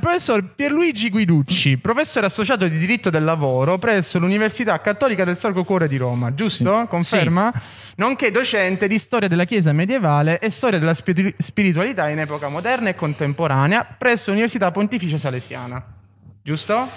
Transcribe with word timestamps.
Il 0.00 0.06
professor 0.06 0.42
Pierluigi 0.54 1.10
Guiducci, 1.10 1.76
professore 1.76 2.24
associato 2.24 2.66
di 2.66 2.78
diritto 2.78 3.10
del 3.10 3.22
lavoro 3.22 3.76
presso 3.76 4.18
l'Università 4.18 4.80
Cattolica 4.80 5.24
del 5.24 5.36
Sacro 5.36 5.62
Cuore 5.62 5.88
di 5.88 5.98
Roma, 5.98 6.32
giusto? 6.32 6.80
Sì. 6.80 6.86
Conferma? 6.88 7.52
Nonché 7.96 8.30
docente 8.30 8.88
di 8.88 8.98
storia 8.98 9.28
della 9.28 9.44
Chiesa 9.44 9.72
medievale 9.72 10.38
e 10.38 10.48
storia 10.48 10.78
della 10.78 10.94
spiri- 10.94 11.34
spiritualità 11.36 12.08
in 12.08 12.18
epoca 12.18 12.48
moderna 12.48 12.88
e 12.88 12.94
contemporanea 12.94 13.84
presso 13.84 14.30
l'Università 14.30 14.70
Pontificia 14.70 15.18
Salesiana. 15.18 15.84
Giusto? 16.42 16.88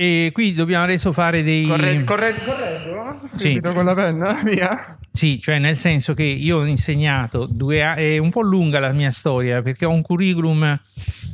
E 0.00 0.30
qui 0.32 0.54
dobbiamo 0.54 0.84
adesso 0.84 1.12
fare 1.12 1.42
dei... 1.42 1.66
Corre- 1.66 2.04
corre- 2.04 2.34
correggo? 2.44 3.18
Sì. 3.34 3.58
Con 3.60 3.84
la 3.84 3.94
penna? 3.94 4.32
Via. 4.46 4.96
Sì, 5.10 5.40
cioè 5.40 5.58
nel 5.58 5.76
senso 5.76 6.14
che 6.14 6.22
io 6.22 6.58
ho 6.58 6.64
insegnato 6.66 7.46
due 7.50 7.82
anni, 7.82 8.02
è 8.14 8.18
un 8.18 8.30
po' 8.30 8.42
lunga 8.42 8.78
la 8.78 8.92
mia 8.92 9.10
storia 9.10 9.60
perché 9.60 9.86
ho 9.86 9.90
un 9.90 10.02
curriculum, 10.02 10.80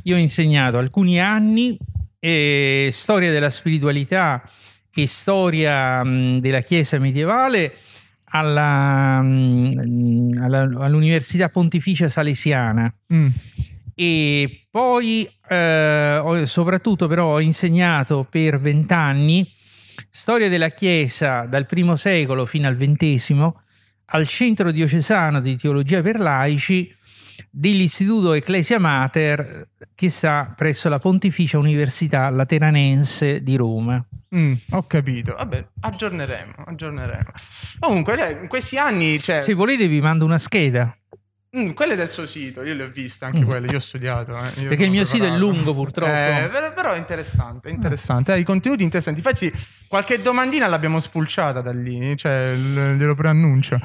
io 0.01 0.15
ho 0.15 0.17
insegnato 0.17 0.79
alcuni 0.79 1.19
anni 1.21 1.77
eh, 2.19 2.89
storia 2.91 3.29
della 3.29 3.51
spiritualità 3.51 4.41
e 4.91 5.05
storia 5.05 6.03
mh, 6.03 6.39
della 6.39 6.61
Chiesa 6.61 6.97
medievale 6.97 7.71
alla, 8.31 9.21
mh, 9.21 10.39
alla- 10.41 10.67
all'Università 10.79 11.49
Pontificia 11.49 12.09
Salesiana 12.09 12.91
Mm. 13.13 13.27
E 13.95 14.67
poi 14.69 15.27
eh, 15.47 16.41
soprattutto 16.43 17.07
però 17.07 17.33
ho 17.33 17.39
insegnato 17.39 18.27
per 18.29 18.59
vent'anni 18.59 19.49
storia 20.09 20.49
della 20.49 20.69
Chiesa 20.69 21.45
dal 21.45 21.65
primo 21.65 21.95
secolo 21.95 22.45
fino 22.45 22.67
al 22.67 22.75
ventesimo 22.75 23.61
al 24.07 24.27
centro 24.27 24.71
diocesano 24.71 25.39
di 25.39 25.55
teologia 25.55 26.01
per 26.01 26.19
laici 26.19 26.93
dell'istituto 27.49 28.33
Ecclesia 28.33 28.79
Mater 28.79 29.69
che 29.95 30.09
sta 30.09 30.53
presso 30.55 30.89
la 30.89 30.99
Pontificia 30.99 31.57
Università 31.57 32.29
Lateranense 32.29 33.41
di 33.41 33.55
Roma. 33.55 34.05
Mm, 34.35 34.53
ho 34.71 34.83
capito. 34.83 35.33
Vabbè, 35.35 35.65
aggiorneremo, 35.81 36.53
aggiorneremo. 36.65 37.31
Comunque, 37.79 38.39
in 38.41 38.47
questi 38.47 38.77
anni, 38.77 39.21
cioè, 39.21 39.39
Se 39.39 39.53
volete 39.53 39.87
vi 39.87 40.01
mando 40.01 40.25
una 40.25 40.37
scheda, 40.37 40.95
mm, 41.55 41.69
quelle 41.71 41.95
del 41.95 42.09
suo 42.09 42.25
sito, 42.25 42.63
io 42.63 42.73
le 42.73 42.83
ho 42.83 42.89
viste 42.89 43.25
anche 43.25 43.39
Mm. 43.41 43.47
quelle, 43.47 43.67
io 43.67 43.77
ho 43.77 43.79
studiato. 43.79 44.35
eh, 44.37 44.61
io 44.61 44.67
perché 44.69 44.83
il 44.85 44.91
mio 44.91 45.05
sito 45.05 45.23
è 45.25 45.29
preparato. 45.29 45.51
lungo 45.51 45.73
purtroppo. 45.73 46.11
Eh, 46.11 46.71
però, 46.73 46.93
è 46.93 46.97
interessante, 46.97 47.69
è 47.69 47.71
interessante. 47.71 48.31
Ha 48.31 48.35
i 48.35 48.43
contenuti 48.43 48.83
interessanti. 48.83 49.19
Infatti, 49.19 49.51
qualche 49.87 50.21
domandina 50.21 50.67
l'abbiamo 50.67 50.99
spulciata 50.99 51.61
da 51.61 51.71
lì, 51.71 52.15
cioè 52.17 52.53
glielo 52.55 53.15
preannuncio. 53.15 53.79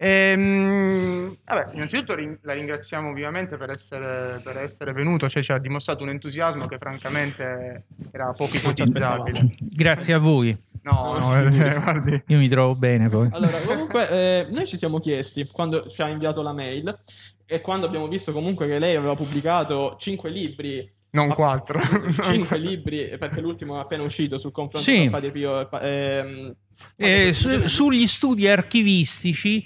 Ehm, 0.00 1.36
vabbè, 1.44 1.74
innanzitutto 1.74 2.14
la 2.42 2.52
ringraziamo 2.52 3.12
vivamente 3.12 3.56
per 3.56 3.70
essere, 3.70 4.40
per 4.42 4.56
essere 4.58 4.92
venuto, 4.92 5.28
cioè 5.28 5.42
ci 5.42 5.52
ha 5.52 5.58
dimostrato 5.58 6.02
un 6.02 6.10
entusiasmo 6.10 6.66
che 6.66 6.78
francamente 6.78 7.84
era 8.12 8.32
poco 8.32 8.56
ipotizzabile. 8.56 9.54
Grazie 9.58 10.14
a 10.14 10.18
voi, 10.18 10.56
No, 10.82 11.18
no, 11.18 11.30
No, 11.32 11.38
eh, 11.40 11.74
guardi. 11.80 12.22
io 12.26 12.38
mi 12.38 12.48
trovo 12.48 12.74
bene 12.74 13.08
poi. 13.08 13.28
Allora, 13.32 13.58
comunque, 13.60 14.08
eh, 14.08 14.46
noi 14.50 14.66
ci 14.66 14.76
siamo 14.76 15.00
chiesti 15.00 15.46
quando 15.50 15.88
ci 15.90 16.00
ha 16.02 16.08
inviato 16.08 16.42
la 16.42 16.52
mail 16.52 16.98
e 17.46 17.60
quando 17.60 17.86
abbiamo 17.86 18.08
visto 18.08 18.32
comunque 18.32 18.66
che 18.66 18.78
lei 18.78 18.96
aveva 18.96 19.14
pubblicato 19.14 19.96
5 19.98 20.30
libri. 20.30 20.92
Non 21.10 21.28
quattro. 21.28 21.80
5 21.80 22.56
libri, 22.60 23.16
perché 23.18 23.40
l'ultimo 23.40 23.76
è 23.78 23.80
appena 23.80 24.02
uscito 24.02 24.38
sul 24.38 24.52
confronto 24.52 24.90
Sì. 24.90 25.08
Padre 25.08 25.30
Pio 25.30 25.70
ehm, 25.80 26.54
Eh, 26.96 27.32
su- 27.32 27.66
sugli 27.66 28.06
studi 28.06 28.46
archivistici 28.46 29.64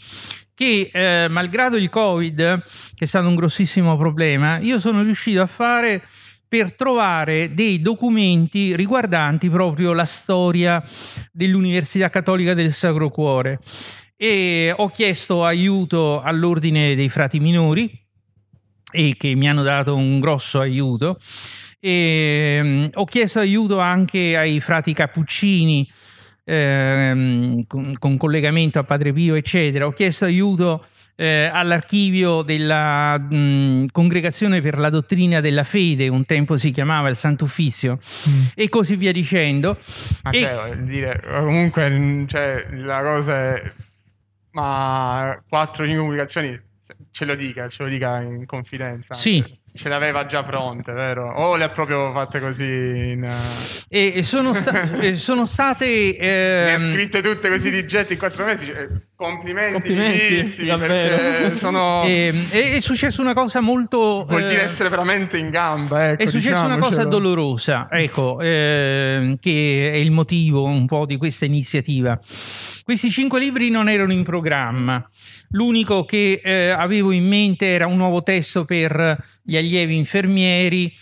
che 0.54 0.90
eh, 0.92 1.26
malgrado 1.28 1.76
il 1.76 1.88
covid 1.88 2.62
che 2.94 3.04
è 3.04 3.06
stato 3.06 3.26
un 3.26 3.34
grossissimo 3.34 3.96
problema 3.96 4.58
io 4.58 4.78
sono 4.78 5.02
riuscito 5.02 5.40
a 5.40 5.46
fare 5.46 6.02
per 6.52 6.74
trovare 6.74 7.54
dei 7.54 7.80
documenti 7.80 8.76
riguardanti 8.76 9.48
proprio 9.48 9.94
la 9.94 10.04
storia 10.04 10.84
dell'Università 11.32 12.10
Cattolica 12.10 12.52
del 12.52 12.74
Sacro 12.74 13.08
Cuore. 13.08 13.58
E 14.14 14.70
ho 14.76 14.88
chiesto 14.88 15.46
aiuto 15.46 16.20
all'ordine 16.20 16.94
dei 16.94 17.08
frati 17.08 17.40
minori 17.40 17.90
e 18.92 19.14
che 19.16 19.34
mi 19.34 19.48
hanno 19.48 19.62
dato 19.62 19.96
un 19.96 20.20
grosso 20.20 20.60
aiuto. 20.60 21.18
E 21.80 22.60
mm, 22.62 22.86
ho 22.96 23.06
chiesto 23.06 23.38
aiuto 23.38 23.78
anche 23.78 24.36
ai 24.36 24.60
frati 24.60 24.92
cappuccini 24.92 25.90
ehm, 26.44 27.64
con, 27.66 27.96
con 27.98 28.18
collegamento 28.18 28.78
a 28.78 28.84
Padre 28.84 29.14
Pio 29.14 29.36
eccetera. 29.36 29.86
Ho 29.86 29.92
chiesto 29.92 30.26
aiuto 30.26 30.84
eh, 31.14 31.50
all'archivio 31.52 32.42
della 32.42 33.18
mh, 33.18 33.86
congregazione 33.92 34.60
per 34.60 34.78
la 34.78 34.90
dottrina 34.90 35.40
della 35.40 35.64
fede 35.64 36.08
un 36.08 36.24
tempo 36.24 36.56
si 36.56 36.70
chiamava 36.70 37.08
il 37.08 37.16
Sant'Uffizio 37.16 37.98
e 38.54 38.68
così 38.68 38.96
via 38.96 39.12
dicendo 39.12 39.78
Ma 40.24 40.30
E- 40.30 40.40
cioè, 40.40 40.76
dire, 40.78 41.22
comunque, 41.26 41.88
mm, 41.90 42.26
cioè, 42.26 42.66
la 42.72 43.02
cosa 43.02 43.54
è... 43.54 43.72
Ma 44.52 45.42
quattro 45.48 45.84
se- 46.78 46.96
ce 47.10 47.24
lo 47.24 47.34
dica, 47.34 47.68
ce 47.68 47.84
lo 47.84 47.88
dica 47.88 48.20
in 48.20 48.44
confidenza. 48.44 49.14
Sì. 49.14 49.60
Ce 49.74 49.88
le 49.88 49.94
aveva 49.94 50.26
già 50.26 50.42
pronte, 50.44 50.92
vero? 50.92 51.32
O 51.34 51.56
le 51.56 51.64
ha 51.64 51.68
proprio 51.70 52.12
fatte 52.12 52.40
così 52.40 52.62
in... 52.64 53.26
e, 53.88 54.12
e 54.16 54.22
sono, 54.22 54.52
sta- 54.52 54.98
e 55.00 55.14
sono 55.14 55.46
state 55.46 56.14
Le 56.18 56.74
ha 56.74 56.78
ehm, 56.78 56.92
scritte 56.92 57.22
tutte 57.22 57.48
così 57.48 57.70
di 57.70 57.86
getto 57.86 58.12
in 58.12 58.18
quattro 58.18 58.44
mesi. 58.44 58.66
cioè, 58.66 58.86
complimenti, 59.16 59.72
Complimenti, 59.72 60.66
davvero. 60.66 61.16
perché 61.16 61.58
sono... 61.58 62.02
ehm, 62.04 62.50
è, 62.50 62.72
è 62.76 62.80
successo 62.82 63.22
una 63.22 63.32
cosa 63.32 63.60
molto 63.60 64.26
Vuol 64.28 64.46
dire 64.46 64.60
eh, 64.60 64.64
essere 64.64 64.90
veramente 64.90 65.38
in 65.38 65.48
gamba, 65.48 66.10
ecco, 66.10 66.22
È 66.22 66.26
successa 66.26 66.64
una 66.64 66.76
cosa 66.76 67.04
diciamocelo. 67.04 67.08
dolorosa, 67.08 67.88
ecco, 67.90 68.40
ehm, 68.42 69.36
che 69.40 69.90
è 69.90 69.96
il 69.96 70.10
motivo 70.10 70.64
un 70.64 70.84
po' 70.84 71.06
di 71.06 71.16
questa 71.16 71.46
iniziativa. 71.46 72.18
Questi 72.84 73.10
cinque 73.10 73.38
libri 73.40 73.70
non 73.70 73.88
erano 73.88 74.12
in 74.12 74.22
programma. 74.22 75.02
L'unico 75.52 76.04
che 76.04 76.40
eh, 76.42 76.68
avevo 76.70 77.12
in 77.12 77.26
mente 77.26 77.66
era 77.66 77.86
un 77.86 77.96
nuovo 77.96 78.22
testo 78.22 78.64
per 78.64 79.16
gli 79.42 79.56
allievi 79.56 79.96
infermieri, 79.96 80.92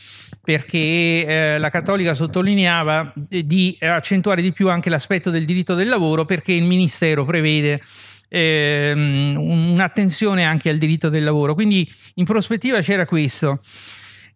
perché 0.42 0.78
eh, 0.78 1.58
la 1.58 1.70
Cattolica 1.70 2.14
sottolineava 2.14 3.12
di 3.14 3.76
accentuare 3.80 4.42
di 4.42 4.52
più 4.52 4.68
anche 4.68 4.90
l'aspetto 4.90 5.30
del 5.30 5.44
diritto 5.44 5.74
del 5.74 5.88
lavoro, 5.88 6.24
perché 6.24 6.52
il 6.52 6.64
Ministero 6.64 7.24
prevede 7.24 7.80
ehm, 8.28 9.36
un'attenzione 9.36 10.44
anche 10.44 10.70
al 10.70 10.78
diritto 10.78 11.08
del 11.08 11.24
lavoro. 11.24 11.54
Quindi 11.54 11.88
in 12.14 12.24
prospettiva 12.24 12.80
c'era 12.80 13.04
questo. 13.04 13.60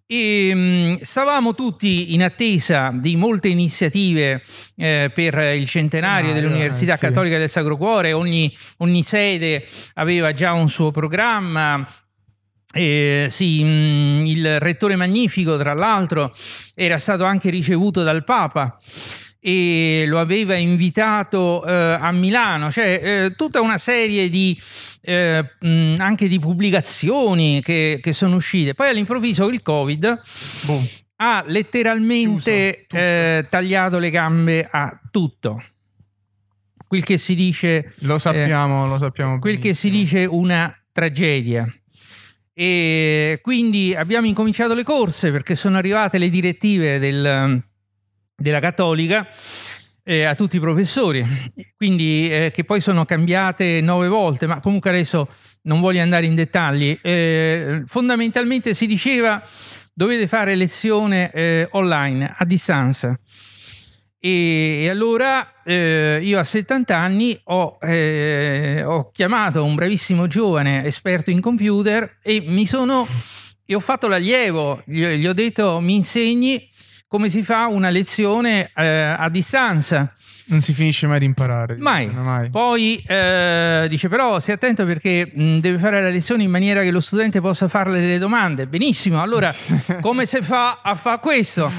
E, 0.07 0.55
mh, 0.55 1.03
stavamo 1.03 1.55
tutti 1.55 2.13
in 2.13 2.23
attesa 2.23 2.91
di 2.95 3.17
molte 3.17 3.49
iniziative 3.49 4.43
eh, 4.77 5.11
per 5.15 5.35
il 5.57 5.67
centenario 5.67 6.31
Ah, 6.31 6.35
dell'Università 6.35 6.93
eh, 6.95 6.97
sì. 6.97 7.03
Cattolica 7.07 7.39
del 7.39 7.49
Sacro 7.49 7.77
Cuore, 7.77 8.13
ogni, 8.13 8.55
ogni 8.79 9.03
sede 9.03 9.67
aveva 9.95 10.33
già 10.35 10.53
un 10.53 10.69
suo 10.69 10.91
programma. 10.91 11.87
Eh, 12.77 13.29
sì, 13.31 13.63
mh, 13.65 14.25
il 14.27 14.61
rettore 14.61 14.97
magnifico, 14.97 15.57
tra 15.57 15.75
l'altro, 15.75 16.35
era 16.75 16.99
stato 16.99 17.25
anche 17.25 17.49
ricevuto 17.49 18.03
dal 18.03 18.25
Papa 18.25 18.79
e 19.47 20.05
lo 20.06 20.21
aveva 20.21 20.55
invitato 20.55 21.66
eh, 21.66 21.71
a 22.00 22.10
Milano, 22.12 22.71
cioè 22.71 23.00
eh, 23.27 23.34
tutta 23.37 23.60
una 23.60 23.77
serie 23.77 24.31
di 24.31 24.59
eh, 25.03 25.44
mh, 25.60 25.97
anche 25.99 26.28
di 26.28 26.38
pubblicazioni 26.38 27.60
che, 27.60 27.99
che 28.00 28.12
sono 28.15 28.37
uscite. 28.37 28.72
Poi 28.72 28.88
all'improvviso 28.88 29.47
il 29.50 29.60
Covid 29.60 30.21
Boom. 30.62 30.87
ha 31.16 31.44
letteralmente 31.47 32.87
Chiuso 32.88 33.05
eh, 33.05 33.46
tagliato 33.50 33.99
le 33.99 34.08
gambe 34.08 34.67
a 34.70 34.99
tutto. 35.11 35.62
Quel 36.88 37.05
che 37.05 37.19
si 37.19 37.35
dice 37.35 37.93
Lo 37.99 38.17
sappiamo, 38.19 38.87
lo 38.87 38.97
sappiamo. 38.97 39.38
quel 39.40 39.58
che 39.58 39.75
si 39.75 39.90
dice 39.90 40.25
una 40.25 40.75
tragedia. 40.90 41.70
E 42.55 43.40
quindi 43.43 43.94
abbiamo 43.94 44.26
incominciato 44.26 44.73
le 44.73 44.85
corse 44.85 45.31
perché 45.31 45.55
sono 45.55 45.76
arrivate 45.76 46.17
le 46.17 46.31
direttive 46.31 46.99
del- 46.99 47.62
della 48.37 48.61
Cattolica 48.61 49.27
eh, 50.03 50.25
a 50.25 50.35
tutti 50.35 50.57
i 50.57 50.61
professori, 50.61 51.25
quindi 51.77 52.29
eh, 52.31 52.51
che 52.53 52.65
poi 52.65 52.81
sono 52.81 53.05
cambiate 53.05 53.81
nove 53.81 54.09
volte, 54.09 54.47
ma 54.47 54.61
comunque 54.61 54.91
adesso 54.91 55.29
non 55.63 55.81
voglio 55.81 56.03
andare 56.03 56.27
in 56.27 56.35
dettagli. 56.35 56.99
Eh, 57.03 57.83
fondamentalmente 57.87 58.75
si 58.75 58.87
diceva 58.87 59.43
dovete 59.95 60.27
fare 60.27 60.55
lezione 60.57 61.31
eh, 61.31 61.69
online 61.73 62.35
a 62.37 62.45
distanza. 62.45 63.19
E, 64.19 64.83
e 64.83 64.89
allora 64.89 65.63
eh, 65.65 66.19
io 66.23 66.39
a 66.39 66.45
70 66.45 66.97
anni 66.97 67.39
ho, 67.45 67.79
eh, 67.81 68.83
ho 68.85 69.11
chiamato 69.11 69.65
un 69.65 69.75
bravissimo 69.75 70.27
giovane 70.27 70.85
esperto 70.85 71.31
in 71.31 71.41
computer 71.41 72.19
e 72.23 72.43
mi 72.47 72.67
sono 72.67 73.07
e 73.67 73.75
ho 73.75 73.81
fatto 73.81 74.09
l'allievo, 74.09 74.83
gli, 74.85 75.05
gli 75.05 75.27
ho 75.27 75.33
detto 75.33 75.81
mi 75.81 75.95
insegni, 75.95 76.69
come 77.06 77.29
si 77.29 77.43
fa 77.43 77.67
una 77.67 77.91
lezione 77.91 78.71
eh, 78.75 78.87
a 78.87 79.29
distanza. 79.29 80.12
Non 80.47 80.61
si 80.61 80.75
finisce 80.75 81.06
mai 81.06 81.21
di 81.21 81.25
imparare. 81.25 81.77
Mai. 81.79 82.06
mai. 82.09 82.51
Poi 82.51 83.03
eh, 83.06 83.87
dice 83.89 84.09
però 84.11 84.39
stai 84.39 84.56
attento 84.56 84.85
perché 84.85 85.31
mh, 85.35 85.59
deve 85.61 85.79
fare 85.79 86.03
la 86.03 86.11
lezione 86.11 86.43
in 86.43 86.51
maniera 86.51 86.83
che 86.83 86.91
lo 86.91 87.01
studente 87.01 87.41
possa 87.41 87.67
farle 87.67 87.99
delle 87.99 88.19
domande. 88.19 88.67
Benissimo, 88.67 89.23
allora 89.23 89.51
come 90.03 90.27
si 90.27 90.43
fa 90.43 90.81
a 90.83 90.95
fare 90.97 91.21
questo? 91.21 91.73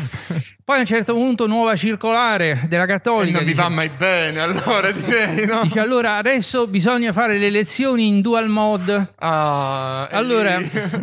Poi 0.64 0.78
a 0.78 0.80
un 0.80 0.86
certo 0.88 1.14
punto 1.14 1.46
nuova 1.46 1.76
circolare 1.76 2.62
della 2.68 2.86
E 2.86 2.88
Cattolica. 2.88 3.38
non 3.38 3.46
vi 3.46 3.52
dice- 3.52 3.62
va 3.62 3.70
mai 3.70 3.90
bene, 3.96 4.40
allora 4.40 4.90
direi, 4.90 5.46
no? 5.46 5.62
Dice 5.62 5.80
allora 5.80 6.16
adesso 6.16 6.66
bisogna 6.66 7.14
fare 7.14 7.38
le 7.38 7.52
lezioni 7.52 8.08
in 8.08 8.22
dual 8.22 8.50
mode. 8.50 9.14
Ah, 9.20 10.08
e 10.12 10.16
Allora, 10.16 10.60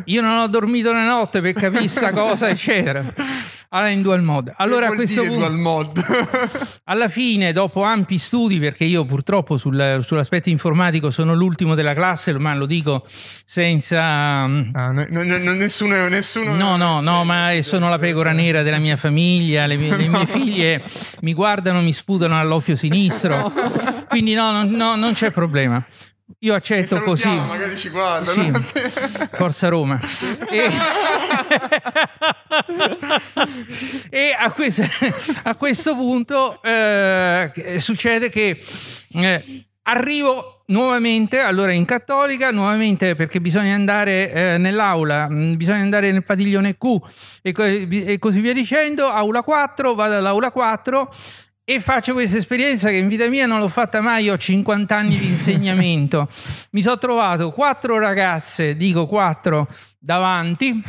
io 0.07 0.21
non 0.21 0.37
ho 0.39 0.49
dormito 0.49 0.91
una 0.91 1.05
notte 1.07 1.41
per 1.41 1.53
capire 1.53 1.87
sta 1.87 2.11
cosa, 2.11 2.49
eccetera. 2.51 3.05
Allora 3.75 3.89
in 3.91 4.03
dual 4.03 4.23
mode. 4.23 4.53
Allora 4.59 4.89
a 4.89 4.93
questo 4.93 5.23
punto, 5.23 5.39
dual 5.39 5.55
mod? 5.57 6.05
alla 6.85 7.09
fine, 7.09 7.53
dopo 7.53 7.83
ampi 7.83 8.19
studi, 8.19 8.59
perché 8.61 8.85
io 8.85 9.07
purtroppo 9.07 9.57
sul- 9.57 10.01
sull'aspetto 10.03 10.51
informatico 10.51 11.09
sono 11.11 11.35
l'ultimo 11.35 11.75
della 11.75 11.95
classe, 11.95 12.37
ma 12.39 12.55
lo 12.55 12.67
dico 12.67 13.03
senza... 13.07 14.47
mm, 14.47 14.71
Ah, 14.75 14.91
no- 14.91 15.07
no- 15.09 15.23
no- 15.23 15.53
nessuno, 15.55 16.07
nessuno 16.09 16.55
No, 16.55 16.77
no, 16.77 17.01
no, 17.01 17.25
ma 17.25 17.51
sono 17.63 17.89
la 17.89 17.99
pecora 17.99 18.33
nera 18.33 18.63
della 18.63 18.79
mia 18.79 18.97
famiglia, 18.97 19.65
le 19.67 19.77
mie, 19.77 19.97
le 19.97 20.07
mie 20.09 20.27
figlie 20.29 20.83
mi 21.21 21.33
guardano, 21.33 21.81
mi 21.81 21.95
sputano 21.95 22.39
all'occhio 22.39 22.77
sinistro, 22.77 23.51
quindi 24.09 24.35
no, 24.35 24.65
no, 24.65 24.97
non 24.97 25.15
c'è 25.15 25.31
problema. 25.31 25.83
Io 26.41 26.55
accetto 26.55 27.01
così. 27.03 27.29
Magari 27.29 27.79
ci 27.79 27.89
guarda. 27.91 28.31
Sì. 28.31 28.51
no? 28.51 28.61
Forza 29.33 29.69
Roma. 29.69 30.01
E, 30.51 30.71
E 34.11 34.35
a, 34.39 34.51
questo, 34.53 34.83
a 35.45 35.55
questo 35.57 35.95
punto 35.95 36.63
eh, 36.63 37.51
succede 37.79 38.29
che 38.29 38.63
eh, 39.15 39.65
arrivo 39.83 40.63
nuovamente, 40.67 41.39
allora 41.39 41.73
in 41.73 41.85
cattolica, 41.85 42.51
nuovamente 42.51 43.15
perché 43.15 43.41
bisogna 43.41 43.75
andare 43.75 44.33
eh, 44.33 44.59
nell'aula, 44.59 45.29
mh, 45.29 45.57
bisogna 45.57 45.83
andare 45.83 46.11
nel 46.13 46.25
padiglione 46.25 46.77
Q 46.77 46.97
e, 47.43 47.53
co- 47.53 47.65
e 47.65 48.17
così 48.19 48.41
via 48.41 48.53
dicendo, 48.53 49.09
aula 49.09 49.43
4, 49.43 49.95
vado 49.95 50.17
all'aula 50.17 50.51
4 50.51 51.15
e 51.75 51.81
faccio 51.81 52.13
questa 52.13 52.37
esperienza 52.37 52.91
che 52.91 52.97
in 52.97 53.09
vita 53.09 53.27
mia 53.29 53.47
non 53.47 53.59
l'ho 53.59 53.69
fatta 53.69 54.03
mai, 54.03 54.29
ho 54.29 54.37
50 54.37 54.95
anni 54.95 55.17
di 55.17 55.27
insegnamento. 55.29 56.29
Mi 56.73 56.83
sono 56.83 56.99
trovato 56.99 57.51
quattro 57.51 57.99
ragazze, 57.99 58.77
dico 58.77 59.07
quattro, 59.07 59.67
davanti, 59.99 60.83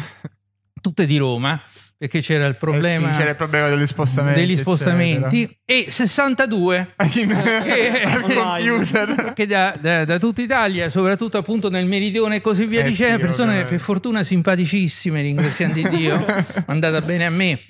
tutte 0.81 1.05
di 1.05 1.15
Roma, 1.17 1.61
perché 2.03 2.19
c'era 2.19 2.45
il 2.47 2.57
problema 2.57 3.07
Eh 3.07 3.11
sì, 3.13 3.17
c'era 3.19 3.29
il 3.29 3.35
problema 3.37 3.69
degli 3.69 3.87
spostamenti. 3.87 4.39
degli 4.41 4.57
spostamenti, 4.57 5.57
e 5.63 5.85
62 5.87 6.87
eccetera. 6.97 7.61
Che- 7.63 9.31
che 9.33 9.45
da, 9.45 9.73
da- 9.79 10.03
da 10.03 10.17
tutta 10.17 10.41
Italia, 10.41 10.89
soprattutto 10.89 11.37
appunto 11.37 11.69
nel 11.69 11.85
meridione 11.85 12.35
e 12.37 12.41
così 12.41 12.65
via 12.65 12.81
Eh 12.81 12.89
dicendo, 12.89 13.15
sì, 13.15 13.21
persone 13.21 13.43
ovviamente. 13.51 13.75
per 13.75 13.79
fortuna 13.79 14.21
simpaticissime, 14.23 15.21
ringraziando 15.21 15.75
di 15.75 15.87
Dio, 15.87 16.25
andata 16.65 16.99
bene 17.01 17.25
a 17.25 17.29
me, 17.29 17.61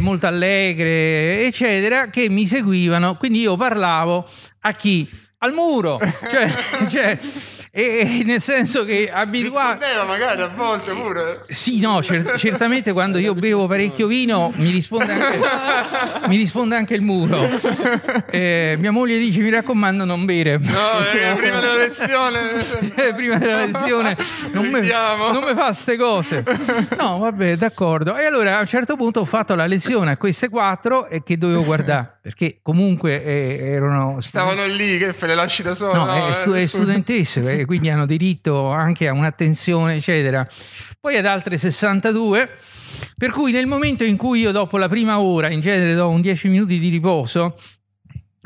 molto 0.00 0.26
allegre, 0.26 1.44
eccetera, 1.44 2.08
che 2.08 2.28
mi 2.28 2.46
seguivano, 2.48 3.14
quindi 3.14 3.42
io 3.42 3.56
parlavo 3.56 4.28
a 4.62 4.72
chi? 4.72 5.08
Al 5.38 5.52
muro, 5.52 6.00
cioè, 6.28 6.50
cioè, 6.88 7.16
e, 7.78 8.22
nel 8.24 8.40
senso 8.40 8.86
che 8.86 9.10
abituato... 9.12 9.84
Magari 10.06 10.40
a 10.40 10.48
volte 10.48 10.92
pure. 10.92 11.40
Sì, 11.48 11.78
no, 11.78 12.02
cer- 12.02 12.38
certamente 12.38 12.92
quando 12.92 13.18
io 13.18 13.34
bevo 13.34 13.66
parecchio 13.66 14.06
vino 14.06 14.50
mi 14.56 14.70
risponde 14.70 15.12
anche, 15.12 16.28
mi 16.28 16.36
risponde 16.36 16.74
anche 16.74 16.94
il 16.94 17.02
muro. 17.02 17.36
Eh, 18.30 18.76
mia 18.78 18.92
moglie 18.92 19.18
dice: 19.18 19.40
Mi 19.40 19.50
raccomando, 19.50 20.06
non 20.06 20.24
bere. 20.24 20.56
No, 20.58 21.00
eh, 21.12 21.34
prima 21.36 21.60
della 21.60 21.74
lezione. 21.74 22.54
Eh, 22.96 23.14
Prima 23.14 23.36
della 23.36 23.64
lezione 23.64 24.16
non 24.52 24.66
mi, 24.66 24.78
Evitiamo. 24.78 25.30
non 25.30 25.44
mi 25.44 25.54
fa 25.54 25.72
ste 25.72 25.96
cose. 25.96 26.42
No, 26.98 27.18
vabbè, 27.18 27.56
d'accordo. 27.56 28.16
E 28.16 28.24
allora 28.24 28.56
a 28.56 28.60
un 28.60 28.66
certo 28.66 28.96
punto 28.96 29.20
ho 29.20 29.24
fatto 29.24 29.54
la 29.54 29.66
lezione 29.66 30.12
a 30.12 30.16
queste 30.16 30.48
quattro 30.48 31.06
e 31.08 31.22
che 31.22 31.36
dovevo 31.36 31.62
guardare 31.64 32.15
perché 32.26 32.58
comunque 32.60 33.22
eh, 33.22 33.56
erano 33.68 34.20
Stavano 34.20 34.66
lì 34.66 34.98
che 34.98 35.14
le 35.16 35.34
lasci 35.36 35.62
da 35.62 35.76
solo. 35.76 36.06
No, 36.06 36.26
è, 36.26 36.32
stu- 36.32 36.54
è 36.54 36.66
studentesse, 36.66 37.60
eh, 37.60 37.64
quindi 37.64 37.88
hanno 37.88 38.04
diritto 38.04 38.66
anche 38.72 39.06
a 39.06 39.12
un'attenzione, 39.12 39.94
eccetera. 39.94 40.44
Poi 40.98 41.16
ad 41.16 41.24
altre 41.24 41.56
62, 41.56 42.50
per 43.16 43.30
cui 43.30 43.52
nel 43.52 43.68
momento 43.68 44.02
in 44.02 44.16
cui 44.16 44.40
io 44.40 44.50
dopo 44.50 44.76
la 44.76 44.88
prima 44.88 45.20
ora, 45.20 45.50
in 45.50 45.60
genere 45.60 45.94
do 45.94 46.08
un 46.08 46.20
10 46.20 46.48
minuti 46.48 46.80
di 46.80 46.88
riposo, 46.88 47.56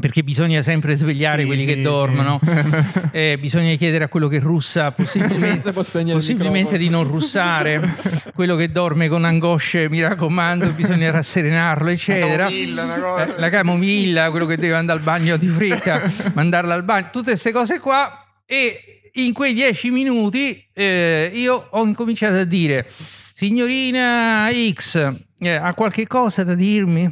perché 0.00 0.22
bisogna 0.24 0.62
sempre 0.62 0.94
svegliare 0.96 1.42
Sì, 1.42 1.46
quelli 1.46 1.62
sì, 1.62 1.66
che 1.68 1.82
dormono, 1.82 2.40
sì. 2.42 3.00
eh, 3.12 3.38
bisogna 3.38 3.74
chiedere 3.74 4.04
a 4.04 4.08
quello 4.08 4.26
che 4.28 4.38
russa 4.38 4.90
possibilmente, 4.90 5.70
possibilmente 5.72 6.78
di 6.78 6.88
non 6.88 7.04
russare, 7.04 7.96
quello 8.34 8.56
che 8.56 8.72
dorme 8.72 9.08
con 9.08 9.24
angosce, 9.24 9.88
mi 9.88 10.00
raccomando, 10.00 10.70
bisogna 10.72 11.10
rasserenarlo, 11.12 11.90
eccetera. 11.90 12.46
Cosa. 12.46 13.26
Eh, 13.26 13.38
la 13.38 13.48
camomilla, 13.50 14.30
quello 14.30 14.46
che 14.46 14.56
deve 14.56 14.74
andare 14.74 14.98
al 14.98 15.04
bagno 15.04 15.36
di 15.36 15.46
fretta, 15.46 16.02
mandarla 16.34 16.74
al 16.74 16.84
bagno, 16.84 17.08
tutte 17.12 17.30
queste 17.30 17.52
cose 17.52 17.78
qua. 17.78 18.24
E 18.46 19.10
in 19.14 19.32
quei 19.32 19.54
dieci 19.54 19.90
minuti 19.90 20.64
eh, 20.72 21.30
io 21.32 21.68
ho 21.70 21.84
incominciato 21.84 22.36
a 22.36 22.44
dire: 22.44 22.88
Signorina 23.32 24.48
X, 24.72 25.12
eh, 25.38 25.50
ha 25.50 25.72
qualche 25.74 26.06
cosa 26.06 26.42
da 26.42 26.54
dirmi? 26.54 27.10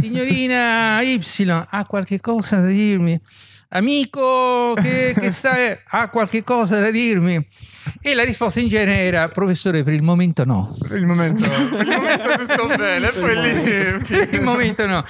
Signorina 0.00 1.00
Y, 1.02 1.20
ha 1.68 1.84
qualche 1.86 2.20
cosa 2.20 2.60
da 2.60 2.68
dirmi? 2.68 3.20
Amico 3.70 4.74
che, 4.80 5.14
che 5.18 5.30
sta, 5.30 5.54
ha 5.86 6.08
qualche 6.08 6.42
cosa 6.42 6.80
da 6.80 6.90
dirmi? 6.90 7.46
E 8.00 8.14
la 8.14 8.24
risposta 8.24 8.60
in 8.60 8.68
genere 8.68 9.00
era: 9.00 9.28
Professore, 9.28 9.82
per 9.82 9.92
il 9.92 10.02
momento 10.02 10.44
no. 10.44 10.74
Per 10.86 10.96
il 10.96 11.04
momento, 11.04 11.48
per 11.48 11.86
il 11.86 11.88
momento 11.88 12.46
tutto 12.46 12.66
bene. 12.76 13.08
Poi 13.10 13.42
lì. 13.42 14.02
Per 14.04 14.28
il 14.32 14.42
momento 14.42 14.86
no. 14.86 15.04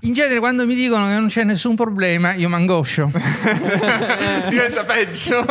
In 0.00 0.12
genere, 0.12 0.38
quando 0.38 0.66
mi 0.66 0.74
dicono 0.74 1.06
che 1.06 1.14
non 1.14 1.26
c'è 1.26 1.42
nessun 1.42 1.74
problema, 1.74 2.34
io 2.34 2.48
mi 2.48 2.54
angoscio. 2.54 3.10
diventa 4.50 4.84
peggio. 4.84 5.44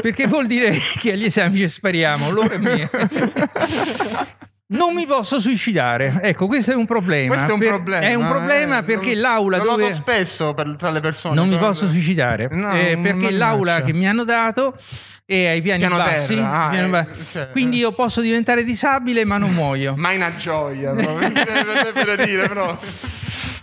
Perché 0.00 0.28
vuol 0.28 0.46
dire 0.46 0.78
che 1.00 1.12
agli 1.12 1.24
esami 1.24 1.58
ci 1.58 1.68
spariamo, 1.68 2.30
loro 2.30 2.50
e 2.50 2.58
me. 2.58 2.90
Non 4.70 4.92
mi 4.92 5.06
posso 5.06 5.40
suicidare. 5.40 6.18
Ecco, 6.22 6.46
questo 6.46 6.72
è 6.72 6.74
un 6.74 6.84
problema. 6.84 7.34
Questo 7.34 7.52
è 7.52 7.54
un 7.54 7.58
Per- 7.60 7.68
problema. 7.70 8.06
È 8.06 8.14
un 8.14 8.26
problema 8.26 8.78
eh. 8.78 8.82
perché 8.82 9.14
Lo- 9.14 9.20
l'aula 9.22 9.56
lo 9.56 9.64
dove 9.64 9.82
noto 9.84 9.94
spesso 9.94 10.52
per- 10.52 10.74
tra 10.76 10.90
le 10.90 11.00
persone. 11.00 11.34
non 11.34 11.48
mi 11.48 11.54
però- 11.54 11.68
posso 11.68 11.88
suicidare. 11.88 12.48
No, 12.50 12.72
eh, 12.72 12.92
non 12.94 13.02
perché 13.02 13.30
l'aula 13.30 13.80
che 13.80 13.94
mi 13.94 14.06
hanno 14.06 14.24
dato 14.24 14.76
è 15.24 15.46
ai 15.46 15.62
piani 15.62 15.80
Piano 15.86 15.96
bassi. 15.96 16.38
ah, 16.38 16.68
piani 16.70 16.86
eh, 16.86 16.90
ba- 16.90 17.06
cioè, 17.30 17.48
Quindi 17.50 17.78
io 17.78 17.92
posso 17.92 18.20
diventare 18.20 18.62
disabile, 18.62 19.24
ma 19.24 19.38
non 19.38 19.52
muoio. 19.54 19.94
Ma 19.96 20.12
una 20.12 20.36
gioia, 20.36 20.92
proprio. 20.92 21.32
per, 21.94 22.24
dire 22.26 22.46
proprio. 22.48 22.78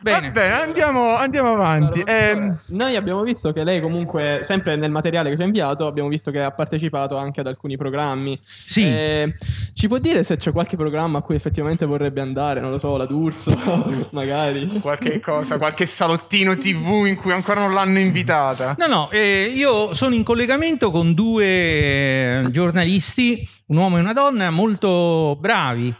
Bene. 0.05 0.27
Va 0.27 0.33
bene, 0.33 0.53
andiamo, 0.61 1.15
andiamo 1.15 1.53
avanti. 1.53 2.03
Ehm, 2.05 2.55
Noi 2.69 2.95
abbiamo 2.95 3.23
visto 3.23 3.51
che 3.51 3.63
lei 3.63 3.81
comunque, 3.81 4.41
sempre 4.43 4.75
nel 4.75 4.91
materiale 4.91 5.31
che 5.31 5.35
ci 5.35 5.41
ha 5.41 5.45
inviato, 5.45 5.87
abbiamo 5.87 6.09
visto 6.09 6.29
che 6.29 6.43
ha 6.43 6.51
partecipato 6.51 7.17
anche 7.17 7.39
ad 7.39 7.47
alcuni 7.47 7.75
programmi. 7.75 8.39
Sì. 8.43 8.83
Eh, 8.85 9.33
ci 9.73 9.87
può 9.87 9.97
dire 9.97 10.23
se 10.23 10.37
c'è 10.37 10.51
qualche 10.51 10.77
programma 10.77 11.17
a 11.17 11.21
cui 11.23 11.33
effettivamente 11.33 11.87
vorrebbe 11.87 12.21
andare? 12.21 12.59
Non 12.59 12.69
lo 12.69 12.77
so, 12.77 12.97
la 12.97 13.07
D'Urso, 13.07 13.57
magari. 14.11 14.67
qualche 14.79 15.19
cosa, 15.19 15.57
qualche 15.57 15.87
salottino 15.87 16.55
TV 16.55 17.05
in 17.07 17.15
cui 17.15 17.31
ancora 17.31 17.61
non 17.61 17.73
l'hanno 17.73 17.97
invitata. 17.97 18.75
No, 18.77 18.85
no, 18.85 19.09
eh, 19.09 19.51
io 19.55 19.91
sono 19.93 20.13
in 20.13 20.23
collegamento 20.23 20.91
con 20.91 21.15
due 21.15 21.45
eh, 21.45 22.43
giornalisti, 22.51 23.43
un 23.67 23.77
uomo 23.77 23.97
e 23.97 24.01
una 24.01 24.13
donna, 24.13 24.51
molto 24.51 25.35
bravi. 25.39 25.95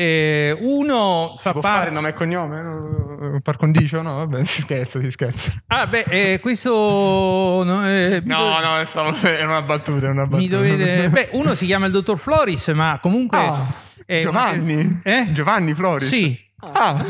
Eh, 0.00 0.56
uno 0.60 1.32
Si 1.34 1.42
fa 1.42 1.50
può 1.52 1.60
fare 1.60 1.76
parte... 1.78 1.90
nome 1.90 2.08
e 2.10 2.12
cognome? 2.14 2.62
No, 2.62 3.40
Par 3.42 3.56
condicio? 3.56 4.00
No, 4.00 4.14
vabbè, 4.18 4.44
si 4.46 4.60
scherza, 4.60 5.00
si 5.00 5.10
scherza. 5.10 5.52
Ah, 5.66 5.86
beh, 5.88 6.04
eh, 6.08 6.38
questo... 6.40 6.70
no, 7.64 7.84
eh, 7.88 8.22
No, 8.24 8.38
do- 8.38 8.60
no, 8.60 8.84
stavo- 8.84 9.16
era 9.26 9.44
una 9.48 9.62
battuta, 9.62 10.04
era 10.04 10.12
una 10.12 10.22
battuta. 10.26 10.38
Mi 10.38 10.46
dovete... 10.48 11.08
Beh, 11.10 11.30
uno 11.32 11.54
si 11.56 11.66
chiama 11.66 11.86
il 11.86 11.92
dottor 11.92 12.16
Floris, 12.16 12.68
ma 12.68 12.98
comunque... 13.02 13.38
Ah, 13.38 13.66
è- 14.06 14.22
Giovanni? 14.22 15.00
Eh? 15.02 15.28
Giovanni 15.32 15.74
Floris? 15.74 16.08
Sì, 16.08 16.46
Ah, 16.60 17.04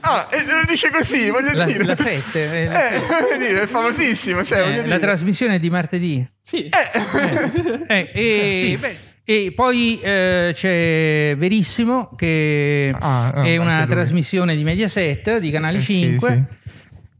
ah, 0.00 0.28
e 0.30 0.44
lo 0.44 0.62
dice 0.66 0.90
così, 0.90 1.30
voglio 1.30 1.52
la, 1.54 1.64
dire. 1.64 1.84
la 1.84 1.96
7. 1.96 2.52
eh, 2.52 2.66
la- 2.68 2.88
Eh, 2.90 3.62
è 3.62 3.66
famosissimo, 3.66 4.44
cioè, 4.44 4.60
eh, 4.60 4.76
la 4.76 4.82
dire. 4.82 4.98
trasmissione 4.98 5.54
è 5.54 5.58
di 5.58 5.70
martedì. 5.70 6.26
Sì. 6.38 6.68
Eh, 6.68 8.10
e, 8.12 8.76
beh, 8.78 8.96
e 9.24 9.52
poi 9.54 10.00
eh, 10.00 10.50
c'è 10.54 11.34
Verissimo 11.36 12.10
che 12.16 12.94
Ah, 12.98 13.28
ah, 13.28 13.42
è 13.42 13.56
una 13.56 13.86
trasmissione 13.86 14.56
di 14.56 14.64
Mediaset 14.64 15.38
di 15.38 15.50
Canale 15.50 15.78
Eh, 15.78 15.82
sì, 15.82 15.94
5 16.00 16.46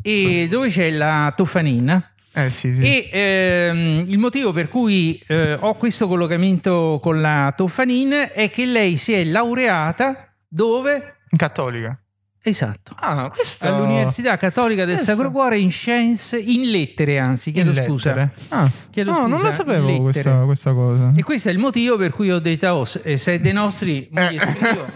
e 0.02 0.48
dove 0.50 0.68
c'è 0.68 0.90
la 0.90 1.32
Toffanina 1.36 2.12
sì. 2.32 2.38
Eh 2.38 2.50
sì, 2.50 2.74
sì. 2.74 2.82
e 2.82 3.08
ehm, 3.12 4.04
il 4.06 4.18
motivo 4.18 4.52
per 4.52 4.68
cui 4.68 5.22
eh, 5.26 5.54
ho 5.54 5.74
questo 5.74 6.06
collocamento 6.06 6.98
con 7.02 7.20
la 7.20 7.52
Toffanin 7.56 8.30
è 8.32 8.50
che 8.50 8.64
lei 8.66 8.96
si 8.96 9.12
è 9.12 9.24
laureata 9.24 10.30
Dove? 10.52 11.18
In 11.30 11.38
cattolica. 11.38 11.96
Esatto. 12.42 12.94
Ah, 12.98 13.30
questo... 13.30 13.66
All'Università 13.66 14.36
Cattolica 14.38 14.84
del 14.86 14.94
Questo- 14.94 15.12
Sacro 15.12 15.30
Cuore 15.30 15.58
in 15.58 15.70
scienze, 15.70 16.38
in 16.38 16.70
lettere 16.70 17.18
anzi, 17.18 17.50
chiedo 17.52 17.70
In 17.70 17.84
scusa. 17.84 18.30
Ah, 18.48 18.70
Chiedo 18.90 19.10
no, 19.10 19.16
scusa, 19.16 19.28
non 19.28 19.42
la 19.42 19.52
sapevo 19.52 20.00
questa, 20.02 20.38
questa 20.44 20.72
cosa. 20.72 21.12
E 21.14 21.22
questo 21.22 21.50
è 21.50 21.52
il 21.52 21.58
motivo 21.58 21.96
per 21.98 22.12
cui 22.12 22.30
ho 22.30 22.38
detto, 22.38 22.66
oh, 22.68 22.84
se 22.84 23.02
è 23.02 23.38
dei 23.40 23.52
nostri, 23.52 24.08
mo 24.10 24.22
gli 24.22 24.38
scrivo. 24.38 24.86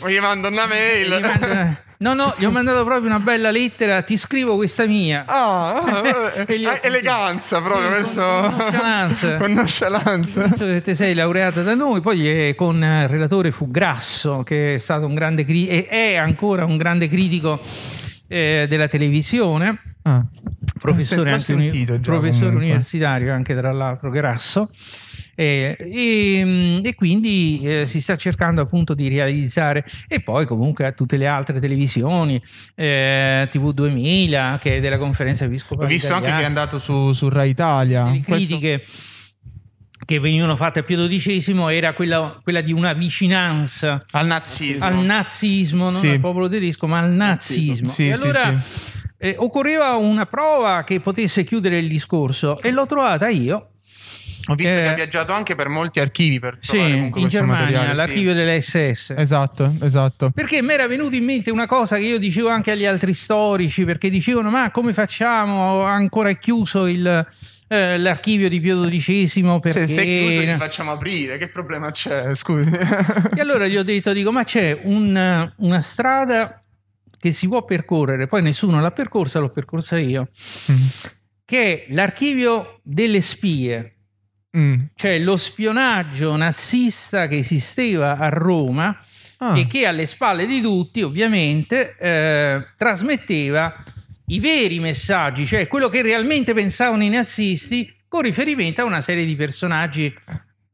O 0.00 0.10
gli 0.10 0.18
mando 0.18 0.48
una 0.48 0.66
mail. 0.66 1.06
Gli 1.16 1.20
mando 1.20 1.46
una- 1.46 1.78
No, 2.04 2.12
no, 2.12 2.34
gli 2.36 2.44
ho 2.44 2.50
mandato 2.50 2.84
proprio 2.84 3.08
una 3.08 3.18
bella 3.18 3.50
lettera, 3.50 4.02
ti 4.02 4.18
scrivo 4.18 4.56
questa 4.56 4.84
mia. 4.84 5.24
Ah, 5.26 5.76
ah, 5.76 6.00
ho- 6.04 6.68
ah, 6.68 6.78
eleganza 6.82 7.62
proprio, 7.62 7.86
Sì, 7.88 7.94
questo... 7.94 8.20
con- 8.20 8.54
nonchalance. 8.58 9.36
con 9.40 9.52
nonchalance. 9.54 10.44
Visto 10.44 10.64
che 10.66 10.80
te 10.82 10.94
sei 10.94 11.14
laureata 11.14 11.62
da 11.62 11.74
noi, 11.74 12.02
poi 12.02 12.48
eh, 12.48 12.54
con 12.54 12.84
eh, 12.84 13.04
il 13.04 13.08
relatore 13.08 13.52
fu 13.52 13.70
Grasso, 13.70 14.42
che 14.42 14.74
è 14.74 14.78
stato 14.78 15.06
un 15.06 15.14
grande 15.14 15.46
cri- 15.46 15.66
e 15.66 15.86
è 15.88 16.16
ancora 16.16 16.66
un 16.66 16.76
grande 16.76 17.08
critico 17.08 17.62
eh, 18.28 18.66
della 18.68 18.88
televisione, 18.88 19.94
Ah, 20.02 20.22
professore, 20.78 21.32
anche 21.32 21.52
uni- 21.54 21.70
sentito 21.70 21.98
già, 21.98 22.10
professore 22.10 22.54
universitario 22.54 23.32
anche 23.32 23.54
tra 23.56 23.72
l'altro 23.72 24.10
Grasso. 24.10 24.68
Eh, 25.34 25.76
e, 25.78 26.80
e 26.82 26.94
quindi 26.94 27.60
eh, 27.64 27.86
si 27.86 28.00
sta 28.00 28.16
cercando 28.16 28.60
appunto 28.60 28.94
di 28.94 29.08
realizzare 29.08 29.84
e 30.08 30.20
poi 30.20 30.46
comunque 30.46 30.86
a 30.86 30.92
tutte 30.92 31.16
le 31.16 31.26
altre 31.26 31.58
televisioni 31.60 32.40
eh, 32.76 33.48
TV 33.50 33.72
2000 33.72 34.58
che 34.60 34.76
è 34.76 34.80
della 34.80 34.98
conferenza 34.98 35.44
episcopale 35.44 35.86
Ho 35.86 35.88
visto 35.88 36.12
anche 36.12 36.26
italiana 36.28 36.38
che 36.38 36.44
è 36.44 36.48
andato 36.48 36.78
su, 36.78 37.12
su 37.12 37.28
Rai 37.28 37.50
Italia. 37.50 38.04
le 38.10 38.22
Questo- 38.24 38.58
critiche 38.58 38.84
che 40.04 40.20
venivano 40.20 40.54
fatte 40.54 40.80
a 40.80 40.82
Pio 40.82 41.06
XII 41.06 41.74
era 41.74 41.94
quella, 41.94 42.38
quella 42.42 42.60
di 42.60 42.72
una 42.72 42.92
vicinanza 42.92 44.00
Al 44.10 44.26
nazismo. 44.26 44.84
al 44.84 44.96
nazismo, 44.98 45.84
non 45.84 45.92
Sì. 45.92 46.08
al 46.08 46.20
popolo 46.20 46.46
tedesco, 46.48 46.86
ma 46.86 46.98
al 46.98 47.10
nazismo. 47.10 47.86
E 47.86 47.90
sì, 47.90 48.10
allora 48.10 48.62
sì. 48.62 48.80
eh, 49.18 49.34
occorreva 49.38 49.94
una 49.96 50.26
prova 50.26 50.84
che 50.84 51.00
potesse 51.00 51.42
chiudere 51.44 51.78
il 51.78 51.88
discorso 51.88 52.60
e 52.60 52.70
l'ho 52.70 52.84
trovata 52.86 53.28
io. 53.28 53.70
Ho 54.46 54.54
visto 54.54 54.78
Eh, 54.78 54.82
che 54.82 54.88
ha 54.88 54.94
viaggiato 54.94 55.32
anche 55.32 55.54
per 55.54 55.68
molti 55.68 56.00
archivi 56.00 56.38
per 56.38 56.58
Sì, 56.60 56.72
trovare 56.72 56.92
comunque 56.92 57.20
in 57.20 57.26
questo 57.28 57.44
Germania, 57.46 57.78
materiale. 57.78 58.12
sì. 58.12 58.34
delle 58.34 58.60
SS. 58.60 59.14
Esatto, 59.16 59.74
esatto. 59.80 60.30
Perché 60.30 60.60
mi 60.62 60.72
era 60.72 60.86
venuto 60.86 61.14
in 61.16 61.24
mente 61.24 61.50
una 61.50 61.66
cosa 61.66 61.96
che 61.96 62.04
io 62.04 62.18
dicevo 62.18 62.48
anche 62.48 62.70
agli 62.70 62.84
altri 62.84 63.14
storici, 63.14 63.84
perché 63.84 64.10
dicevano: 64.10 64.50
Ma 64.50 64.70
come 64.70 64.92
facciamo? 64.92 65.82
Ancora 65.82 66.28
è 66.28 66.36
chiuso 66.38 66.86
il, 66.86 67.26
eh, 67.68 67.98
l'archivio 67.98 68.48
di 68.50 68.60
Pio 68.60 68.80
XII 68.86 69.58
perché. 69.60 69.86
Se, 69.86 69.88
se 69.88 70.02
è 70.02 70.04
chiuso 70.04 70.40
ci 70.46 70.56
facciamo 70.56 70.92
aprire, 70.92 71.38
che 71.38 71.48
problema 71.48 71.90
c'è? 71.90 72.34
Scusi. 72.36 72.70
E 72.70 73.40
allora 73.40 73.66
gli 73.66 73.76
ho 73.76 73.82
detto: 73.82 74.12
dico, 74.12 74.30
Ma 74.30 74.44
c'è 74.44 74.78
un- 74.82 75.52
una 75.56 75.80
strada 75.80 76.62
che 77.18 77.32
si 77.32 77.48
può 77.48 77.64
percorrere, 77.64 78.26
poi 78.26 78.42
nessuno 78.42 78.80
l'ha 78.82 78.90
percorsa, 78.90 79.38
l'ho 79.38 79.48
percorsa 79.48 79.96
io, 79.98 80.28
che 81.44 81.86
è 81.86 81.92
l'archivio 81.94 82.80
delle 82.82 83.20
spie. 83.22 83.93
Mm. 84.56 84.80
Cioè 84.94 85.18
lo 85.18 85.36
spionaggio 85.36 86.36
nazista 86.36 87.26
che 87.26 87.38
esisteva 87.38 88.16
a 88.18 88.28
Roma 88.28 88.96
Ah. 89.38 89.58
e 89.58 89.66
che 89.66 89.84
alle 89.84 90.06
spalle 90.06 90.46
di 90.46 90.60
tutti 90.60 91.02
ovviamente 91.02 91.96
eh, 91.98 92.64
trasmetteva 92.76 93.74
i 94.26 94.38
veri 94.38 94.78
messaggi, 94.78 95.44
cioè 95.44 95.66
quello 95.66 95.88
che 95.88 96.02
realmente 96.02 96.54
pensavano 96.54 97.02
i 97.02 97.08
nazisti 97.08 97.92
con 98.06 98.22
riferimento 98.22 98.80
a 98.80 98.84
una 98.84 99.00
serie 99.00 99.24
di 99.26 99.34
personaggi 99.34 100.14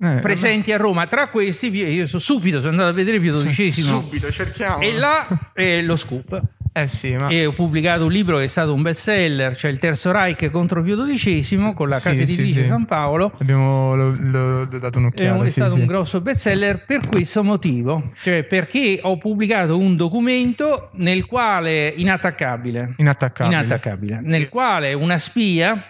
Eh, 0.03 0.19
presenti 0.21 0.73
a 0.73 0.77
Roma. 0.79 1.07
Tra 1.07 1.29
questi 1.29 1.69
io 1.69 2.07
so- 2.07 2.19
subito 2.19 2.59
sono 2.61 2.73
andato 2.73 2.91
a 2.91 2.93
vedere 2.93 3.19
Pio. 3.21 3.33
XII 3.33 3.71
Subito, 3.71 4.31
cerchiamo. 4.31 4.83
e 4.83 4.93
là 4.93 5.27
è 5.55 5.83
lo 5.83 5.97
scoop. 5.97 6.41
Eh 6.73 6.87
sì, 6.87 7.15
ma... 7.17 7.29
E 7.29 7.47
ho 7.47 7.53
pubblicato 7.53 8.05
un 8.05 8.13
libro 8.13 8.39
che 8.39 8.45
è 8.45 8.47
stato 8.47 8.73
un 8.73 8.83
best 8.83 9.01
seller, 9.03 9.57
cioè 9.57 9.71
il 9.73 9.79
Terzo 9.81 10.13
Reich 10.13 10.51
contro 10.51 10.83
Pio 10.83 10.97
XII 11.05 11.73
con 11.75 11.89
la 11.89 11.97
Sì, 11.99 12.05
casa 12.11 12.17
sì, 12.19 12.23
editrice 12.23 12.63
sì. 12.63 12.69
San 12.69 12.85
Paolo. 12.85 13.33
Abbiamo 13.41 13.95
lo, 13.97 14.17
lo- 14.19 14.65
dato 14.67 14.99
È, 14.99 15.01
un'occhiata. 15.01 15.35
un- 15.37 15.41
è 15.43 15.45
sì, 15.47 15.51
stato 15.51 15.75
sì. 15.75 15.81
un 15.81 15.87
grosso 15.87 16.21
bestseller 16.21 16.85
per 16.85 17.01
questo 17.09 17.43
motivo, 17.43 18.13
cioè 18.23 18.45
perché 18.45 19.01
ho 19.03 19.17
pubblicato 19.19 19.77
un 19.79 19.97
documento 19.97 20.91
nel 20.95 21.27
quale 21.27 21.93
inattaccabile, 21.97 22.95
Inattaccabile. 22.99 23.57
inattaccabile, 23.57 24.21
nel 24.23 24.49
quale 24.49 24.93
una 24.93 25.19
spia 25.19 25.83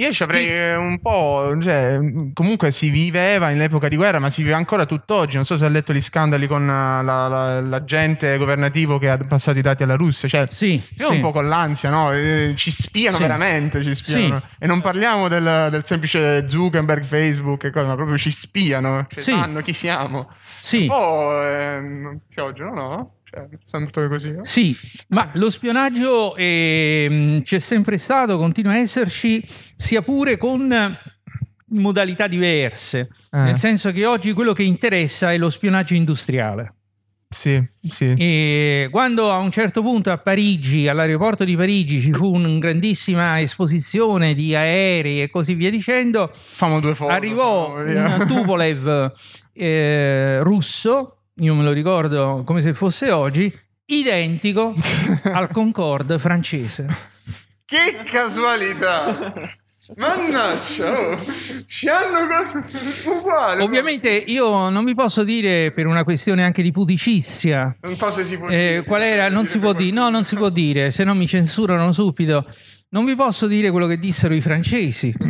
Io 0.00 0.10
ci 0.12 0.22
avrei 0.22 0.46
eh, 0.48 0.76
un 0.76 0.98
po', 1.00 1.54
cioè, 1.60 1.98
comunque 2.32 2.70
si 2.70 2.88
viveva 2.88 3.48
nell'epoca 3.48 3.86
di 3.88 3.96
guerra, 3.96 4.18
ma 4.18 4.30
si 4.30 4.42
vive 4.42 4.54
ancora 4.54 4.86
tutt'oggi. 4.86 5.36
Non 5.36 5.44
so 5.44 5.58
se 5.58 5.66
ha 5.66 5.68
letto 5.68 5.92
gli 5.92 6.00
scandali 6.00 6.46
con 6.46 6.62
eh, 6.62 7.02
la- 7.02 7.28
la- 7.28 7.60
l'agente 7.60 8.36
governativo 8.38 8.98
che 8.98 9.10
ha 9.10 9.18
passato 9.18 9.58
i 9.58 9.62
dati 9.62 9.82
alla 9.82 9.96
Russia. 9.96 10.26
Cioè, 10.28 10.46
sì, 10.50 10.82
io 10.98 11.08
sì. 11.10 11.16
un 11.16 11.20
po' 11.20 11.32
con 11.32 11.48
l'ansia, 11.48 11.90
no? 11.90 12.12
Eh, 12.12 12.54
ci 12.56 12.70
spiano 12.70 13.16
Sì. 13.16 13.22
veramente, 13.22 13.82
ci 13.82 13.94
spiano. 13.94 14.42
E 14.58 14.66
non 14.66 14.80
parliamo 14.80 15.28
del, 15.28 15.68
del 15.70 15.82
semplice 15.84 16.48
Zuckerberg, 16.48 17.04
Facebook, 17.04 17.64
e 17.64 17.70
cose, 17.70 17.86
ma 17.86 17.94
proprio 17.94 18.16
ci 18.16 18.30
spiano, 18.30 19.06
cioè, 19.10 19.22
Sì. 19.22 19.30
sanno 19.32 19.60
chi 19.60 19.72
siamo. 19.74 20.30
sì. 20.60 20.82
Un 20.82 20.86
po' 20.88 21.42
eh, 21.46 22.18
si 22.26 22.40
oggi, 22.40 22.60
no? 22.62 23.16
Cioè, 23.30 23.46
sempre 23.60 24.08
così. 24.08 24.32
no? 24.32 24.44
Sì, 24.44 24.76
ma 25.08 25.30
lo 25.34 25.50
spionaggio 25.50 26.34
ehm, 26.36 27.42
c'è 27.42 27.60
sempre 27.60 27.96
stato, 27.96 28.36
continua 28.38 28.72
a 28.72 28.78
esserci, 28.78 29.44
sia 29.76 30.02
pure 30.02 30.36
con 30.36 30.72
eh, 30.72 30.98
modalità 31.68 32.26
diverse. 32.26 33.08
Eh, 33.30 33.38
Nel 33.38 33.56
senso 33.56 33.92
che 33.92 34.04
oggi 34.04 34.32
quello 34.32 34.52
che 34.52 34.64
interessa 34.64 35.32
è 35.32 35.38
lo 35.38 35.48
spionaggio 35.48 35.94
industriale. 35.94 36.74
sì, 37.32 37.88
sì. 37.88 38.12
E 38.18 38.88
quando 38.90 39.30
a 39.30 39.38
un 39.38 39.52
certo 39.52 39.82
punto 39.82 40.10
a 40.10 40.18
Parigi, 40.18 40.88
all'aeroporto 40.88 41.44
di 41.44 41.54
Parigi, 41.54 42.00
ci 42.00 42.12
fu 42.12 42.34
una 42.34 42.58
grandissima 42.58 43.40
esposizione 43.40 44.34
di 44.34 44.56
aerei 44.56 45.22
e 45.22 45.30
così 45.30 45.54
via 45.54 45.70
dicendo, 45.70 46.32
foto. 46.96 47.06
arrivò 47.06 47.76
un 47.76 48.24
Tupolev 48.26 49.12
eh, 49.52 50.40
russo, 50.42 51.18
io 51.36 51.54
me 51.54 51.62
lo 51.64 51.72
ricordo 51.72 52.42
come 52.44 52.60
se 52.60 52.74
fosse 52.74 53.10
oggi, 53.10 53.52
identico 53.86 54.74
al 55.32 55.50
Concorde 55.50 56.18
francese. 56.18 56.86
Che 57.64 58.02
casualità! 58.04 59.32
Mannaggia, 59.96 60.96
oh, 61.00 61.18
ci 61.66 61.88
hanno 61.88 62.18
uguale. 63.06 63.64
Ovviamente 63.64 64.08
io 64.10 64.68
non 64.68 64.84
vi 64.84 64.94
posso 64.94 65.24
dire 65.24 65.72
per 65.72 65.86
una 65.86 66.04
questione 66.04 66.44
anche 66.44 66.62
di 66.62 66.70
pudicizia. 66.70 67.74
Non 67.80 67.96
so 67.96 68.08
se 68.12 68.24
si 68.24 68.38
può 68.38 68.46
Eh, 68.48 68.56
dire. 68.56 68.84
qual 68.84 69.02
era? 69.02 69.28
Non 69.28 69.46
si 69.46 69.58
può 69.58 69.72
dire, 69.72 69.90
no, 69.92 70.08
non 70.08 70.22
si 70.22 70.36
può 70.36 70.48
dire, 70.48 70.92
se 70.92 71.02
no 71.02 71.12
mi 71.14 71.26
censurano 71.26 71.90
subito. 71.90 72.46
Non 72.90 73.04
vi 73.04 73.16
posso 73.16 73.48
dire 73.48 73.70
quello 73.72 73.86
che 73.88 73.98
dissero 73.98 74.32
i 74.34 74.40
francesi. 74.40 75.12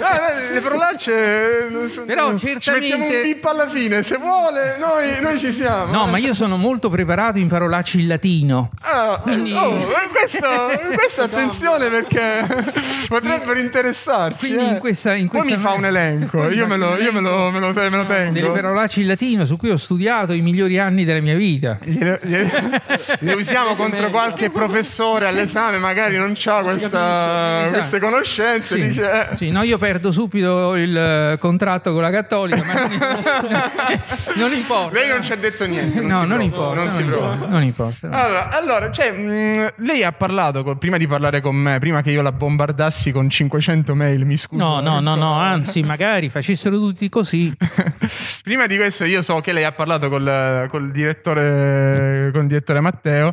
Ah, 0.00 0.32
eh, 0.32 0.54
le 0.54 0.60
parolacce 0.62 1.66
eh, 1.66 1.70
non 1.70 1.88
so- 1.90 2.04
Però 2.04 2.34
ci 2.36 2.46
certamente- 2.46 2.96
mettiamo 2.96 3.04
un 3.04 3.22
bip 3.22 3.44
alla 3.44 3.68
fine 3.68 4.02
se 4.02 4.16
vuole 4.16 4.76
noi, 4.78 5.20
noi 5.20 5.38
ci 5.38 5.52
siamo 5.52 5.92
No, 5.92 6.06
eh. 6.06 6.10
ma 6.10 6.18
io 6.18 6.32
sono 6.34 6.56
molto 6.56 6.88
preparato 6.88 7.38
in 7.38 7.48
parolacce 7.48 7.98
in 7.98 8.08
latino. 8.08 8.70
Ah, 8.82 9.18
Quindi- 9.22 9.52
oh, 9.52 9.76
eh, 9.76 10.08
questo, 10.10 10.46
questo 10.94 11.22
attenzione 11.22 11.88
perché 11.88 12.44
potrebbero 13.08 13.58
interessarci 13.58 14.46
Quindi 14.48 14.64
eh. 14.64 14.72
in 14.74 14.78
questa- 14.78 15.14
in 15.14 15.28
poi 15.28 15.40
questa- 15.40 15.56
mi 15.56 15.62
fa 15.62 15.72
un 15.72 15.84
elenco 15.84 16.48
io 16.50 16.66
me 16.66 16.76
lo, 16.76 16.96
io 16.96 17.12
me 17.12 17.20
lo, 17.20 17.50
me 17.50 17.60
lo, 17.60 17.72
me 17.72 17.88
lo 17.88 18.04
tengo 18.06 18.32
Delle 18.32 18.50
parolacce 18.50 19.00
in 19.00 19.06
latino 19.06 19.44
su 19.44 19.56
cui 19.56 19.70
ho 19.70 19.76
studiato 19.76 20.32
i 20.32 20.40
migliori 20.40 20.78
anni 20.78 21.04
della 21.04 21.20
mia 21.20 21.34
vita. 21.34 21.78
Le 21.82 23.32
usiamo 23.32 23.74
contro 23.74 24.10
qualche 24.10 24.50
professore 24.50 25.26
all'esame, 25.26 25.78
magari 25.78 26.16
non 26.16 26.34
ha 26.44 26.62
questa, 26.62 27.66
queste 27.70 27.98
conoscenze. 28.00 28.74
Sì, 28.76 28.86
Dice, 28.86 29.10
eh, 29.30 29.36
sì, 29.36 29.50
no, 29.50 29.62
io 29.62 29.78
perdo 29.90 30.12
subito 30.12 30.76
il 30.76 30.96
eh, 30.96 31.36
contratto 31.40 31.92
con 31.92 32.00
la 32.00 32.10
Cattolica, 32.10 32.62
ma 32.62 32.86
non 34.36 34.52
importa. 34.52 34.96
Lei 34.96 35.08
non 35.08 35.24
ci 35.24 35.32
ha 35.32 35.36
detto 35.36 35.66
niente. 35.66 36.00
Non 36.00 36.08
no, 36.08 36.24
non 36.24 36.42
importa. 36.42 36.74
Non 36.80 36.90
si 36.92 37.02
non 37.02 37.12
importa, 37.12 37.46
non 37.46 37.62
importa. 37.64 38.08
no. 38.08 38.16
Allora, 38.16 38.48
allora, 38.50 38.90
cioè, 38.92 39.10
mh, 39.10 39.72
lei 39.78 40.04
ha 40.04 40.12
parlato 40.12 40.62
con- 40.62 40.78
prima 40.78 40.96
di 40.96 41.08
parlare 41.08 41.40
con 41.40 41.56
me, 41.56 41.80
prima 41.80 42.02
che 42.02 42.12
io 42.12 42.22
la 42.22 42.30
bombardassi 42.30 43.10
con 43.10 43.28
500 43.28 43.94
mail, 43.96 44.24
mi 44.24 44.36
scuso. 44.36 44.62
No, 44.62 44.78
no, 44.78 45.00
no, 45.00 45.16
no, 45.16 45.34
anzi, 45.34 45.82
magari 45.82 46.28
facessero 46.28 46.76
tutti 46.78 47.08
così. 47.08 47.52
Prima 48.42 48.66
di 48.66 48.76
questo 48.76 49.04
io 49.04 49.22
so 49.22 49.40
che 49.40 49.52
lei 49.52 49.64
ha 49.64 49.72
parlato 49.72 50.08
col, 50.08 50.66
col 50.70 50.90
direttore, 50.90 52.30
con 52.32 52.42
il 52.42 52.48
direttore 52.48 52.80
Matteo 52.80 53.32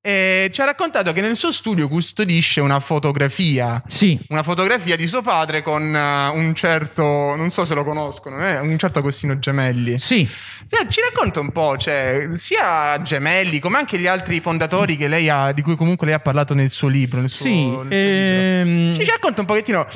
e 0.00 0.48
ci 0.52 0.60
ha 0.60 0.64
raccontato 0.64 1.12
che 1.12 1.20
nel 1.20 1.36
suo 1.36 1.52
studio 1.52 1.88
custodisce 1.88 2.60
una 2.60 2.80
fotografia. 2.80 3.82
Sì, 3.86 4.18
Una 4.28 4.42
fotografia 4.42 4.96
di 4.96 5.06
suo 5.06 5.20
padre 5.22 5.62
con 5.62 5.94
eh, 5.96 6.28
un 6.38 6.54
certo, 6.54 7.02
non 7.02 7.50
so 7.50 7.64
se 7.64 7.74
lo 7.74 7.82
conoscono, 7.84 8.38
eh, 8.46 8.58
un 8.60 8.78
certo 8.78 8.98
Agostino 9.00 9.38
Gemelli. 9.38 9.98
sì. 9.98 10.28
Cioè, 10.68 10.88
ci 10.88 11.00
racconta 11.00 11.38
un 11.38 11.52
po', 11.52 11.76
cioè, 11.76 12.30
sia 12.34 13.00
Gemelli 13.00 13.60
come 13.60 13.78
anche 13.78 13.98
gli 13.98 14.08
altri 14.08 14.40
fondatori 14.40 14.96
che 14.96 15.06
lei 15.06 15.28
ha, 15.28 15.52
di 15.52 15.62
cui 15.62 15.76
comunque 15.76 16.06
lei 16.06 16.16
ha 16.16 16.20
parlato 16.20 16.54
nel 16.54 16.70
suo 16.70 16.88
libro. 16.88 17.20
Nel 17.20 17.30
suo, 17.30 17.44
Sì, 17.46 17.54
nel 17.66 17.72
suo 17.72 17.82
libro. 17.82 17.96
ehm, 17.96 18.94
Ci, 18.96 19.04
ci 19.04 19.10
racconta 19.10 19.40
un 19.40 19.46
pochettino 19.46 19.86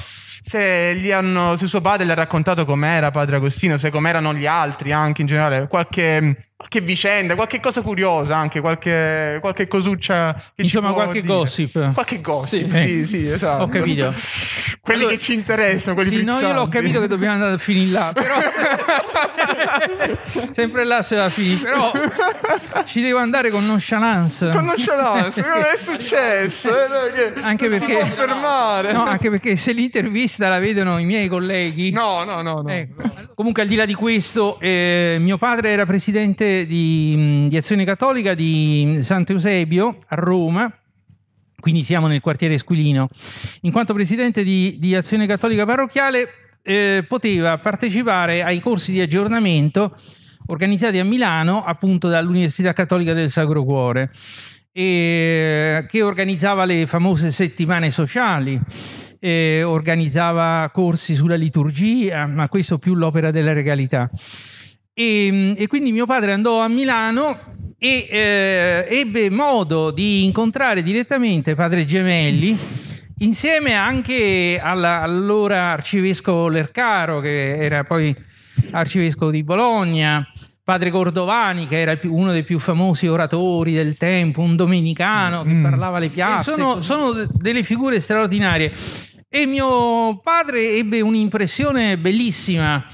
se, 0.43 0.95
gli 0.95 1.11
hanno, 1.11 1.57
se 1.57 1.67
suo 1.67 1.81
padre 1.81 2.07
le 2.07 2.13
ha 2.13 2.15
raccontato 2.15 2.65
com'era 2.65 3.11
padre 3.11 3.37
Agostino, 3.37 3.79
se 3.79 3.91
com'erano 3.91 4.33
gli 4.33 4.47
altri 4.47 4.93
anche 4.93 5.23
in 5.23 5.27
generale, 5.27 5.67
qualche, 5.69 6.50
qualche 6.61 6.81
vicenda, 6.83 7.35
qualche 7.37 7.59
cosa 7.59 7.81
curiosa 7.81 8.37
anche, 8.37 8.61
qualche, 8.61 9.39
qualche 9.41 9.67
cosuccia. 9.67 10.35
Che 10.55 10.61
Insomma, 10.63 10.93
qualche 10.93 11.23
dire. 11.23 11.33
gossip. 11.35 11.93
Qualche 11.95 12.21
gossip, 12.21 12.71
Sì. 12.71 12.87
sì, 12.87 13.07
sì, 13.07 13.29
esatto. 13.31 13.63
Ho 13.65 13.69
capito. 13.69 14.13
quelli 14.83 15.01
Allora- 15.01 15.17
che 15.17 15.23
ci 15.23 15.33
interessano, 15.33 15.95
quelli 15.95 16.19
Sì, 16.19 16.23
no, 16.25 16.35
io 16.35 16.41
l'ho 16.41 16.47
frizzanti. 16.49 16.77
capito 16.77 17.01
che 17.01 17.09
dobbiamo 17.09 17.33
andare 17.33 17.55
a 17.55 17.59
finire 17.59 17.91
là, 17.91 18.13
però 18.13 18.35
sempre 20.51 20.85
là 20.85 21.03
se 21.03 21.17
va 21.17 21.25
a 21.25 21.31
finire, 21.31 21.63
però 21.63 21.93
ci 22.85 23.03
devo 23.03 23.19
andare 23.19 23.51
con 23.51 23.65
nonchalance. 23.65 24.51
Con 24.51 24.65
nonchalance, 24.65 25.41
non 25.47 25.63
è 25.73 25.77
successo, 25.77 26.69
eh, 26.69 27.13
che 27.13 27.41
Anche 27.41 27.71
si 27.71 27.79
perché- 27.79 27.97
può 27.97 28.07
fermare. 28.07 28.93
No, 28.93 29.05
anche 29.05 29.31
perché 29.31 29.57
se 29.57 29.73
l'intervista 29.73 30.49
la 30.49 30.59
vedono 30.59 30.99
i 30.99 31.05
miei 31.05 31.29
colleghi. 31.29 31.91
no, 31.91 32.25
no, 32.25 32.43
no. 32.43 32.61
no. 32.63 32.69
Ecco. 32.69 33.03
Comunque, 33.35 33.63
al 33.63 33.69
di 33.69 33.77
là 33.77 33.87
di 33.87 33.95
questo, 33.95 34.59
eh, 34.61 35.17
mio 35.19 35.39
padre 35.39 35.71
era 35.71 35.87
presidente 35.87 36.45
di, 36.67 37.47
di 37.49 37.57
Azione 37.57 37.85
Cattolica 37.85 38.35
di 38.35 38.99
Sant'Eusebio 39.01 39.99
a 40.09 40.17
Roma. 40.17 40.73
Quindi 41.59 41.83
siamo 41.83 42.07
nel 42.07 42.21
quartiere 42.21 42.55
Esquilino. 42.55 43.09
In 43.63 43.73
quanto 43.73 43.95
presidente 43.95 44.43
di, 44.43 44.77
di 44.79 44.95
Azione 44.95 45.27
Cattolica 45.27 45.67
Parrocchiale, 45.67 46.29
eh, 46.63 47.05
poteva 47.07 47.59
partecipare 47.59 48.43
ai 48.43 48.61
corsi 48.61 48.93
di 48.93 49.01
aggiornamento 49.01 49.95
organizzati 50.47 50.99
a 50.99 51.05
Milano, 51.05 51.63
appunto 51.65 52.09
dall'Università 52.09 52.73
Cattolica 52.73 53.13
del 53.13 53.31
Sacro 53.31 53.63
Cuore, 53.65 54.11
e, 54.73 55.85
che 55.89 56.03
organizzava 56.03 56.65
le 56.65 56.87
famose 56.87 57.31
settimane 57.31 57.91
sociali, 57.91 58.61
eh, 59.21 59.63
organizzava 59.63 60.69
corsi 60.73 61.15
sulla 61.15 61.37
liturgia, 61.37 62.27
ma 62.27 62.49
questo 62.49 62.79
più 62.79 62.95
l'opera 62.95 63.31
della 63.31 63.53
regalità. 63.53 64.11
E, 65.01 65.55
e 65.57 65.67
quindi 65.67 65.93
mio 65.93 66.05
padre 66.05 66.33
andò 66.35 66.61
a 66.61 66.69
Milano 66.69 67.39
e 67.79 68.07
eh, 68.11 68.87
ebbe 68.91 69.31
modo 69.31 69.91
di 69.91 70.25
incontrare 70.27 70.83
direttamente 70.83 71.55
padre 71.55 71.87
Gemelli 71.87 72.55
insieme 73.21 73.73
anche 73.73 74.61
alla- 74.63 75.01
all'allora 75.01 75.71
arcivescovo 75.71 76.49
Lercaro 76.49 77.21
che 77.21 77.57
era 77.57 77.83
poi 77.83 78.15
arcivescovo 78.73 79.31
di 79.31 79.43
Bologna 79.43 80.27
padre 80.63 80.91
Cordovani 80.91 81.67
che 81.67 81.81
era 81.81 81.97
uno 82.03 82.31
dei 82.33 82.45
più 82.45 82.59
famosi 82.59 83.07
oratori 83.07 83.73
del 83.73 83.97
tempo 83.97 84.43
un 84.43 84.55
domenicano 84.55 85.45
che 85.45 85.49
Mm. 85.55 85.63
parlava 85.63 85.97
alle 85.97 86.11
piazze 86.11 86.51
sono, 86.53 86.83
sono 86.83 87.13
de- 87.13 87.27
delle 87.33 87.63
figure 87.63 87.99
straordinarie. 88.01 88.71
E 89.33 89.47
mio 89.47 90.19
padre 90.23 90.73
ebbe 90.77 91.01
un'impressione 91.01 91.97
bellissima 91.97 92.85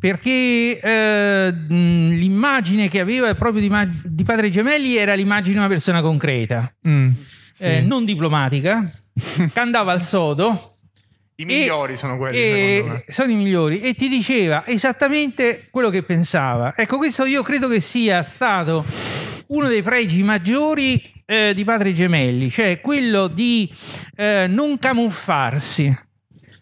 perché 0.00 0.80
eh, 0.80 1.52
mh, 1.52 2.08
l'immagine 2.08 2.88
che 2.88 2.98
aveva 3.00 3.32
proprio 3.34 3.60
di, 3.60 3.68
ma- 3.68 3.88
di 4.02 4.24
padre 4.24 4.50
Gemelli 4.50 4.96
era 4.96 5.14
l'immagine 5.14 5.52
di 5.52 5.58
una 5.58 5.68
persona 5.68 6.00
concreta, 6.00 6.72
Mm, 6.88 7.10
sì. 7.52 7.64
eh, 7.64 7.80
non 7.82 8.04
diplomatica, 8.06 8.90
che 9.52 9.60
andava 9.60 9.92
al 9.92 10.02
sodo. 10.02 10.76
I 11.36 11.44
migliori 11.46 11.96
sono 11.96 12.16
quelli, 12.18 12.36
e 12.36 13.04
sono 13.08 13.30
i 13.32 13.34
migliori. 13.34 13.80
E 13.80 13.94
ti 13.94 14.08
diceva 14.08 14.66
esattamente 14.66 15.68
quello 15.70 15.88
che 15.88 16.02
pensava. 16.02 16.74
Ecco, 16.76 16.98
questo 16.98 17.24
io 17.24 17.42
credo 17.42 17.66
che 17.68 17.80
sia 17.80 18.22
stato 18.22 18.84
uno 19.48 19.66
dei 19.68 19.82
pregi 19.82 20.22
maggiori 20.22 21.02
eh, 21.24 21.52
di 21.54 21.64
padre 21.64 21.94
Gemelli, 21.94 22.50
cioè 22.50 22.80
quello 22.82 23.26
di 23.28 23.70
eh, 24.16 24.46
non 24.48 24.78
camuffarsi 24.78 25.98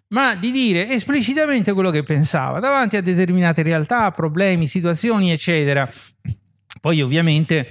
ma 0.09 0.35
di 0.35 0.51
dire 0.51 0.89
esplicitamente 0.91 1.73
quello 1.73 1.91
che 1.91 2.03
pensava 2.03 2.61
davanti 2.61 2.97
a 2.97 3.03
determinate 3.03 3.63
realtà, 3.63 4.11
problemi, 4.11 4.67
situazioni, 4.67 5.31
eccetera. 5.33 5.89
Poi 6.81 7.01
ovviamente 7.03 7.69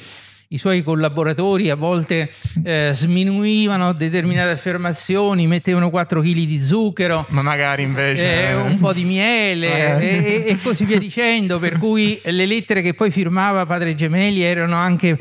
i 0.49 0.57
suoi 0.57 0.81
collaboratori 0.81 1.69
a 1.69 1.75
volte 1.75 2.29
eh, 2.63 2.91
sminuivano 2.93 3.91
determinate 3.93 4.51
affermazioni, 4.51 5.45
mettevano 5.47 5.89
4 5.89 6.21
kg 6.21 6.31
di 6.33 6.61
zucchero, 6.61 7.25
Ma 7.29 7.41
magari 7.41 7.83
invece... 7.83 8.49
eh, 8.49 8.55
un 8.55 8.77
po' 8.79 8.93
di 8.93 9.03
miele 9.03 9.67
Magari. 9.69 10.05
e, 10.07 10.23
e- 10.25 10.43
e 10.47 10.59
così 10.61 10.85
via 10.85 10.99
dicendo, 10.99 11.59
per 11.59 11.77
cui 11.77 12.21
le 12.23 12.45
lettere 12.45 12.81
che 12.81 12.93
poi 12.93 13.11
firmava 13.11 13.65
padre 13.65 13.93
Gemelli 13.95 14.41
erano 14.41 14.75
anche 14.75 15.17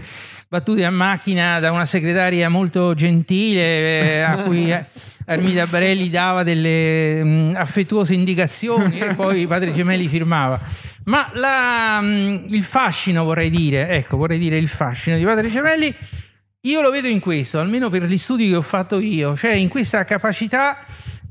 battute 0.49 0.85
a 0.85 0.91
macchina 0.91 1.59
da 1.59 1.73
una 1.73 1.85
segretaria 1.85 2.49
molto 2.49 2.95
gentile 2.95 3.61
eh, 3.61 4.21
a 4.21 4.43
cui 4.43 4.73
Armida 5.29 5.67
Barelli 5.67 6.09
dava 6.09 6.45
delle 6.45 7.23
mh, 7.23 7.55
affettuose 7.57 8.15
indicazioni 8.15 9.01
e 9.01 9.15
poi 9.15 9.47
padre 9.47 9.73
Gemelli 9.73 10.07
firmava. 10.07 10.61
Ma 11.05 11.31
la, 11.35 12.01
mh, 12.01 12.47
il 12.49 12.63
fascino, 12.63 13.25
vorrei 13.25 13.51
dire, 13.51 13.89
ecco, 13.89 14.17
vorrei 14.17 14.39
dire 14.39 14.57
il 14.57 14.69
fascino 14.69 15.17
di 15.17 15.25
padre 15.25 15.51
Gemelli, 15.51 15.95
io 16.63 16.81
lo 16.81 16.91
vedo 16.91 17.09
in 17.09 17.21
questo, 17.21 17.59
almeno 17.59 17.91
per 17.91 18.05
gli 18.05 18.19
studi 18.19 18.49
che 18.49 18.57
ho 18.57 18.63
fatto 18.63 19.01
io, 19.01 19.37
cioè 19.37 19.53
in 19.53 19.69
questa 19.69 20.05
capacità 20.05 20.79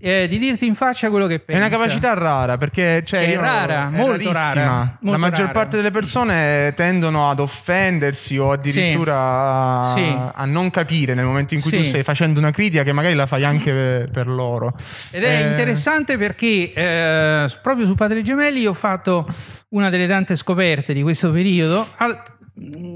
eh, 0.08 0.28
di 0.28 0.38
dirti 0.38 0.68
in 0.68 0.76
faccia 0.76 1.10
quello 1.10 1.26
che 1.26 1.36
È 1.36 1.40
pensa. 1.40 1.66
una 1.66 1.70
capacità 1.76 2.14
rara 2.14 2.58
perché 2.58 3.02
cioè, 3.04 3.22
È 3.22 3.32
io- 3.32 3.42
rara, 3.42 3.88
è 3.92 3.98
molto 3.98 4.32
rara, 4.32 4.64
La 4.64 4.98
molto 5.00 5.20
maggior 5.20 5.40
rara. 5.48 5.52
parte 5.52 5.76
delle 5.78 5.90
persone 5.90 6.74
tendono 6.76 7.28
ad 7.30 7.40
offendersi 7.40 8.38
o 8.38 8.52
addirittura 8.52 9.18
a, 9.20 9.94
Sì. 9.96 10.16
a 10.34 10.46
non 10.46 10.70
capire 10.70 11.14
nel 11.16 11.26
momento 11.26 11.56
in 11.56 11.62
cui 11.62 11.72
tu 11.72 11.82
Sì. 11.82 11.86
stai 11.88 12.04
facendo 12.04 12.40
una 12.40 12.52
critica 12.52 12.84
che 12.84 12.92
magari 12.94 13.16
la 13.16 13.26
fai 13.26 13.44
anche 13.44 14.08
per, 14.12 14.28
loro. 14.28 14.76
Ed 15.12 15.24
è 15.24 15.42
Eh, 15.44 15.48
interessante 15.50 16.18
perché 16.18 16.72
eh, 16.74 17.50
proprio 17.62 17.86
su 17.88 17.96
Padre 17.96 18.22
Gemelli 18.22 18.66
ho 18.68 18.74
fatto 18.74 19.28
una 19.70 19.90
delle 19.90 20.08
tante 20.08 20.36
scoperte 20.36 20.94
di 20.94 21.02
questo 21.02 21.32
periodo. 21.32 21.88
Al- 21.98 22.22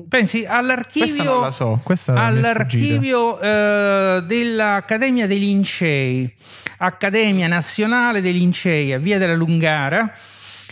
pensi 0.07 0.45
all'archivio, 0.45 1.51
so, 1.51 1.81
all'archivio 2.07 3.39
eh, 3.39 4.23
dell'Accademia 4.25 5.27
dei 5.27 5.39
Lincei, 5.39 6.33
Accademia 6.77 7.47
Nazionale 7.47 8.21
dei 8.21 8.33
Lincei 8.33 8.93
a 8.93 8.99
Via 8.99 9.17
della 9.17 9.35
Lungara, 9.35 10.13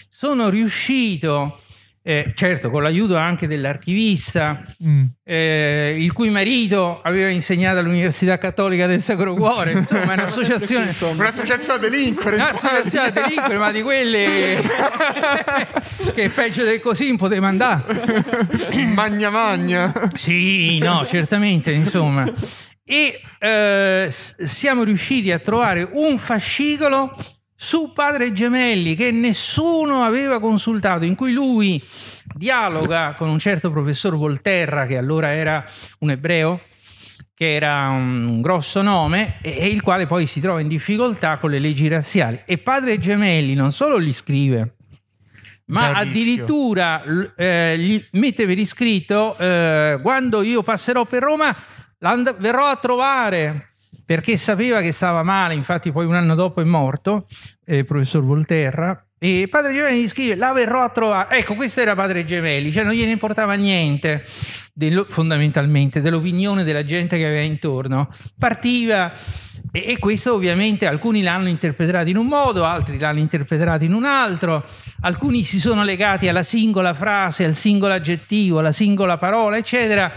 sono 0.10 0.50
riuscito, 0.50 1.60
eh, 2.08 2.32
certo 2.36 2.70
con 2.70 2.84
l'aiuto 2.84 3.18
anche 3.18 3.48
dell'archivista, 3.48 4.62
Mm. 4.82 5.04
eh, 5.26 5.98
il 6.00 6.14
cui 6.14 6.30
marito 6.30 7.02
aveva 7.02 7.28
insegnato 7.28 7.80
all'Università 7.80 8.38
Cattolica 8.38 8.88
del 8.88 9.02
Sacro 9.02 9.34
Cuore, 9.34 9.72
insomma 9.74 10.12
è 10.12 10.14
un'associazione... 10.16 10.86
Insomma. 10.86 11.24
Un'associazione 11.24 11.80
delinquere. 11.80 12.36
Un'associazione 12.38 13.12
delinquere, 13.12 13.58
ma 13.58 13.72
di 13.74 13.82
quelle 13.82 14.62
che 16.16 16.30
peggio 16.30 16.64
del 16.64 16.80
così 16.80 17.14
poteva 17.18 17.48
andare. 17.50 18.24
magna 18.94 19.30
magna. 19.30 19.92
Sì, 20.14 20.78
no, 20.80 21.06
certamente, 21.06 21.72
insomma. 21.72 22.32
E 22.86 23.20
eh, 23.40 24.08
s- 24.10 24.42
siamo 24.44 24.84
riusciti 24.84 25.30
a 25.34 25.40
trovare 25.40 25.86
un 25.92 26.18
fascicolo 26.18 27.14
su 27.60 27.92
Padre 27.92 28.34
Gemelli 28.34 28.96
che 28.96 29.10
nessuno 29.10 30.04
aveva 30.04 30.40
consultato, 30.40 31.06
in 31.06 31.16
cui 31.16 31.32
lui 31.32 31.84
dialoga 32.36 33.16
con 33.18 33.30
un 33.30 33.40
certo 33.40 33.72
professor 33.72 34.16
Volterra, 34.16 34.86
che 34.86 34.96
allora 34.96 35.34
era 35.34 35.66
un 36.00 36.12
ebreo, 36.12 36.62
che 37.34 37.56
era 37.56 37.90
un 37.90 38.42
grosso 38.42 38.84
nome, 38.84 39.40
e, 39.42 39.68
il 39.70 39.82
quale 39.82 40.06
poi 40.06 40.28
si 40.28 40.40
trova 40.40 40.62
in 40.62 40.68
difficoltà 40.68 41.40
con 41.40 41.50
le 41.50 41.58
leggi 41.58 41.88
razziali. 41.88 42.44
E 42.46 42.60
Padre 42.60 43.00
Gemelli 43.00 43.56
non 43.56 43.72
solo 43.72 44.00
gli 44.00 44.14
scrive, 44.14 44.76
ma 45.66 45.94
addirittura 45.94 47.04
eh, 47.36 47.76
gli 47.80 48.06
mette 48.12 48.46
per 48.46 48.60
iscritto 48.60 49.36
eh, 49.36 50.00
quando 50.02 50.44
io 50.44 50.62
passerò 50.62 51.06
per 51.06 51.24
Roma 51.24 51.56
verrò 52.38 52.68
a 52.68 52.76
trovare 52.76 53.67
perché 54.06 54.38
sapeva 54.38 54.82
che 54.82 54.92
stava 54.92 55.24
male 55.24 55.54
infatti 55.54 55.92
poi 55.92 56.06
un 56.06 56.16
anno 56.16 56.36
dopo 56.36 56.62
è 56.62 56.64
morto 56.64 57.26
eh, 57.66 57.84
professor 57.84 58.24
Volterra 58.24 59.06
e 59.20 59.48
padre 59.50 59.74
Gemelli 59.74 60.02
gli 60.02 60.08
scrive 60.08 60.36
la 60.36 60.52
verrò 60.54 60.84
a 60.84 60.90
trovare 60.90 61.38
ecco 61.40 61.56
questo 61.56 61.82
era 61.82 61.96
padre 61.96 62.24
Gemelli 62.24 62.72
cioè 62.72 62.84
non 62.84 62.94
gliene 62.94 63.12
importava 63.12 63.54
niente 63.54 64.24
dello- 64.78 65.06
fondamentalmente 65.10 66.02
dell'opinione 66.02 66.64
della 66.64 66.86
gente 66.86 67.18
che 67.18 67.26
aveva 67.26 67.42
intorno. 67.42 68.10
Partiva 68.38 69.12
e, 69.72 69.84
e 69.88 69.98
questo 69.98 70.36
ovviamente 70.36 70.86
alcuni 70.86 71.24
l'hanno 71.24 71.50
interpretato 71.50 72.10
in 72.10 72.18
un 72.18 72.28
modo, 72.28 72.64
altri 72.64 73.00
l'hanno 73.00 73.18
interpretato 73.18 73.84
in 73.84 73.94
un 73.94 74.06
altro, 74.06 74.64
alcuni 75.02 75.42
si 75.42 75.60
sono 75.60 75.84
legati 75.84 76.28
alla 76.28 76.44
singola 76.44 76.94
frase, 76.94 77.44
al 77.44 77.56
singolo 77.56 77.94
aggettivo, 77.94 78.60
alla 78.60 78.72
singola 78.72 79.18
parola, 79.18 79.58
eccetera. 79.58 80.14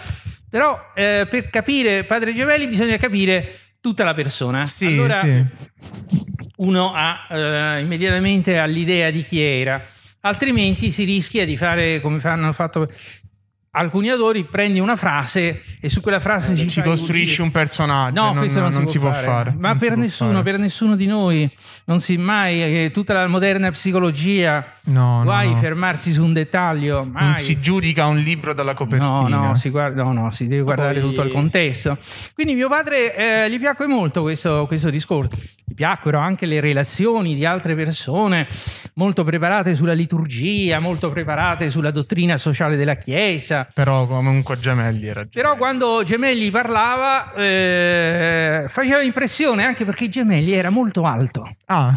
Però 0.50 0.90
eh, 0.94 1.26
per 1.30 1.48
capire 1.48 2.04
Padre 2.04 2.34
Gemelli 2.34 2.66
bisogna 2.66 2.96
capire 2.96 3.58
tutta 3.80 4.04
la 4.04 4.14
persona. 4.14 4.66
Sì, 4.66 4.86
allora 4.86 5.20
sì. 5.20 5.44
uno 6.56 6.92
ha 6.92 7.26
eh, 7.30 7.80
immediatamente 7.80 8.58
ha 8.58 8.64
l'idea 8.64 9.10
di 9.10 9.22
chi 9.22 9.40
era, 9.40 9.82
altrimenti 10.20 10.90
si 10.90 11.04
rischia 11.04 11.46
di 11.46 11.56
fare 11.56 12.00
come 12.00 12.18
fanno, 12.18 12.42
hanno 12.44 12.52
fatto 12.52 12.90
alcuni 13.72 14.08
autori 14.08 14.44
prendi 14.44 14.80
una 14.80 14.96
frase 14.96 15.62
e 15.80 15.88
su 15.88 16.00
quella 16.00 16.18
frase 16.18 16.54
si 16.56 16.66
Ci 16.68 16.80
fa 16.80 16.86
costruisci 16.86 17.40
un 17.40 17.50
personaggio. 17.52 18.20
No, 18.20 18.26
non, 18.32 18.38
questo 18.38 18.60
non, 18.60 18.72
non 18.72 18.88
si, 18.88 18.98
può 18.98 19.12
fare. 19.12 19.54
Ma 19.56 19.68
Non 19.68 19.78
si 19.78 19.84
per 19.84 19.92
può 19.94 20.02
nessuno, 20.02 20.30
fare. 20.32 20.42
per 20.42 20.58
nessuno 20.58 20.96
di 20.96 21.06
noi, 21.06 21.50
non 21.84 22.00
si 22.00 22.16
mai, 22.16 22.84
eh, 22.86 22.90
tutta 22.92 23.14
la 23.14 23.26
moderna 23.28 23.70
psicologia, 23.70 24.72
No, 24.84 25.20
guai 25.22 25.48
no, 25.48 25.54
no. 25.54 25.60
fermarsi 25.60 26.12
su 26.12 26.24
un 26.24 26.32
dettaglio, 26.32 27.04
mai. 27.10 27.24
Non 27.26 27.36
si 27.36 27.60
giudica 27.60 28.06
un 28.06 28.18
libro 28.18 28.52
dalla 28.54 28.74
copertina. 28.74 29.08
No, 29.20 29.28
no, 29.28 29.54
si 29.54 29.68
guarda, 29.70 30.02
no, 30.02 30.12
no, 30.12 30.30
si 30.30 30.46
deve 30.48 30.62
guardare 30.62 30.98
poi- 31.00 31.08
tutto 31.08 31.22
il 31.22 31.30
contesto. 31.32 31.96
Quindi 32.34 32.54
mio 32.54 32.68
padre 32.68 33.44
eh, 33.44 33.50
gli 33.50 33.58
piacque 33.58 33.86
molto 33.86 34.22
questo, 34.22 34.66
questo 34.66 34.90
discorso. 34.90 35.30
Piacquero 35.80 36.18
anche 36.18 36.44
le 36.44 36.60
relazioni 36.60 37.34
di 37.34 37.46
altre 37.46 37.74
persone, 37.74 38.46
molto 38.96 39.24
preparate 39.24 39.74
sulla 39.74 39.94
liturgia, 39.94 40.78
molto 40.78 41.10
preparate 41.10 41.70
sulla 41.70 41.90
dottrina 41.90 42.36
sociale 42.36 42.76
della 42.76 42.96
Chiesa. 42.96 43.66
Però 43.72 44.06
comunque 44.06 44.58
Gemelli 44.58 45.06
era 45.06 45.20
Però 45.24 45.30
Gemelli. 45.54 45.56
quando 45.58 46.02
Gemelli 46.04 46.50
parlava 46.50 47.32
eh, 47.32 48.66
faceva 48.68 49.00
impressione 49.00 49.64
anche 49.64 49.86
perché 49.86 50.10
Gemelli 50.10 50.52
era 50.52 50.68
molto 50.68 51.04
alto. 51.04 51.48
Ah, 51.64 51.94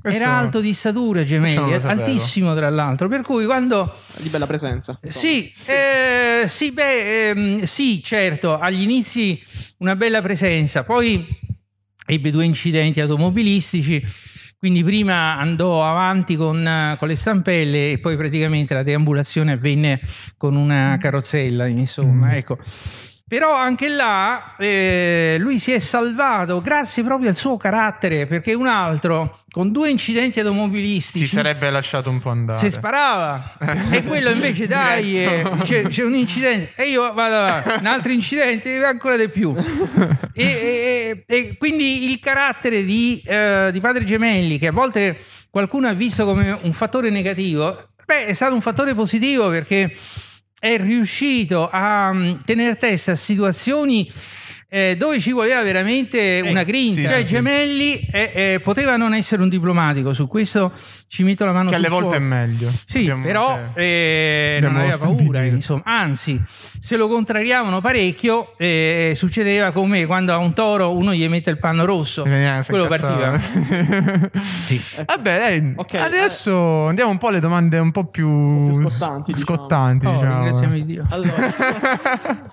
questo- 0.00 0.18
Era 0.22 0.32
alto 0.38 0.60
di 0.60 0.72
statura 0.72 1.22
Gemelli, 1.22 1.74
altissimo 1.74 2.54
tra 2.54 2.70
l'altro. 2.70 3.08
Per 3.08 3.20
cui 3.20 3.44
quando 3.44 3.94
Di 4.16 4.30
bella 4.30 4.46
presenza. 4.46 4.98
insomma. 5.02 5.22
sì, 5.22 5.52
eh, 5.66 6.48
sì, 6.48 6.72
beh, 6.72 7.28
ehm, 7.28 7.62
sì, 7.64 8.02
certo, 8.02 8.58
agli 8.58 8.80
inizi 8.80 9.38
una 9.80 9.96
bella 9.96 10.22
presenza, 10.22 10.82
poi 10.82 11.44
ebbe 12.08 12.30
due 12.30 12.44
incidenti 12.46 13.00
automobilistici, 13.00 14.02
quindi 14.58 14.82
prima 14.82 15.38
andò 15.38 15.86
avanti 15.88 16.34
con, 16.36 16.96
con 16.98 17.06
le 17.06 17.14
stampelle 17.16 17.92
e 17.92 17.98
poi 17.98 18.16
praticamente 18.16 18.72
la 18.74 18.82
deambulazione 18.82 19.52
avvenne 19.52 20.00
con 20.36 20.56
una 20.56 20.96
carrozzella, 20.98 21.66
insomma, 21.66 22.28
Mm. 22.28 22.30
ecco. 22.34 22.58
Però 23.28 23.54
anche 23.54 23.88
là 23.88 24.54
eh, 24.58 25.36
lui 25.38 25.58
si 25.58 25.72
è 25.72 25.78
salvato 25.78 26.62
grazie 26.62 27.02
proprio 27.02 27.28
al 27.28 27.36
suo 27.36 27.58
carattere, 27.58 28.26
perché 28.26 28.54
un 28.54 28.66
altro 28.66 29.40
con 29.50 29.70
due 29.70 29.90
incidenti 29.90 30.40
automobilistici 30.40 31.26
si 31.26 31.34
sarebbe 31.34 31.68
lasciato 31.70 32.08
un 32.08 32.20
po' 32.20 32.30
andare. 32.30 32.58
si 32.58 32.70
sparava. 32.70 33.56
E 33.90 34.02
quello 34.04 34.30
invece 34.30 34.66
dai 34.68 35.22
eh, 35.24 35.50
c'è, 35.62 35.82
c'è 35.88 36.04
un 36.04 36.14
incidente. 36.14 36.72
E 36.76 36.88
io 36.88 37.12
vado 37.12 37.34
avanti. 37.34 37.80
Un 37.80 37.86
altro 37.86 38.12
incidente 38.12 38.74
e 38.74 38.82
ancora 38.82 39.16
di 39.16 39.28
più. 39.28 39.54
E, 40.32 40.42
e- 40.42 41.24
e 41.26 41.56
quindi 41.58 42.10
il 42.10 42.20
carattere 42.20 42.82
di, 42.84 43.22
eh, 43.26 43.68
di 43.72 43.80
padre 43.80 44.04
Gemelli 44.04 44.58
che 44.58 44.68
a 44.68 44.72
volte 44.72 45.18
qualcuno 45.50 45.88
ha 45.88 45.92
visto 45.92 46.24
come 46.24 46.58
un 46.62 46.72
fattore 46.72 47.10
negativo 47.10 47.88
beh 48.06 48.26
è 48.26 48.32
stato 48.32 48.54
un 48.54 48.60
fattore 48.60 48.94
positivo 48.94 49.48
perché 49.50 49.94
è 50.58 50.76
riuscito 50.78 51.68
a 51.70 52.12
mm, 52.12 52.32
tenere 52.44 52.76
testa 52.76 53.12
a 53.12 53.16
situazioni 53.16 54.10
eh, 54.70 54.96
dove 54.98 55.18
ci 55.18 55.32
voleva 55.32 55.62
veramente 55.62 56.42
una 56.44 56.62
grinta 56.62 57.00
sì, 57.00 57.06
cioè 57.06 57.18
sì. 57.20 57.26
Gemelli 57.26 58.06
eh, 58.12 58.32
eh, 58.34 58.60
poteva 58.60 58.96
non 58.96 59.14
essere 59.14 59.40
un 59.40 59.48
diplomatico 59.48 60.12
su 60.12 60.26
questo 60.26 60.72
ci 61.08 61.22
metto 61.24 61.44
la 61.44 61.52
mano 61.52 61.70
che 61.70 61.76
sul 61.76 61.84
alle 61.84 61.94
volte 61.94 62.16
è 62.16 62.18
fuoco. 62.20 62.34
meglio. 62.34 62.70
Sì, 62.86 62.98
Diciamo, 63.00 63.24
però 63.24 63.48
cioè, 63.74 63.82
eh, 63.82 64.58
non 64.60 64.76
abbiamo 64.76 64.94
aveva 64.94 65.06
paura, 65.06 65.44
insomma. 65.44 65.82
Anzi, 65.84 66.40
se 66.78 66.96
lo 66.96 67.08
contrariavano 67.08 67.80
parecchio, 67.80 68.52
eh, 68.58 69.12
succedeva 69.16 69.72
come 69.72 70.04
quando 70.06 70.32
a 70.32 70.36
un 70.36 70.52
toro 70.52 70.94
uno 70.94 71.12
gli 71.14 71.26
mette 71.28 71.50
il 71.50 71.58
panno 71.58 71.84
rosso. 71.84 72.22
Quello 72.22 72.84
incazzare. 72.84 74.30
Sì. 74.68 74.80
Vabbè, 75.04 75.38
dai, 75.38 75.72
Ok, 75.76 75.94
adesso 75.94 76.86
andiamo 76.86 77.10
un 77.10 77.18
po' 77.18 77.28
alle 77.28 77.40
domande 77.40 77.78
un 77.78 77.90
po' 77.90 78.04
più, 78.04 78.68
più 78.68 78.88
scottanti, 78.88 79.32
diciamo. 79.32 79.56
scottanti, 79.58 80.06
Oh, 80.06 80.12
diciamo. 80.12 80.34
ringraziamo 80.34 80.76
il 80.76 80.84
Dio. 80.84 81.06
Allora, 81.08 81.54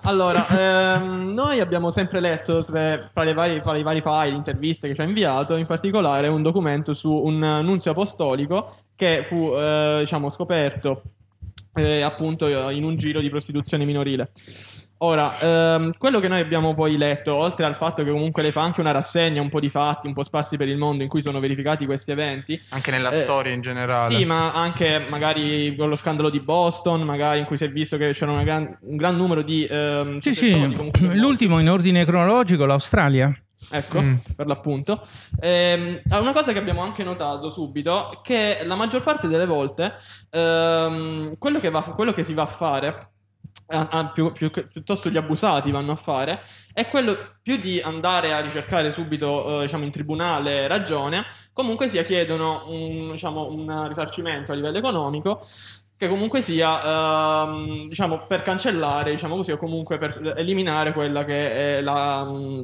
allora 0.02 0.96
ehm, 0.96 1.32
noi 1.34 1.60
abbiamo 1.60 1.90
sempre 1.90 2.20
letto 2.20 2.64
tra, 2.64 3.08
tra, 3.12 3.22
le 3.22 3.34
vari, 3.34 3.60
tra 3.60 3.76
i 3.76 3.82
vari 3.82 4.00
file, 4.00 4.34
interviste 4.34 4.88
che 4.88 4.94
ci 4.94 5.00
ha 5.02 5.04
inviato, 5.04 5.56
in 5.56 5.66
particolare 5.66 6.28
un 6.28 6.40
documento 6.42 6.94
su 6.94 7.12
un 7.12 7.38
nunzio 7.62 7.90
apostolico 7.90 8.45
che 8.94 9.22
fu 9.24 9.52
eh, 9.54 9.96
diciamo, 10.00 10.30
scoperto 10.30 11.02
eh, 11.74 12.02
appunto 12.02 12.48
in 12.70 12.84
un 12.84 12.96
giro 12.96 13.20
di 13.20 13.28
prostituzione 13.28 13.84
minorile. 13.84 14.30
Ora, 15.00 15.38
ehm, 15.38 15.92
quello 15.98 16.20
che 16.20 16.28
noi 16.28 16.40
abbiamo 16.40 16.72
poi 16.72 16.96
letto, 16.96 17.34
oltre 17.34 17.66
al 17.66 17.74
fatto 17.76 18.02
che 18.02 18.10
comunque 18.10 18.40
lei 18.40 18.50
fa 18.50 18.62
anche 18.62 18.80
una 18.80 18.92
rassegna, 18.92 19.42
un 19.42 19.50
po' 19.50 19.60
di 19.60 19.68
fatti, 19.68 20.06
un 20.06 20.14
po' 20.14 20.22
sparsi 20.22 20.56
per 20.56 20.68
il 20.68 20.78
mondo 20.78 21.02
in 21.02 21.10
cui 21.10 21.20
sono 21.20 21.38
verificati 21.38 21.84
questi 21.84 22.12
eventi, 22.12 22.58
Anche 22.70 22.90
nella 22.92 23.10
Eh, 23.10 23.16
storia 23.18 23.52
in 23.52 23.60
generale. 23.60 24.14
sì, 24.16 24.24
ma 24.24 24.54
anche 24.54 25.04
magari 25.10 25.76
con 25.76 25.90
lo 25.90 25.96
scandalo 25.96 26.30
di 26.30 26.40
Boston, 26.40 27.02
magari 27.02 27.40
in 27.40 27.44
cui 27.44 27.58
si 27.58 27.64
è 27.64 27.70
visto 27.70 27.98
che 27.98 28.12
c'era 28.12 28.32
una 28.32 28.42
gran- 28.42 28.74
un 28.80 28.96
gran 28.96 29.16
numero 29.16 29.42
di... 29.42 29.66
ehm, 29.70 30.16
Sì, 30.20 30.34
sì, 30.34 30.54
l'ultimo 31.14 31.58
in 31.58 31.68
ordine 31.68 32.06
cronologico, 32.06 32.64
l'Australia. 32.64 33.38
Ecco, 33.70 34.00
Mm. 34.00 34.14
per 34.36 34.46
l'appunto. 34.46 35.06
Ehm, 35.40 36.00
ah, 36.10 36.20
una 36.20 36.32
cosa 36.32 36.52
che 36.52 36.58
abbiamo 36.58 36.82
anche 36.82 37.02
notato 37.02 37.50
subito, 37.50 38.12
è 38.12 38.18
che 38.22 38.60
la 38.64 38.74
maggior 38.76 39.02
parte 39.02 39.28
delle 39.28 39.46
volte 39.46 39.94
ehm, 40.30 41.36
quello, 41.38 41.58
che 41.60 41.70
va- 41.70 41.82
quello 41.82 42.12
che 42.12 42.22
si 42.22 42.34
va 42.34 42.42
a 42.42 42.46
fare, 42.46 43.10
a- 43.68 43.88
a- 43.90 44.06
più- 44.10 44.30
più- 44.32 44.50
piuttosto 44.50 45.10
gli 45.10 45.16
abusati 45.16 45.70
vanno 45.72 45.92
a 45.92 45.96
fare, 45.96 46.40
è 46.72 46.86
quello 46.86 47.16
più 47.42 47.56
di 47.56 47.80
andare 47.80 48.32
a 48.32 48.40
ricercare 48.40 48.90
subito 48.90 49.58
eh, 49.60 49.62
diciamo, 49.62 49.84
in 49.84 49.90
tribunale 49.90 50.66
ragione, 50.68 51.24
comunque 51.52 51.88
sia 51.88 52.02
chiedono 52.02 52.62
un, 52.68 53.10
diciamo, 53.12 53.50
un 53.50 53.88
risarcimento 53.88 54.52
a 54.52 54.54
livello 54.54 54.78
economico 54.78 55.40
che 55.98 56.08
comunque 56.08 56.42
sia 56.42 57.42
ehm, 57.44 57.88
diciamo 57.88 58.26
per 58.26 58.42
cancellare 58.42 59.12
diciamo 59.12 59.34
così 59.36 59.52
o 59.52 59.56
comunque 59.56 59.96
per 59.96 60.34
eliminare 60.36 60.92
quella 60.92 61.24
che 61.24 61.78
è 61.78 61.80
la, 61.80 62.22
mm, 62.24 62.60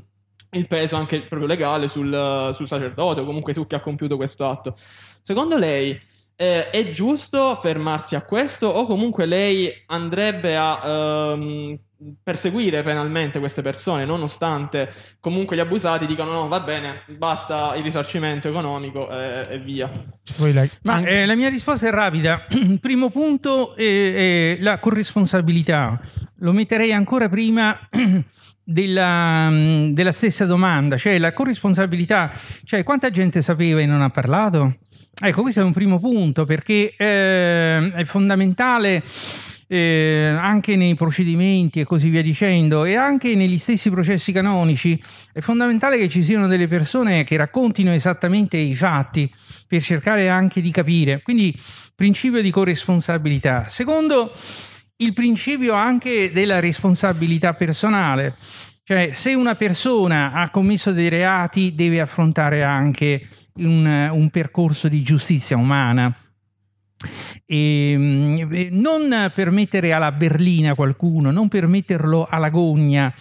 il 0.54 0.66
peso 0.66 0.96
anche 0.96 1.22
proprio 1.22 1.46
legale 1.46 1.88
sul, 1.88 2.50
sul 2.52 2.66
sacerdote 2.66 3.20
o 3.20 3.24
comunque 3.24 3.52
su 3.52 3.66
chi 3.66 3.74
ha 3.74 3.80
compiuto 3.80 4.16
questo 4.16 4.48
atto 4.48 4.76
secondo 5.20 5.56
lei 5.56 5.98
eh, 6.36 6.70
è 6.70 6.88
giusto 6.88 7.54
fermarsi 7.54 8.14
a 8.14 8.22
questo 8.22 8.66
o 8.66 8.86
comunque 8.86 9.26
lei 9.26 9.70
andrebbe 9.86 10.56
a 10.56 10.80
ehm, 10.84 11.78
perseguire 12.22 12.82
penalmente 12.82 13.38
queste 13.38 13.62
persone 13.62 14.04
nonostante 14.04 14.92
comunque 15.20 15.56
gli 15.56 15.60
abusati 15.60 16.04
dicano 16.04 16.32
no 16.32 16.48
va 16.48 16.60
bene 16.60 17.04
basta 17.16 17.74
il 17.76 17.82
risarcimento 17.82 18.48
economico 18.48 19.10
e, 19.10 19.46
e 19.50 19.58
via 19.58 19.90
Ma 20.82 21.00
eh, 21.00 21.26
la 21.26 21.34
mia 21.34 21.48
risposta 21.48 21.88
è 21.88 21.90
rapida. 21.90 22.46
Primo 22.80 23.10
punto 23.10 23.74
è, 23.74 23.82
è 24.54 24.58
la 24.60 24.78
corresponsabilità. 24.78 26.00
Lo 26.38 26.52
metterei 26.52 26.92
ancora 26.92 27.28
prima 27.28 27.76
della, 28.64 29.48
mm, 29.50 29.92
della 29.92 30.12
stessa 30.12 30.46
domanda, 30.46 30.96
cioè 30.96 31.18
la 31.18 31.32
corresponsabilità. 31.32 32.32
Cioè, 32.64 32.82
quanta 32.82 33.10
gente 33.10 33.42
sapeva 33.42 33.80
e 33.80 33.86
non 33.86 34.02
ha 34.02 34.10
parlato? 34.10 34.76
Ecco, 35.22 35.42
questo 35.42 35.60
è 35.60 35.64
un 35.64 35.72
primo 35.72 35.98
punto 35.98 36.44
perché 36.44 36.94
eh, 36.96 37.92
è 37.92 38.04
fondamentale. 38.04 39.02
eh, 39.72 40.36
anche 40.38 40.76
nei 40.76 40.94
procedimenti 40.94 41.80
e 41.80 41.84
così 41.84 42.10
via 42.10 42.20
dicendo, 42.20 42.84
e 42.84 42.94
anche 42.96 43.34
negli 43.34 43.56
stessi 43.56 43.88
processi 43.88 44.30
canonici, 44.30 45.02
è 45.32 45.40
fondamentale 45.40 45.96
che 45.96 46.10
ci 46.10 46.22
siano 46.22 46.46
delle 46.46 46.68
persone 46.68 47.24
che 47.24 47.38
raccontino 47.38 47.90
esattamente 47.90 48.58
i 48.58 48.76
fatti 48.76 49.32
per 49.66 49.80
cercare 49.80 50.28
anche 50.28 50.60
di 50.60 50.70
capire. 50.70 51.22
Quindi, 51.22 51.58
principio 51.94 52.42
di 52.42 52.50
corresponsabilità. 52.50 53.64
Secondo, 53.66 54.32
il 55.02 55.12
principio 55.12 55.74
anche 55.74 56.30
della 56.32 56.60
responsabilità 56.60 57.54
personale. 57.54 58.36
Cioè, 58.84 59.10
se 59.12 59.34
una 59.34 59.54
persona 59.54 60.32
ha 60.32 60.50
commesso 60.50 60.92
dei 60.92 61.08
reati, 61.08 61.74
deve 61.74 62.00
affrontare 62.00 62.62
anche 62.62 63.28
un, 63.54 64.10
un 64.12 64.30
percorso 64.30 64.88
di 64.88 65.02
giustizia 65.02 65.56
umana. 65.56 66.14
E, 67.46 67.94
mm, 67.96 68.52
eh, 68.52 68.68
non 68.70 69.32
per 69.34 69.50
mettere 69.50 69.92
alla 69.92 70.12
berlina 70.12 70.74
qualcuno, 70.74 71.30
non 71.30 71.48
per 71.48 71.66
metterlo 71.66 72.26
alla 72.28 72.48
gogna, 72.48 73.12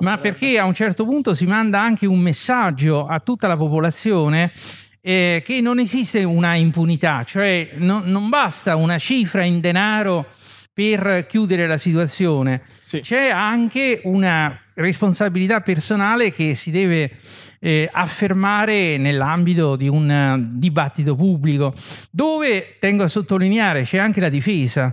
ma 0.00 0.18
perché 0.18 0.58
a 0.58 0.66
un 0.66 0.74
certo 0.74 1.06
punto 1.06 1.32
si 1.32 1.46
manda 1.46 1.80
anche 1.80 2.06
un 2.06 2.18
messaggio 2.18 3.06
a 3.06 3.20
tutta 3.20 3.48
la 3.48 3.56
popolazione 3.56 4.52
eh, 5.00 5.42
che 5.44 5.60
non 5.60 5.78
esiste 5.78 6.22
una 6.24 6.54
impunità, 6.54 7.24
cioè 7.24 7.72
no- 7.76 8.02
non 8.04 8.28
basta 8.28 8.76
una 8.76 8.98
cifra 8.98 9.42
in 9.42 9.60
denaro 9.60 10.26
per 10.74 11.24
chiudere 11.28 11.68
la 11.68 11.76
situazione, 11.76 12.62
Sì. 12.82 12.98
c'è 13.00 13.28
anche 13.30 14.00
una 14.04 14.58
responsabilità 14.74 15.60
personale 15.60 16.32
che 16.32 16.54
si 16.54 16.72
deve 16.72 17.12
eh, 17.60 17.88
affermare 17.90 18.96
nell'ambito 18.98 19.76
di 19.76 19.86
un 19.88 20.10
eh, 20.10 20.48
dibattito 20.58 21.14
pubblico, 21.14 21.72
dove 22.10 22.76
tengo 22.80 23.04
a 23.04 23.08
sottolineare 23.08 23.84
c'è 23.84 23.98
anche 23.98 24.20
la 24.20 24.28
difesa. 24.28 24.92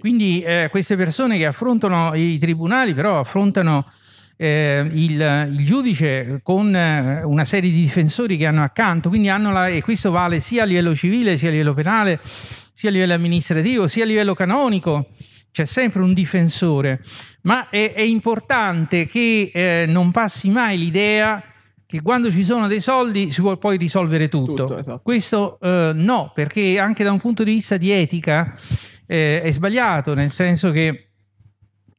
Quindi 0.00 0.42
eh, 0.42 0.66
queste 0.70 0.96
persone 0.96 1.38
che 1.38 1.46
affrontano 1.46 2.12
i 2.14 2.36
tribunali, 2.36 2.92
però 2.92 3.20
affrontano 3.20 3.86
eh, 4.36 4.86
il, 4.90 5.48
il 5.56 5.64
giudice 5.64 6.40
con 6.42 6.74
eh, 6.74 7.22
una 7.22 7.44
serie 7.44 7.70
di 7.70 7.80
difensori 7.80 8.36
che 8.36 8.46
hanno 8.46 8.62
accanto, 8.62 9.08
quindi 9.08 9.28
hanno 9.28 9.52
la, 9.52 9.68
e 9.68 9.82
questo 9.82 10.10
vale 10.10 10.40
sia 10.40 10.62
a 10.62 10.66
livello 10.66 10.94
civile, 10.94 11.36
sia 11.36 11.48
a 11.48 11.52
livello 11.52 11.74
penale, 11.74 12.20
sia 12.72 12.88
a 12.88 12.92
livello 12.92 13.14
amministrativo, 13.14 13.86
sia 13.86 14.04
a 14.04 14.06
livello 14.06 14.34
canonico. 14.34 15.08
c'è 15.50 15.64
sempre 15.64 16.02
un 16.02 16.12
difensore, 16.12 17.00
ma 17.42 17.68
è, 17.68 17.92
è 17.92 18.00
importante 18.00 19.06
che 19.06 19.50
eh, 19.54 19.84
non 19.86 20.10
passi 20.10 20.50
mai 20.50 20.76
l'idea 20.76 21.42
che 21.86 22.02
quando 22.02 22.32
ci 22.32 22.42
sono 22.42 22.66
dei 22.66 22.80
soldi 22.80 23.30
si 23.30 23.40
può 23.40 23.56
poi 23.56 23.76
risolvere 23.76 24.28
tutto. 24.28 24.64
Tutto, 24.64 24.78
esatto. 24.78 25.00
Questo 25.04 25.58
eh, 25.60 25.92
no, 25.94 26.32
perché 26.34 26.78
anche 26.80 27.04
da 27.04 27.12
un 27.12 27.20
punto 27.20 27.44
di 27.44 27.52
vista 27.52 27.76
di 27.76 27.92
etica 27.92 28.52
eh, 29.06 29.42
è 29.42 29.50
sbagliato, 29.52 30.14
nel 30.14 30.30
senso 30.30 30.72
che 30.72 31.10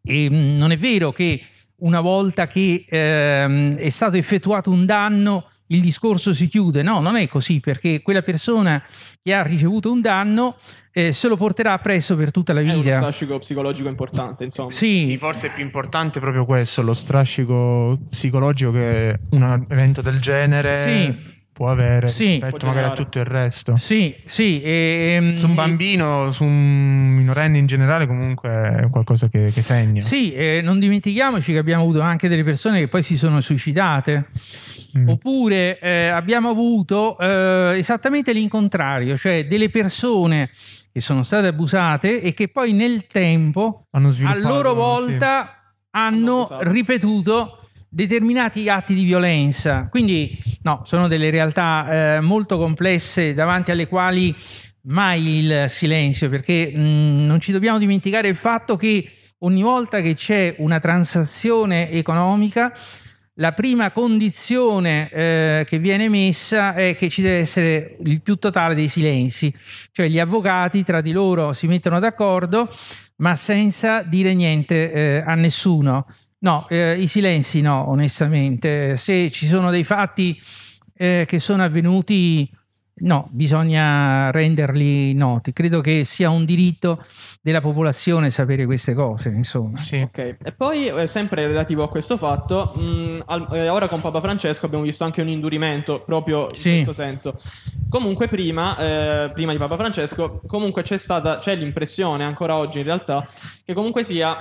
non 0.08 0.72
è 0.72 0.78
vero 0.78 1.12
che 1.12 1.42
una 1.86 2.02
volta 2.02 2.48
che 2.48 2.86
ehm, 2.88 3.76
è 3.76 3.90
stato 3.90 4.16
effettuato 4.18 4.70
un 4.72 4.86
danno 4.86 5.50
il 5.70 5.82
discorso 5.82 6.32
si 6.34 6.46
chiude. 6.48 6.84
No, 6.84 7.00
non 7.00 7.16
è 7.16 7.28
così, 7.28 7.60
perché 7.60 8.02
quella 8.04 8.22
persona 8.22 8.84
che 9.24 9.34
ha 9.34 9.42
ricevuto 9.42 9.92
un 9.92 10.00
danno 10.00 10.58
eh, 10.92 11.12
se 11.12 11.28
lo 11.28 11.36
porterà 11.36 11.74
appresso 11.74 12.16
per 12.16 12.30
tutta 12.30 12.54
la 12.54 12.60
È 12.60 12.64
uno 12.66 12.82
vita. 12.82 12.98
strascico 12.98 13.40
psicologico 13.40 13.88
importante, 13.90 14.44
insomma. 14.44 14.72
Sì, 14.72 15.06
Sì, 15.10 15.18
forse 15.18 15.48
è 15.48 15.54
più 15.54 15.64
importante 15.64 16.20
proprio 16.20 16.46
questo, 16.46 16.84
lo 16.84 16.94
strascico 16.94 17.98
psicologico 18.10 18.72
che 18.72 19.20
un 19.32 19.66
evento 19.70 20.02
del 20.04 20.20
genere 20.20 20.84
Sì. 20.86 21.34
Può 21.56 21.70
avere 21.70 22.10
Sì. 22.10 22.32
rispetto 22.32 22.66
magari 22.66 22.88
a 22.88 22.92
tutto 22.92 23.18
il 23.18 23.24
resto. 23.24 23.78
sì, 23.78 24.14
sì. 24.26 24.62
ehm, 24.62 25.36
Su 25.36 25.48
un 25.48 25.56
bambino, 25.56 26.30
su 26.34 26.44
un 26.44 27.14
minorenne 27.16 27.58
in 27.58 27.66
generale, 27.66 28.06
comunque 28.06 28.82
è 28.84 28.90
qualcosa 28.90 29.30
che, 29.30 29.52
che 29.54 29.62
segna. 29.62 30.04
Sì, 30.04 30.34
eh, 30.34 30.60
non 30.62 30.80
dimentichiamoci 30.80 31.54
che 31.54 31.58
abbiamo 31.58 31.84
avuto 31.84 32.02
anche 32.02 32.28
delle 32.28 32.44
persone 32.44 32.80
che 32.80 32.88
poi 32.90 33.04
si 33.04 33.16
sono 33.16 33.40
suicidate. 33.40 34.26
Mm. 34.98 35.08
Oppure 35.08 35.80
eh, 35.80 36.08
abbiamo 36.08 36.50
avuto 36.50 37.18
eh, 37.20 37.76
esattamente 37.78 38.34
l'incontrario, 38.34 39.16
cioè 39.16 39.46
delle 39.46 39.70
persone 39.70 40.50
che 40.92 41.00
sono 41.00 41.24
state 41.24 41.48
abusate 41.48 42.22
e 42.22 42.34
che 42.34 42.50
poi 42.50 42.74
nel 42.74 43.08
tempo 43.08 43.88
Hanno 43.92 44.14
a 44.26 44.36
loro 44.38 44.70
sì. 44.72 44.76
volta 44.76 45.40
Hanno 45.92 46.16
hanno 46.18 46.42
abusato. 46.44 46.70
ripetuto 46.72 47.60
determinati 47.96 48.68
atti 48.68 48.94
di 48.94 49.06
violenza. 49.06 49.88
Quindi 49.90 50.38
no, 50.64 50.82
sono 50.84 51.08
delle 51.08 51.30
realtà 51.30 52.18
eh, 52.18 52.20
molto 52.20 52.58
complesse 52.58 53.34
davanti 53.34 53.72
alle 53.72 53.88
quali 53.88 54.36
mai 54.88 55.38
il 55.38 55.66
silenzio, 55.70 56.28
perché 56.28 56.74
mh, 56.76 57.26
non 57.26 57.40
ci 57.40 57.54
dobbiamo 57.54 57.80
dimenticare 57.80 58.28
il 58.28 58.36
fatto 58.36 58.76
che 58.76 59.10
ogni 59.40 59.62
volta 59.62 60.02
che 60.02 60.14
c'è 60.14 60.56
una 60.58 60.80
transazione 60.80 61.90
economica 61.90 62.74
la 63.40 63.52
prima 63.52 63.92
condizione 63.92 65.10
eh, 65.10 65.64
che 65.66 65.78
viene 65.78 66.08
messa 66.08 66.74
è 66.74 66.96
che 66.96 67.10
ci 67.10 67.22
deve 67.22 67.40
essere 67.40 67.98
il 68.06 68.22
più 68.22 68.38
totale 68.38 68.76
dei 68.76 68.88
silenzi, 68.88 69.54
cioè 69.92 70.08
gli 70.08 70.20
avvocati 70.20 70.86
tra 70.86 71.02
di 71.02 71.12
loro 71.12 71.52
si 71.52 71.68
mettono 71.68 72.00
d'accordo 72.00 72.70
ma 73.18 73.36
senza 73.36 74.04
dire 74.04 74.34
niente 74.34 74.92
eh, 74.92 75.24
a 75.26 75.36
nessuno. 75.36 76.06
No, 76.40 76.68
eh, 76.70 76.96
i 77.00 77.08
silenzi 77.08 77.62
no, 77.62 77.86
onestamente. 77.90 78.96
Se 78.98 79.32
ci 79.32 79.46
sono 79.46 79.72
dei 79.72 79.84
fatti 79.84 80.40
eh, 80.98 81.26
che 81.28 81.40
sono 81.40 81.64
avvenuti, 81.64 82.48
no, 82.98 83.28
bisogna 83.32 84.30
renderli 84.32 85.14
noti. 85.14 85.54
Credo 85.54 85.82
che 85.82 86.04
sia 86.06 86.30
un 86.30 86.46
diritto 86.46 87.04
della 87.42 87.62
popolazione 87.62 88.30
sapere 88.30 88.66
queste 88.66 88.94
cose, 88.94 89.30
insomma. 89.30 89.76
Sì. 89.76 89.98
Ok, 90.02 90.38
e 90.42 90.52
poi 90.56 90.88
eh, 90.88 91.08
sempre 91.08 91.48
relativo 91.48 91.84
a 91.84 91.90
questo 91.90 92.16
fatto, 92.18 92.74
mh, 92.76 93.24
al- 93.26 93.48
eh, 93.52 93.70
ora 93.70 93.88
con 93.88 94.02
Papa 94.02 94.22
Francesco 94.22 94.66
abbiamo 94.68 94.84
visto 94.84 95.04
anche 95.04 95.22
un 95.22 95.30
indurimento 95.30 96.04
proprio 96.04 96.48
Sì. 96.54 96.70
in 96.78 96.84
questo 96.84 96.94
senso. 97.02 97.40
Comunque 97.90 98.28
prima, 98.28 98.78
eh, 98.78 99.32
prima 99.34 99.52
di 99.52 99.58
Papa 99.58 99.78
Francesco, 99.78 100.42
comunque 100.46 100.82
c'è 100.84 100.98
stata, 100.98 101.38
c'è 101.40 101.56
l'impressione 101.56 102.24
ancora 102.24 102.56
oggi 102.56 102.80
in 102.80 102.86
realtà 102.86 103.28
che 103.64 103.74
comunque 103.74 104.04
sia 104.04 104.38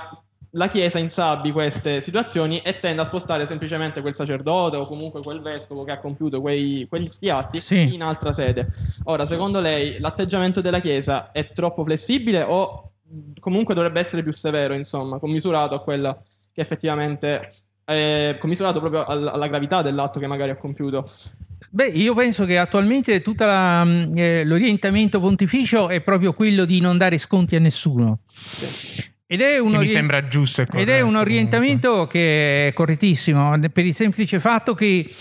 la 0.55 0.67
Chiesa 0.67 0.99
insabbi 0.99 1.51
queste 1.51 1.99
situazioni 1.99 2.59
e 2.59 2.79
tende 2.79 3.01
a 3.01 3.05
spostare 3.05 3.45
semplicemente 3.45 3.99
quel 4.01 4.13
sacerdote 4.13 4.77
o 4.77 4.85
comunque 4.85 5.21
quel 5.21 5.41
vescovo 5.41 5.83
che 5.83 5.91
ha 5.91 5.99
compiuto 5.99 6.39
quei, 6.41 6.85
quegli 6.87 7.07
stiatti 7.07 7.59
Sì. 7.59 7.93
in 7.93 8.01
altra 8.01 8.31
sede. 8.31 8.67
Ora, 9.05 9.25
secondo 9.25 9.59
lei, 9.59 9.99
l'atteggiamento 9.99 10.61
della 10.61 10.79
Chiesa 10.79 11.31
è 11.31 11.51
troppo 11.51 11.83
flessibile 11.83 12.41
o 12.43 12.91
comunque 13.39 13.73
dovrebbe 13.75 13.99
essere 13.99 14.23
più 14.23 14.33
severo, 14.33 14.73
insomma, 14.73 15.19
commisurato 15.19 15.75
a 15.75 15.81
quella 15.81 16.17
che 16.53 16.61
effettivamente 16.61 17.51
è 17.83 18.37
commisurato 18.39 18.79
proprio 18.79 19.03
al- 19.05 19.27
alla 19.27 19.47
gravità 19.47 19.81
dell'atto 19.81 20.19
che 20.19 20.25
magari 20.27 20.51
ha 20.51 20.57
compiuto? 20.57 21.07
Beh, 21.69 21.87
io 21.87 22.13
penso 22.15 22.45
che 22.45 22.57
attualmente 22.57 23.21
tutto 23.21 23.43
l'orientamento 23.45 25.19
pontificio 25.19 25.89
è 25.89 25.99
proprio 26.01 26.31
quello 26.33 26.63
di 26.63 26.79
non 26.79 26.97
dare 26.97 27.17
sconti 27.17 27.55
a 27.55 27.59
nessuno. 27.59 28.19
Ed 29.27 29.41
è 29.41 29.57
un, 29.57 29.75
orien- 29.75 29.95
sembra 29.95 30.27
giusto 30.27 30.61
e 30.61 30.65
ed 30.65 30.69
è 30.69 30.83
corretto, 30.83 31.05
un 31.07 31.15
orientamento 31.15 32.07
che 32.07 32.67
è 32.67 32.73
correttissimo 32.73 33.57
per 33.71 33.85
il 33.85 33.95
semplice 33.95 34.39
fatto 34.39 34.75
che 34.75 35.11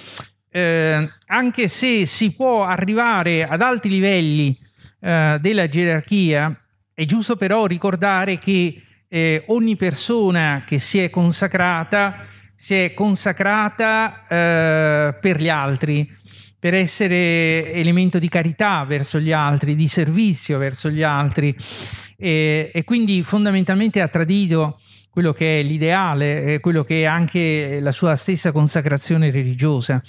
eh, 0.50 1.12
anche 1.26 1.68
se 1.68 2.04
si 2.04 2.32
può 2.32 2.64
arrivare 2.64 3.46
ad 3.46 3.62
alti 3.62 3.88
livelli 3.88 4.56
eh, 5.00 5.38
della 5.40 5.68
gerarchia, 5.68 6.54
è 6.92 7.04
giusto 7.06 7.36
però 7.36 7.66
ricordare 7.66 8.38
che 8.38 8.82
eh, 9.08 9.42
ogni 9.46 9.76
persona 9.76 10.64
che 10.66 10.78
si 10.78 10.98
è 10.98 11.08
consacrata 11.08 12.26
si 12.56 12.74
è 12.74 12.94
consacrata 12.94 14.26
eh, 14.26 15.18
per 15.20 15.40
gli 15.40 15.48
altri, 15.48 16.10
per 16.58 16.72
essere 16.72 17.72
elemento 17.72 18.18
di 18.18 18.28
carità 18.28 18.84
verso 18.84 19.18
gli 19.18 19.32
altri, 19.32 19.74
di 19.74 19.86
servizio 19.86 20.56
verso 20.56 20.88
gli 20.88 21.02
altri 21.02 21.54
e, 22.24 22.70
e 22.72 22.84
quindi 22.84 23.22
fondamentalmente 23.22 24.00
ha 24.00 24.08
tradito 24.08 24.78
quello 25.10 25.32
che 25.34 25.60
è 25.60 25.62
l'ideale, 25.62 26.54
eh, 26.54 26.60
quello 26.60 26.82
che 26.82 27.02
è 27.02 27.04
anche 27.04 27.80
la 27.80 27.92
sua 27.92 28.16
stessa 28.16 28.50
consacrazione 28.50 29.30
religiosa. 29.30 30.02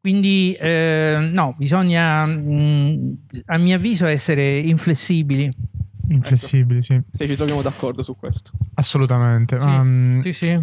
Quindi 0.00 0.56
eh, 0.58 1.28
no, 1.30 1.54
bisogna 1.58 2.24
mh, 2.24 3.18
a 3.44 3.58
mio 3.58 3.76
avviso 3.76 4.06
essere 4.06 4.58
inflessibili. 4.58 5.50
Inflessibili, 6.08 6.80
sì. 6.80 6.98
Se 7.12 7.26
ci 7.26 7.36
troviamo 7.36 7.60
d'accordo 7.60 8.02
su 8.02 8.16
questo. 8.16 8.52
Assolutamente. 8.74 9.60
Sì, 9.60 9.68
mm, 9.68 10.18
Sì, 10.20 10.32
sì. 10.32 10.60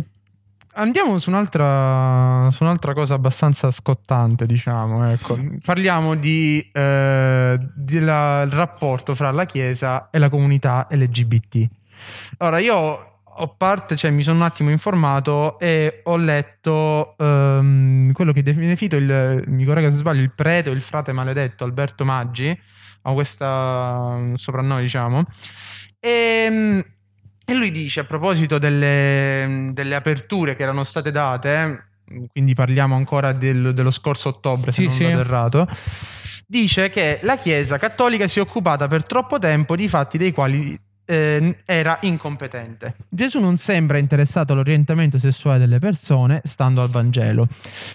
Andiamo 0.79 1.17
su 1.17 1.29
un'altra, 1.29 2.49
su 2.51 2.61
un'altra 2.61 2.93
cosa 2.93 3.15
abbastanza 3.15 3.71
scottante, 3.71 4.45
diciamo. 4.45 5.09
Ecco. 5.09 5.39
Parliamo 5.65 6.15
di, 6.15 6.69
eh, 6.71 7.57
del 7.73 8.47
rapporto 8.47 9.15
fra 9.15 9.31
la 9.31 9.45
Chiesa 9.45 10.09
e 10.11 10.19
la 10.19 10.29
comunità 10.29 10.85
LGBT. 10.91 11.67
Ora, 12.37 12.59
io 12.59 12.75
ho 13.39 13.55
parte, 13.57 13.95
cioè 13.95 14.11
mi 14.11 14.21
sono 14.21 14.37
un 14.37 14.43
attimo 14.43 14.69
informato 14.69 15.57
e 15.57 16.01
ho 16.03 16.15
letto 16.15 17.15
ehm, 17.17 18.11
quello 18.11 18.31
che 18.31 18.43
viene 18.43 18.67
definito 18.67 18.97
il, 18.97 19.45
mi 19.47 19.65
corregga 19.65 19.89
se 19.89 19.97
sbaglio, 19.97 20.21
il 20.21 20.31
prete 20.31 20.69
o 20.69 20.73
il 20.73 20.81
frate 20.81 21.11
maledetto 21.11 21.63
Alberto 21.63 22.05
Maggi, 22.05 22.55
ha 23.01 23.13
questo 23.13 24.37
soprannome, 24.37 24.81
diciamo. 24.81 25.25
E, 25.99 26.85
e 27.49 27.53
lui 27.53 27.71
dice 27.71 28.01
a 28.01 28.03
proposito 28.03 28.57
delle, 28.57 29.69
delle 29.73 29.95
aperture 29.95 30.55
che 30.57 30.63
erano 30.63 30.83
state 30.83 31.11
date, 31.11 31.85
quindi 32.31 32.53
parliamo 32.53 32.93
ancora 32.95 33.31
del- 33.31 33.73
dello 33.73 33.91
scorso 33.91 34.29
ottobre, 34.29 34.73
se 34.73 34.89
Sì, 34.89 35.03
non 35.03 35.13
sì. 35.13 35.17
errato, 35.19 35.67
dice 36.45 36.89
che 36.89 37.19
la 37.23 37.37
Chiesa 37.37 37.77
cattolica 37.77 38.27
si 38.27 38.39
è 38.39 38.41
occupata 38.41 38.87
per 38.87 39.05
troppo 39.05 39.39
tempo 39.39 39.77
di 39.77 39.87
fatti 39.87 40.17
dei 40.17 40.33
quali 40.33 40.77
eh, 41.09 41.59
era 41.63 41.99
incompetente. 42.01 42.95
Gesù 43.07 43.39
non 43.39 43.55
sembra 43.55 43.97
interessato 43.97 44.51
all'orientamento 44.51 45.17
sessuale 45.17 45.59
delle 45.59 45.79
persone, 45.79 46.41
stando 46.43 46.81
al 46.81 46.89
Vangelo. 46.89 47.47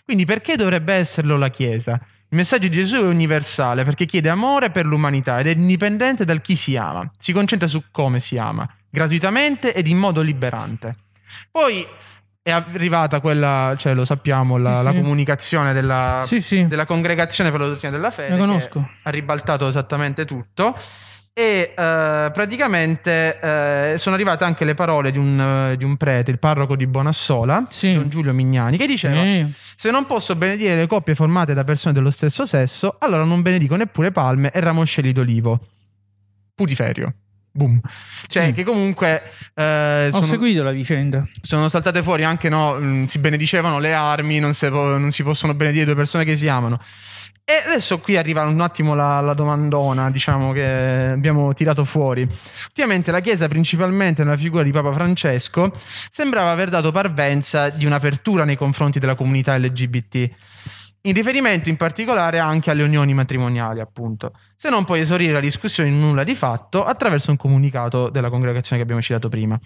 Quindi 0.02 0.24
perché 0.24 0.56
dovrebbe 0.56 0.94
esserlo 0.94 1.36
la 1.36 1.50
Chiesa? 1.50 2.00
Il 2.30 2.38
messaggio 2.38 2.68
di 2.68 2.74
Gesù 2.74 2.96
è 2.96 3.02
universale 3.06 3.84
perché 3.84 4.06
chiede 4.06 4.30
amore 4.30 4.70
per 4.70 4.86
l'umanità 4.86 5.38
ed 5.40 5.46
è 5.48 5.50
indipendente 5.50 6.24
dal 6.24 6.40
chi 6.40 6.56
si 6.56 6.74
ama. 6.78 7.10
Si 7.18 7.32
concentra 7.34 7.68
su 7.68 7.82
come 7.90 8.18
si 8.18 8.38
ama, 8.38 8.66
gratuitamente 8.92 9.72
ed 9.72 9.86
in 9.88 9.96
modo 9.96 10.20
liberante. 10.20 10.96
Poi 11.50 11.84
è 12.42 12.50
arrivata 12.50 13.20
quella, 13.20 13.74
cioè 13.78 13.94
lo 13.94 14.04
sappiamo, 14.04 14.58
la, 14.58 14.78
Sì, 14.78 14.84
la 14.84 14.90
sì. 14.90 14.96
comunicazione 14.96 15.72
della, 15.72 16.22
Sì, 16.24 16.66
della 16.66 16.84
congregazione 16.84 17.50
per 17.50 17.60
la 17.60 17.66
dottrina 17.68 17.92
della 17.92 18.10
fede. 18.10 18.28
La 18.30 18.34
che 18.34 18.40
conosco. 18.40 18.90
ha 19.02 19.10
ribaltato 19.10 19.66
esattamente 19.66 20.24
tutto. 20.26 20.76
E 21.34 21.72
eh, 21.74 22.30
praticamente 22.30 23.38
eh, 23.40 23.94
sono 23.96 24.14
arrivate 24.14 24.44
anche 24.44 24.66
le 24.66 24.74
parole 24.74 25.10
di 25.10 25.16
un, 25.16 25.70
eh, 25.72 25.76
di 25.78 25.84
un 25.84 25.96
prete, 25.96 26.30
il 26.30 26.38
parroco 26.38 26.76
di 26.76 26.86
Bonassola. 26.86 27.66
Don 27.80 28.08
Giulio 28.10 28.34
Mignani, 28.34 28.76
che 28.76 28.86
diceva. 28.86 29.22
Se 29.74 29.90
non 29.90 30.04
posso 30.04 30.36
benedire 30.36 30.76
le 30.76 30.86
coppie 30.86 31.14
formate 31.14 31.54
da 31.54 31.64
persone 31.64 31.94
dello 31.94 32.10
stesso 32.10 32.44
sesso, 32.44 32.96
allora 32.98 33.24
non 33.24 33.40
benedico 33.40 33.76
neppure 33.76 34.10
palme 34.10 34.50
e 34.50 34.60
ramoscelli 34.60 35.12
d'olivo. 35.12 35.58
Putiferio. 36.54 37.14
Boom. 37.52 37.80
Cioè, 38.26 38.46
Sì. 38.46 38.52
che 38.52 38.64
comunque 38.64 39.22
eh, 39.54 40.06
Ho 40.08 40.12
sono, 40.12 40.24
seguito 40.26 40.62
la 40.62 40.70
vicenda. 40.70 41.22
sono 41.40 41.68
saltate 41.68 42.02
fuori 42.02 42.24
anche, 42.24 42.48
no, 42.48 42.74
mh, 42.74 43.06
si 43.06 43.18
benedicevano 43.18 43.78
le 43.78 43.92
armi, 43.92 44.38
non 44.38 44.54
si, 44.54 44.68
non 44.70 45.10
si 45.10 45.22
possono 45.22 45.54
benedire 45.54 45.84
due 45.84 45.94
persone 45.94 46.24
che 46.24 46.36
si 46.36 46.48
amano. 46.48 46.80
E 47.44 47.54
adesso 47.66 47.98
qui 47.98 48.16
arriva 48.16 48.42
un 48.46 48.60
attimo 48.60 48.94
la, 48.94 49.20
la, 49.20 49.34
domandona, 49.34 50.10
diciamo, 50.12 50.52
che 50.52 50.64
abbiamo 51.14 51.52
tirato 51.54 51.84
fuori. 51.84 52.22
Ultimamente 52.66 53.10
la 53.10 53.18
Chiesa, 53.20 53.48
principalmente 53.48 54.22
nella 54.22 54.36
figura 54.36 54.62
di 54.62 54.70
Papa 54.70 54.92
Francesco, 54.92 55.76
sembrava 56.10 56.52
aver 56.52 56.70
dato 56.70 56.92
parvenza 56.92 57.68
di 57.68 57.84
un'apertura 57.84 58.44
nei 58.44 58.56
confronti 58.56 59.00
della 59.00 59.16
comunità 59.16 59.58
LGBT, 59.58 60.30
in 61.02 61.14
riferimento 61.14 61.68
in 61.68 61.76
particolare 61.76 62.38
anche 62.38 62.70
alle 62.70 62.84
unioni 62.84 63.12
matrimoniali, 63.12 63.80
appunto, 63.80 64.32
se 64.62 64.70
non 64.70 64.84
poi 64.84 65.00
esaurire 65.00 65.32
la 65.32 65.40
discussione 65.40 65.88
in 65.88 65.98
nulla 65.98 66.22
di 66.22 66.36
fatto 66.36 66.84
attraverso 66.84 67.32
un 67.32 67.36
comunicato 67.36 68.08
della 68.10 68.30
congregazione 68.30 68.76
che 68.76 68.82
abbiamo 68.82 69.02
citato 69.02 69.28
prima. 69.28 69.58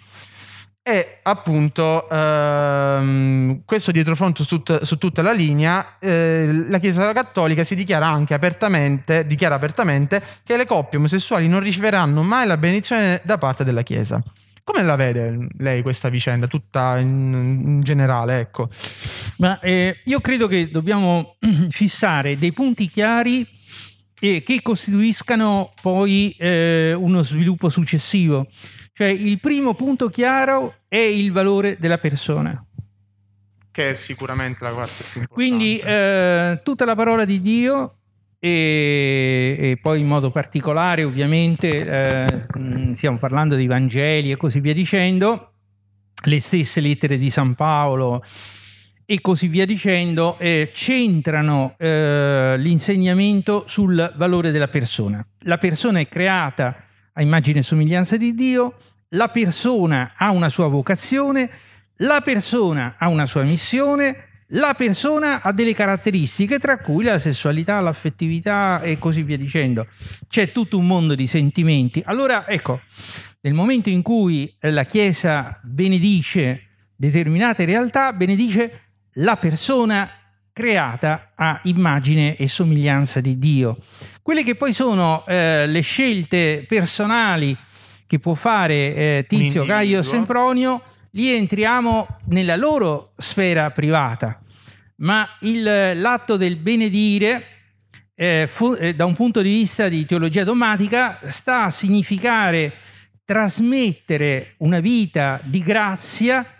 E 0.81 1.19
appunto 1.21 2.09
ehm, 2.09 3.61
questo 3.63 3.91
dietrofront 3.91 4.41
su, 4.41 4.63
tut- 4.63 4.81
su 4.81 4.97
tutta 4.97 5.21
la 5.21 5.33
linea, 5.33 5.99
eh, 5.99 6.49
la 6.67 6.79
Chiesa 6.79 7.13
Cattolica 7.13 7.63
si 7.63 7.75
dichiara 7.75 8.07
anche 8.07 8.33
apertamente, 8.33 9.27
dichiara 9.27 9.53
apertamente 9.53 10.19
che 10.43 10.57
le 10.57 10.65
coppie 10.65 10.97
omosessuali 10.97 11.47
non 11.47 11.59
riceveranno 11.59 12.23
mai 12.23 12.47
la 12.47 12.57
benedizione 12.57 13.21
da 13.23 13.37
parte 13.37 13.63
della 13.63 13.83
Chiesa. 13.83 14.19
Come 14.63 14.81
la 14.81 14.95
vede 14.95 15.47
lei 15.59 15.83
questa 15.83 16.09
vicenda, 16.09 16.47
tutta 16.47 16.97
in, 16.97 17.61
in 17.63 17.81
generale? 17.81 18.39
Ecco. 18.39 18.69
Ma 19.37 19.59
eh, 19.59 20.01
io 20.05 20.19
credo 20.21 20.47
che 20.47 20.71
dobbiamo 20.71 21.35
fissare 21.69 22.39
dei 22.39 22.51
punti 22.51 22.87
chiari 22.87 23.47
eh, 24.19 24.43
che 24.43 24.61
costituiscano 24.61 25.71
poi 25.81 26.35
eh, 26.37 26.93
uno 26.93 27.21
sviluppo 27.21 27.69
successivo. 27.69 28.47
Cioè 28.93 29.07
il 29.07 29.39
primo 29.39 29.75
punto 29.75 30.09
chiaro 30.09 30.75
è 30.87 30.97
il 30.97 31.31
valore 31.31 31.77
della 31.79 31.97
persona. 31.97 32.63
Che 33.71 33.91
è 33.91 33.93
sicuramente 33.93 34.63
la 34.63 34.71
parte 34.71 35.03
più 35.11 35.21
importante. 35.21 35.33
Quindi 35.33 35.77
eh, 35.77 36.61
tutta 36.63 36.85
la 36.85 36.95
parola 36.95 37.25
di 37.25 37.39
Dio 37.39 37.97
e, 38.39 39.55
e 39.59 39.77
poi 39.79 39.99
in 39.99 40.07
modo 40.07 40.31
particolare 40.31 41.03
ovviamente 41.03 41.67
eh, 41.85 42.47
stiamo 42.93 43.19
parlando 43.19 43.55
dei 43.55 43.67
Vangeli 43.67 44.31
e 44.31 44.37
così 44.37 44.59
via 44.59 44.73
dicendo, 44.73 45.51
le 46.25 46.39
stesse 46.39 46.81
lettere 46.81 47.19
di 47.19 47.29
San 47.29 47.53
Paolo 47.53 48.23
e 49.09 49.21
così 49.21 49.47
via 49.47 49.65
dicendo, 49.65 50.37
eh, 50.37 50.71
centrano 50.73 51.75
eh, 51.77 52.55
l'insegnamento 52.57 53.63
sul 53.65 54.13
valore 54.17 54.51
della 54.51 54.67
persona. 54.67 55.25
La 55.43 55.57
persona 55.57 55.99
è 56.01 56.09
creata 56.09 56.83
a 57.13 57.21
immagine 57.21 57.59
e 57.59 57.63
somiglianza 57.63 58.17
di 58.17 58.33
Dio, 58.33 58.75
la 59.11 59.29
persona 59.29 60.11
ha 60.17 60.31
una 60.31 60.49
sua 60.49 60.67
vocazione, 60.67 61.49
la 61.99 62.19
persona 62.19 62.95
ha 62.97 63.07
una 63.07 63.25
sua 63.25 63.43
missione, 63.43 64.25
la 64.47 64.73
persona 64.73 65.41
ha 65.41 65.53
delle 65.53 65.73
caratteristiche, 65.73 66.59
tra 66.59 66.79
cui 66.79 67.05
la 67.05 67.17
sessualità, 67.17 67.79
l'affettività 67.79 68.81
e 68.81 68.97
così 68.99 69.23
via 69.23 69.37
dicendo. 69.37 69.87
C'è 70.27 70.51
tutto 70.51 70.77
un 70.77 70.85
mondo 70.85 71.15
di 71.15 71.27
sentimenti. 71.27 72.03
Allora, 72.05 72.45
ecco, 72.45 72.81
nel 73.39 73.53
momento 73.53 73.87
in 73.87 74.01
cui 74.01 74.53
la 74.59 74.83
Chiesa 74.83 75.61
benedice 75.63 76.63
determinate 76.93 77.63
realtà, 77.63 78.11
benedice 78.11 78.86
la 79.17 79.37
persona 79.37 80.09
creata 80.51 81.33
a 81.35 81.59
immagine 81.63 82.35
e 82.35 82.47
somiglianza 82.47 83.21
di 83.21 83.37
Dio. 83.37 83.77
Quelle 84.21 84.43
che 84.43 84.55
poi 84.55 84.73
sono 84.73 85.23
eh, 85.27 85.67
le 85.67 85.81
scelte 85.81 86.65
personali 86.67 87.55
che 88.07 88.19
può 88.19 88.33
fare 88.33 88.73
eh, 88.73 89.25
Tizio, 89.27 89.65
Caio, 89.65 90.01
Sempronio, 90.01 90.81
lì 91.11 91.29
entriamo 91.29 92.07
nella 92.25 92.55
loro 92.55 93.13
sfera 93.17 93.69
privata. 93.71 94.41
Ma 94.97 95.27
il, 95.41 95.61
l'atto 95.63 96.37
del 96.37 96.55
benedire, 96.55 97.43
eh, 98.15 98.47
fu, 98.49 98.73
eh, 98.73 98.95
da 98.95 99.05
un 99.05 99.13
punto 99.13 99.41
di 99.41 99.49
vista 99.49 99.87
di 99.89 100.05
teologia 100.05 100.43
dogmatica, 100.43 101.19
sta 101.27 101.65
a 101.65 101.69
significare 101.69 102.73
trasmettere 103.25 104.55
una 104.57 104.79
vita 104.79 105.39
di 105.43 105.61
grazia 105.61 106.56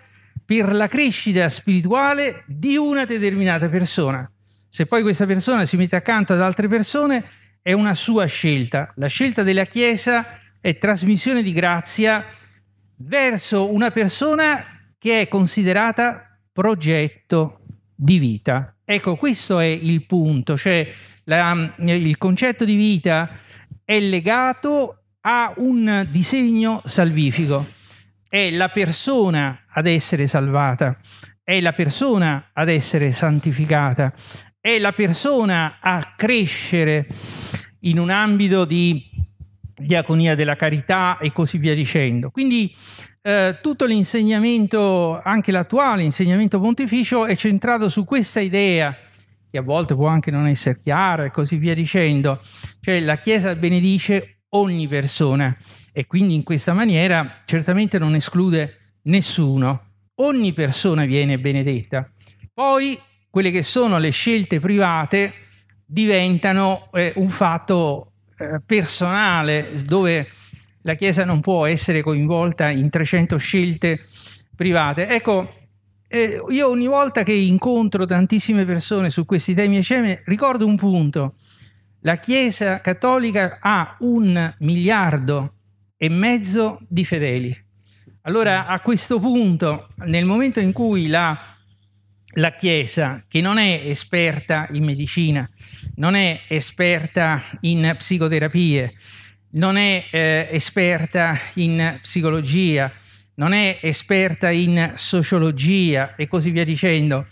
per 0.48 0.74
la 0.74 0.88
crescita 0.88 1.50
spirituale 1.50 2.46
di 2.48 2.78
una 2.78 3.04
determinata 3.04 3.68
persona. 3.68 4.32
Se 4.70 4.86
poi 4.86 5.02
questa 5.02 5.26
persona 5.26 5.66
si 5.66 5.76
mette 5.76 5.98
accanto 5.98 6.32
ad 6.32 6.40
altre 6.40 6.70
persone, 6.70 7.22
è 7.62 7.74
una 7.74 7.94
sua 7.94 8.26
scelta. 8.28 8.94
La 8.96 9.08
scelta 9.08 9.44
della 9.44 9.66
Chiesa 9.66 10.40
è 10.62 10.78
trasmissione 10.78 11.44
di 11.44 11.52
grazia 11.52 12.26
verso 13.00 13.70
una 13.70 13.92
persona 13.92 14.64
che 14.98 15.20
è 15.20 15.28
considerata 15.28 16.40
progetto 16.54 17.60
di 17.94 18.18
vita. 18.18 18.74
Ecco, 18.86 19.18
questo 19.18 19.60
è 19.60 19.66
il 19.66 20.06
punto, 20.06 20.56
cioè 20.56 20.90
la, 21.26 21.74
il 21.80 22.18
concetto 22.18 22.64
di 22.64 22.76
vita 22.76 23.38
è 23.84 24.00
legato 24.00 25.04
a 25.20 25.54
un 25.58 26.08
disegno 26.10 26.82
salvifico 26.86 27.76
è 28.30 28.50
la 28.52 28.70
persona 28.70 29.66
ad 29.70 29.88
essere 29.88 30.28
salvata, 30.28 30.98
è 31.44 31.60
la 31.62 31.74
persona 31.74 32.50
ad 32.54 32.70
essere 32.70 33.12
santificata, 33.12 34.14
è 34.60 34.78
la 34.80 34.92
persona 34.92 35.78
a 35.80 36.14
crescere 36.16 37.08
in 37.82 38.00
un 38.00 38.10
ambito 38.10 38.66
di 38.66 39.10
diaconia 39.76 40.36
della 40.36 40.56
carità 40.56 41.18
e 41.20 41.32
così 41.32 41.58
via 41.58 41.74
dicendo. 41.74 42.32
Quindi 42.32 42.76
eh, 43.22 43.60
tutto 43.62 43.86
l'insegnamento, 43.86 45.20
anche 45.22 45.52
l'attuale 45.52 46.04
insegnamento 46.04 46.60
pontificio, 46.60 47.26
è 47.26 47.36
centrato 47.36 47.90
su 47.90 48.04
questa 48.04 48.40
idea 48.40 48.96
che 49.50 49.58
a 49.58 49.62
volte 49.62 49.96
può 49.96 50.08
anche 50.08 50.32
non 50.32 50.48
essere 50.48 50.80
chiara 50.80 51.24
e 51.24 51.32
così 51.32 51.58
via 51.58 51.74
dicendo, 51.74 52.42
cioè 52.82 53.00
la 53.00 53.18
Chiesa 53.18 53.56
benedice 53.56 54.37
ogni 54.58 54.88
persona 54.88 55.56
e 55.92 56.06
quindi 56.06 56.36
in 56.36 56.44
questa 56.44 56.74
maniera 56.74 57.42
certamente 57.46 57.98
non 57.98 58.16
esclude 58.16 58.96
nessuno. 59.04 59.86
Ogni 60.16 60.54
persona 60.54 61.06
viene 61.06 61.40
benedetta. 61.40 62.10
Poi 62.54 63.00
quelle 63.30 63.52
che 63.52 63.64
sono 63.64 63.98
le 63.98 64.10
scelte 64.10 64.60
private 64.60 65.34
diventano 65.86 66.90
eh, 66.94 67.14
un 67.16 67.30
fatto 67.30 68.14
eh, 68.38 68.62
personale 68.66 69.74
dove 69.86 70.28
la 70.82 70.96
Chiesa 70.96 71.26
non 71.26 71.42
può 71.42 71.66
essere 71.66 72.02
coinvolta 72.02 72.70
in 72.70 72.90
300 72.90 73.38
scelte 73.38 74.02
private. 74.56 75.08
Ecco, 75.10 75.54
eh, 76.08 76.42
io 76.50 76.70
ogni 76.70 76.88
volta 76.88 77.24
che 77.24 77.34
incontro 77.34 78.06
tantissime 78.06 78.66
persone 78.66 79.10
su 79.10 79.26
questi 79.26 79.54
temi 79.54 79.78
assieme 79.78 80.22
ricordo 80.26 80.66
un 80.66 80.76
punto. 80.78 81.36
La 82.02 82.18
Chiesa 82.18 82.80
cattolica 82.80 83.58
ha 83.60 83.96
un 84.00 84.56
miliardo 84.60 85.56
e 85.98 86.10
mezzo 86.10 86.80
di 86.88 87.04
fedeli. 87.04 87.66
Allora 88.22 88.68
a 88.68 88.80
questo 88.82 89.20
punto, 89.20 89.90
nel 90.06 90.26
momento 90.26 90.60
in 90.60 90.74
cui 90.74 91.08
la, 91.08 91.58
la 92.34 92.52
Chiesa, 92.54 93.24
che 93.28 93.42
non 93.42 93.58
è 93.58 93.82
esperta 93.86 94.68
in 94.72 94.84
medicina, 94.84 95.50
non 95.96 96.14
è 96.14 96.42
esperta 96.48 97.42
in 97.62 97.96
psicoterapie, 97.98 98.94
non 99.52 99.76
è 99.78 100.06
eh, 100.12 100.48
esperta 100.52 101.36
in 101.56 101.98
psicologia, 102.02 102.92
non 103.36 103.54
è 103.54 103.80
esperta 103.82 104.52
in 104.52 104.94
sociologia 104.96 106.16
e 106.16 106.28
così 106.28 106.52
via 106.52 106.64
dicendo, 106.64 107.26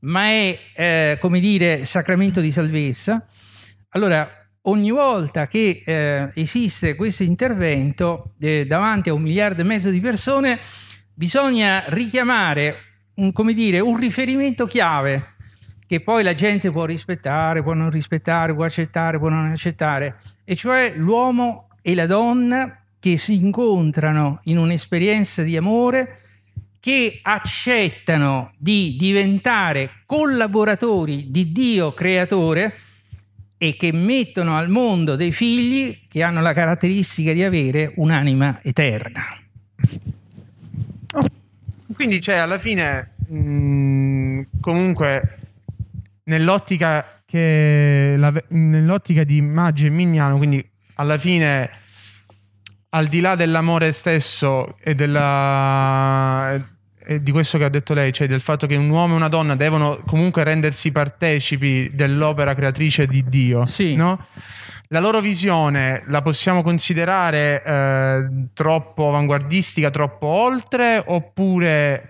ma 0.00 0.26
è, 0.26 0.58
eh, 0.74 1.18
come 1.20 1.40
dire, 1.40 1.84
sacramento 1.84 2.40
di 2.40 2.52
salvezza, 2.52 3.26
allora 3.92 4.28
ogni 4.62 4.90
volta 4.90 5.46
che 5.46 5.82
eh, 5.84 6.30
esiste 6.34 6.94
questo 6.94 7.22
intervento 7.22 8.34
eh, 8.40 8.66
davanti 8.66 9.08
a 9.08 9.14
un 9.14 9.22
miliardo 9.22 9.62
e 9.62 9.64
mezzo 9.64 9.90
di 9.90 10.00
persone, 10.00 10.60
bisogna 11.14 11.84
richiamare 11.88 12.76
un, 13.14 13.32
dire, 13.54 13.80
un 13.80 13.96
riferimento 13.96 14.66
chiave 14.66 15.30
che 15.86 16.00
poi 16.00 16.22
la 16.22 16.32
gente 16.32 16.70
può 16.70 16.86
rispettare, 16.86 17.62
può 17.62 17.74
non 17.74 17.90
rispettare, 17.90 18.54
può 18.54 18.64
accettare, 18.64 19.18
può 19.18 19.28
non 19.28 19.50
accettare, 19.50 20.16
e 20.44 20.56
cioè 20.56 20.94
l'uomo 20.96 21.68
e 21.82 21.94
la 21.94 22.06
donna 22.06 22.82
che 22.98 23.18
si 23.18 23.34
incontrano 23.34 24.40
in 24.44 24.56
un'esperienza 24.56 25.42
di 25.42 25.54
amore, 25.54 26.20
che 26.80 27.18
accettano 27.20 28.52
di 28.56 28.96
diventare 28.98 30.02
collaboratori 30.06 31.30
di 31.30 31.52
Dio 31.52 31.92
creatore, 31.92 32.74
e 33.62 33.76
che 33.76 33.92
mettono 33.92 34.56
al 34.56 34.68
mondo 34.68 35.14
dei 35.14 35.30
figli 35.30 36.08
che 36.08 36.24
hanno 36.24 36.40
la 36.40 36.52
caratteristica 36.52 37.32
di 37.32 37.44
avere 37.44 37.92
un'anima 37.94 38.58
eterna. 38.60 39.22
Quindi 41.94 42.20
cioè, 42.20 42.38
alla 42.38 42.58
fine, 42.58 43.12
mh, 43.28 43.36
mm, 43.38 44.42
comunque, 44.60 45.38
nell'ottica, 46.24 47.22
che 47.24 48.16
la, 48.18 48.34
nell'ottica 48.48 49.22
di 49.22 49.40
Maggi 49.40 49.86
e 49.86 49.90
Mignano, 49.90 50.38
quindi 50.38 50.68
alla 50.94 51.18
fine, 51.18 51.70
al 52.88 53.06
di 53.06 53.20
là 53.20 53.36
dell'amore 53.36 53.92
stesso 53.92 54.76
e 54.80 54.96
della 54.96 56.60
di 57.20 57.30
questo 57.32 57.58
che 57.58 57.64
ha 57.64 57.68
detto 57.68 57.94
lei, 57.94 58.12
cioè 58.12 58.26
del 58.26 58.40
fatto 58.40 58.66
che 58.66 58.76
un 58.76 58.88
uomo 58.88 59.14
e 59.14 59.16
una 59.16 59.28
donna 59.28 59.54
devono 59.56 60.00
comunque 60.06 60.44
rendersi 60.44 60.92
partecipi 60.92 61.90
dell'opera 61.92 62.54
creatrice 62.54 63.06
di 63.06 63.24
Dio, 63.28 63.66
Sì. 63.66 63.94
no? 63.94 64.26
La 64.88 65.00
loro 65.00 65.20
visione 65.20 66.02
la 66.08 66.20
possiamo 66.20 66.62
considerare 66.62 67.62
eh, 67.64 68.26
troppo 68.52 69.08
avanguardistica, 69.08 69.90
troppo 69.90 70.26
oltre, 70.26 71.02
oppure 71.06 72.08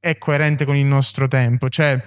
è 0.00 0.16
coerente 0.16 0.64
con 0.64 0.76
il 0.76 0.86
nostro 0.86 1.28
tempo? 1.28 1.68
Cioè, 1.68 2.02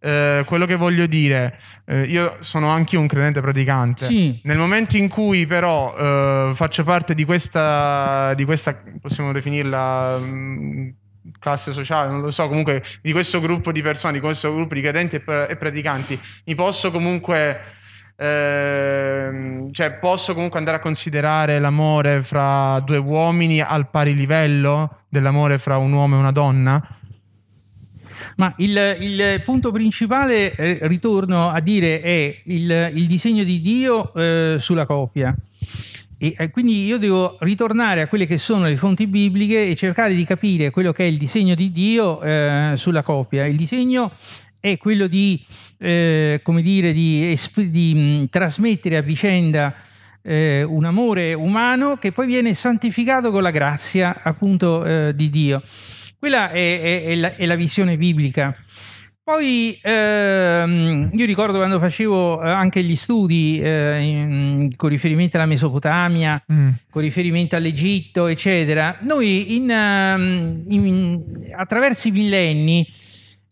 eh, 0.00 0.42
quello 0.44 0.66
che 0.66 0.74
voglio 0.74 1.06
dire, 1.06 1.56
eh, 1.84 2.02
io 2.02 2.38
sono 2.40 2.68
anche 2.70 2.96
un 2.96 3.06
credente 3.06 3.40
praticante. 3.40 4.06
Sì. 4.06 4.40
Nel 4.42 4.56
momento 4.58 4.96
in 4.96 5.08
cui 5.08 5.46
però 5.46 5.94
eh, 5.96 6.52
faccio 6.54 6.82
parte 6.82 7.14
di 7.14 7.24
questa, 7.24 8.34
di 8.34 8.44
questa, 8.44 8.82
possiamo 9.00 9.30
definirla 9.32 10.18
mh, 10.18 10.94
classe 11.38 11.72
sociale, 11.72 12.10
non 12.10 12.20
lo 12.20 12.30
so, 12.30 12.48
comunque 12.48 12.82
di 13.02 13.12
questo 13.12 13.40
gruppo 13.40 13.72
di 13.72 13.82
persone, 13.82 14.14
di 14.14 14.20
questo 14.20 14.54
gruppo 14.54 14.74
di 14.74 14.80
credenti 14.80 15.16
e, 15.16 15.46
e 15.48 15.56
praticanti, 15.56 16.18
mi 16.46 16.54
posso 16.54 16.90
comunque, 16.90 17.60
ehm, 18.16 19.72
cioè 19.72 19.92
posso 19.94 20.34
comunque 20.34 20.58
andare 20.58 20.78
a 20.78 20.80
considerare 20.80 21.58
l'amore 21.58 22.22
fra 22.22 22.80
due 22.80 22.98
uomini 22.98 23.60
al 23.60 23.88
pari 23.90 24.14
livello 24.14 25.02
dell'amore 25.08 25.58
fra 25.58 25.76
un 25.76 25.92
uomo 25.92 26.16
e 26.16 26.18
una 26.18 26.32
donna? 26.32 26.98
Ma 28.36 28.52
il, 28.58 28.96
il 29.00 29.42
punto 29.44 29.70
principale, 29.72 30.54
eh, 30.54 30.78
ritorno 30.82 31.50
a 31.50 31.60
dire, 31.60 32.00
è 32.00 32.40
il, 32.44 32.90
il 32.94 33.06
disegno 33.06 33.44
di 33.44 33.60
Dio 33.60 34.12
eh, 34.14 34.56
sulla 34.58 34.86
coppia. 34.86 35.34
E, 36.18 36.34
eh, 36.36 36.50
quindi 36.50 36.84
io 36.84 36.98
devo 36.98 37.36
ritornare 37.40 38.02
a 38.02 38.08
quelle 38.08 38.26
che 38.26 38.38
sono 38.38 38.66
le 38.66 38.76
fonti 38.76 39.06
bibliche 39.06 39.68
e 39.68 39.76
cercare 39.76 40.14
di 40.14 40.24
capire 40.24 40.70
quello 40.70 40.90
che 40.90 41.04
è 41.04 41.06
il 41.06 41.16
disegno 41.16 41.54
di 41.54 41.70
Dio 41.70 42.20
eh, 42.20 42.72
sulla 42.74 43.02
coppia. 43.02 43.46
Il 43.46 43.56
disegno 43.56 44.10
è 44.58 44.76
quello 44.76 45.06
di, 45.06 45.40
eh, 45.78 46.40
come 46.42 46.62
dire, 46.62 46.92
di, 46.92 47.30
esp- 47.30 47.60
di 47.60 47.94
mh, 47.94 48.28
trasmettere 48.30 48.96
a 48.96 49.02
vicenda 49.02 49.74
eh, 50.22 50.64
un 50.64 50.84
amore 50.84 51.34
umano 51.34 51.96
che 51.96 52.10
poi 52.10 52.26
viene 52.26 52.52
santificato 52.52 53.30
con 53.30 53.42
la 53.42 53.52
grazia 53.52 54.20
appunto 54.22 54.84
eh, 54.84 55.12
di 55.14 55.30
Dio. 55.30 55.62
Quella 56.18 56.50
è, 56.50 56.80
è- 56.80 57.02
è 57.04 57.14
la, 57.14 57.34
è 57.36 57.46
la 57.46 57.54
visione 57.54 57.96
biblica. 57.96 58.52
Poi 59.32 59.78
ehm, 59.82 61.10
io 61.12 61.26
ricordo 61.26 61.58
quando 61.58 61.78
facevo 61.78 62.42
eh, 62.42 62.48
anche 62.48 62.82
gli 62.82 62.96
studi 62.96 63.60
eh, 63.60 64.00
in- 64.00 64.70
con 64.74 64.88
riferimento 64.88 65.36
alla 65.36 65.44
Mesopotamia, 65.44 66.42
Mm. 66.50 66.68
con 66.88 67.02
riferimento 67.02 67.54
all'Egitto, 67.54 68.26
eccetera, 68.26 68.96
noi 69.02 69.54
in, 69.54 69.68
ehm, 69.70 70.62
in- 70.68 71.20
attraverso 71.54 72.08
i 72.08 72.12
millenni 72.12 72.88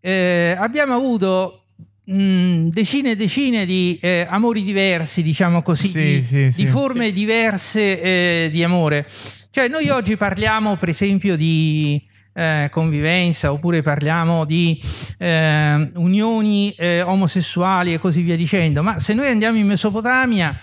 eh, 0.01 0.55
abbiamo 0.57 0.95
avuto 0.95 1.65
mh, 2.05 2.69
decine 2.69 3.11
e 3.11 3.17
decine 3.17 3.67
di 3.67 3.99
eh, 4.01 4.27
amori 4.31 4.63
diversi, 4.63 5.23
diciamo 5.23 5.61
così, 5.61 5.89
Sì, 5.89 6.01
di, 6.01 6.25
sì, 6.25 6.53
sì. 6.53 6.65
di 6.65 6.71
forme 6.71 7.13
diverse 7.13 8.01
eh, 8.01 8.49
di 8.51 8.63
amore. 8.65 9.07
Cioè 9.51 9.69
noi 9.69 9.91
oggi 9.91 10.17
parliamo 10.17 10.77
per 10.77 10.89
esempio 10.89 11.37
di 11.37 12.03
eh, 12.37 12.69
convivenza 12.71 13.51
oppure 13.51 13.81
parliamo 13.81 14.45
di 14.45 14.79
eh, 15.17 15.91
unioni 15.95 16.71
eh, 16.73 17.01
omosessuali 17.01 17.95
e 17.95 17.99
così 17.99 18.21
via 18.21 18.37
dicendo, 18.37 18.83
ma 18.83 18.99
se 18.99 19.15
noi 19.15 19.29
andiamo 19.29 19.57
in 19.57 19.67
Mesopotamia 19.67 20.61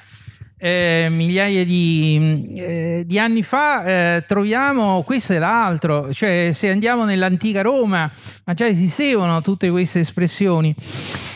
eh, 0.64 1.08
migliaia 1.10 1.66
di, 1.66 2.54
eh, 2.56 3.04
di 3.06 3.20
anni 3.20 3.44
fa 3.44 3.84
eh, 3.84 4.24
troviamo 4.26 5.02
questo 5.02 5.34
e 5.34 5.40
l'altro, 5.40 6.14
cioè 6.14 6.52
se 6.54 6.70
andiamo 6.70 7.06
nell'antica 7.06 7.62
Roma, 7.62 8.10
ma 8.46 8.54
già 8.54 8.68
esistevano 8.68 9.42
tutte 9.42 9.70
queste 9.70 10.02
espressioni. 10.02 10.74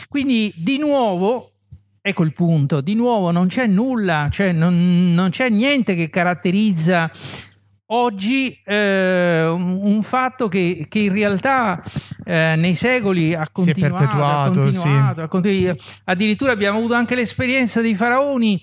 Quindi 0.08 0.50
di 0.56 0.78
nuovo, 0.78 1.52
ecco 2.00 2.22
il 2.22 2.32
punto, 2.32 2.80
di 2.80 2.94
nuovo 2.94 3.30
non 3.30 3.48
c'è 3.48 3.66
nulla, 3.66 4.28
cioè 4.30 4.52
non, 4.52 5.12
non 5.12 5.28
c'è 5.28 5.50
niente 5.50 5.94
che 5.94 6.08
caratterizza 6.08 7.10
oggi 7.90 8.60
eh, 8.64 9.46
un, 9.46 9.78
un 9.82 10.02
fatto 10.02 10.48
che, 10.48 10.86
che 10.88 10.98
in 10.98 11.12
realtà 11.12 11.82
eh, 12.24 12.54
nei 12.56 12.74
secoli 12.74 13.34
ha 13.34 13.48
continuato, 13.50 13.94
ha 14.22 14.50
continuato, 14.52 15.20
ha 15.22 15.28
continu- 15.28 15.80
addirittura 16.04 16.52
abbiamo 16.52 16.78
avuto 16.78 16.94
anche 16.94 17.14
l'esperienza 17.14 17.80
dei 17.80 17.94
faraoni 17.94 18.60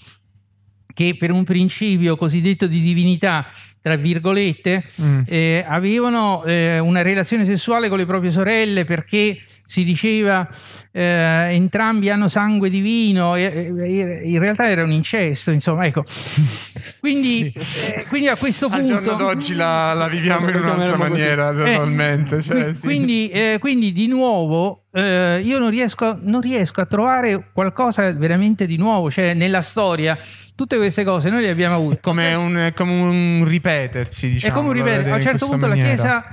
che 0.93 1.15
per 1.17 1.31
un 1.31 1.43
principio 1.43 2.15
cosiddetto 2.15 2.67
di 2.67 2.79
divinità, 2.81 3.47
tra 3.81 3.95
virgolette, 3.97 4.85
Mm. 5.01 5.21
eh, 5.27 5.65
avevano 5.67 6.43
eh, 6.45 6.79
una 6.79 7.01
relazione 7.01 7.43
sessuale 7.45 7.89
con 7.89 7.97
le 7.97 8.05
proprie 8.05 8.31
sorelle 8.31 8.85
perché 8.85 9.37
si 9.65 9.83
diceva 9.83 10.47
eh, 10.91 11.47
entrambi 11.49 12.09
hanno 12.09 12.27
sangue 12.27 12.69
divino, 12.69 13.35
e, 13.35 13.73
e- 13.77 14.21
in 14.23 14.39
realtà 14.39 14.69
era 14.69 14.83
un 14.83 14.91
incesto, 14.91 15.51
insomma, 15.51 15.85
ecco. 15.85 16.03
Quindi, 16.99 17.51
eh, 17.53 18.05
quindi 18.07 18.27
a 18.27 18.35
questo 18.35 18.67
Al 18.67 18.79
punto... 18.81 19.01
giorno 19.01 19.15
d'oggi 19.15 19.53
la, 19.53 19.93
la 19.93 20.07
viviamo 20.07 20.49
in 20.49 20.55
un'altra 20.55 20.97
maniera, 20.97 21.51
Eh, 21.51 21.55
totalmente. 21.55 22.41
cioè, 22.41 22.73
sì. 22.73 22.81
quindi, 22.81 23.29
eh, 23.29 23.57
quindi 23.59 23.91
di 23.91 24.07
nuovo 24.07 24.85
eh, 24.91 25.41
io 25.43 25.59
non 25.59 25.69
riesco, 25.69 26.17
non 26.21 26.41
riesco 26.41 26.81
a 26.81 26.85
trovare 26.85 27.49
qualcosa 27.53 28.11
veramente 28.13 28.65
di 28.65 28.77
nuovo, 28.77 29.11
cioè 29.11 29.33
nella 29.33 29.61
storia 29.61 30.17
tutte 30.55 30.77
queste 30.77 31.03
cose 31.03 31.29
noi 31.29 31.41
le 31.41 31.49
abbiamo 31.49 31.75
avute. 31.75 31.99
come 32.01 32.33
un, 32.33 32.55
è 32.55 32.73
come 32.73 32.91
un 32.91 33.43
ripetersi, 33.45 34.29
diciamo. 34.29 34.53
è 34.53 34.55
come 34.55 34.69
un 34.69 34.75
da 34.77 34.83
ripetere, 34.83 35.11
a 35.11 35.15
un 35.15 35.21
certo 35.21 35.47
punto 35.47 35.67
la 35.67 35.75
maniera. 35.75 35.93
Chiesa 35.95 36.25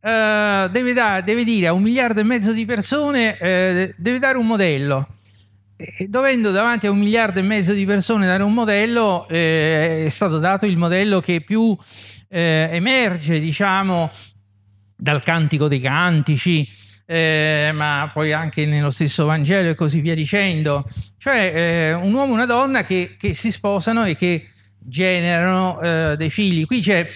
eh, 0.00 0.68
deve, 0.70 0.92
da- 0.92 1.20
deve 1.20 1.44
dire 1.44 1.66
a 1.68 1.72
un 1.72 1.82
miliardo 1.82 2.20
e 2.20 2.24
mezzo 2.24 2.52
di 2.52 2.64
persone, 2.64 3.36
eh, 3.38 3.94
deve 3.96 4.18
dare 4.18 4.38
un 4.38 4.46
modello. 4.46 5.08
Dovendo 6.08 6.50
davanti 6.50 6.88
a 6.88 6.90
un 6.90 6.98
miliardo 6.98 7.38
e 7.38 7.42
mezzo 7.42 7.72
di 7.72 7.84
persone 7.84 8.26
dare 8.26 8.42
un 8.42 8.52
modello, 8.52 9.28
eh, 9.28 10.06
è 10.06 10.08
stato 10.08 10.38
dato 10.38 10.66
il 10.66 10.76
modello 10.76 11.20
che 11.20 11.40
più 11.40 11.76
eh, 12.28 12.68
emerge, 12.72 13.38
diciamo, 13.38 14.10
dal 14.96 15.22
cantico 15.22 15.68
dei 15.68 15.80
cantici, 15.80 16.68
eh, 17.06 17.70
ma 17.72 18.10
poi 18.12 18.32
anche 18.32 18.66
nello 18.66 18.90
stesso 18.90 19.24
Vangelo 19.24 19.70
e 19.70 19.74
così 19.74 20.00
via 20.00 20.14
dicendo. 20.14 20.84
Cioè 21.16 21.52
eh, 21.54 21.92
un 21.94 22.12
uomo 22.12 22.32
e 22.32 22.34
una 22.34 22.46
donna 22.46 22.82
che, 22.82 23.14
che 23.16 23.32
si 23.32 23.52
sposano 23.52 24.04
e 24.04 24.16
che 24.16 24.48
generano 24.78 25.80
eh, 25.80 26.14
dei 26.16 26.30
figli. 26.30 26.66
Qui 26.66 26.80
c'è 26.80 27.06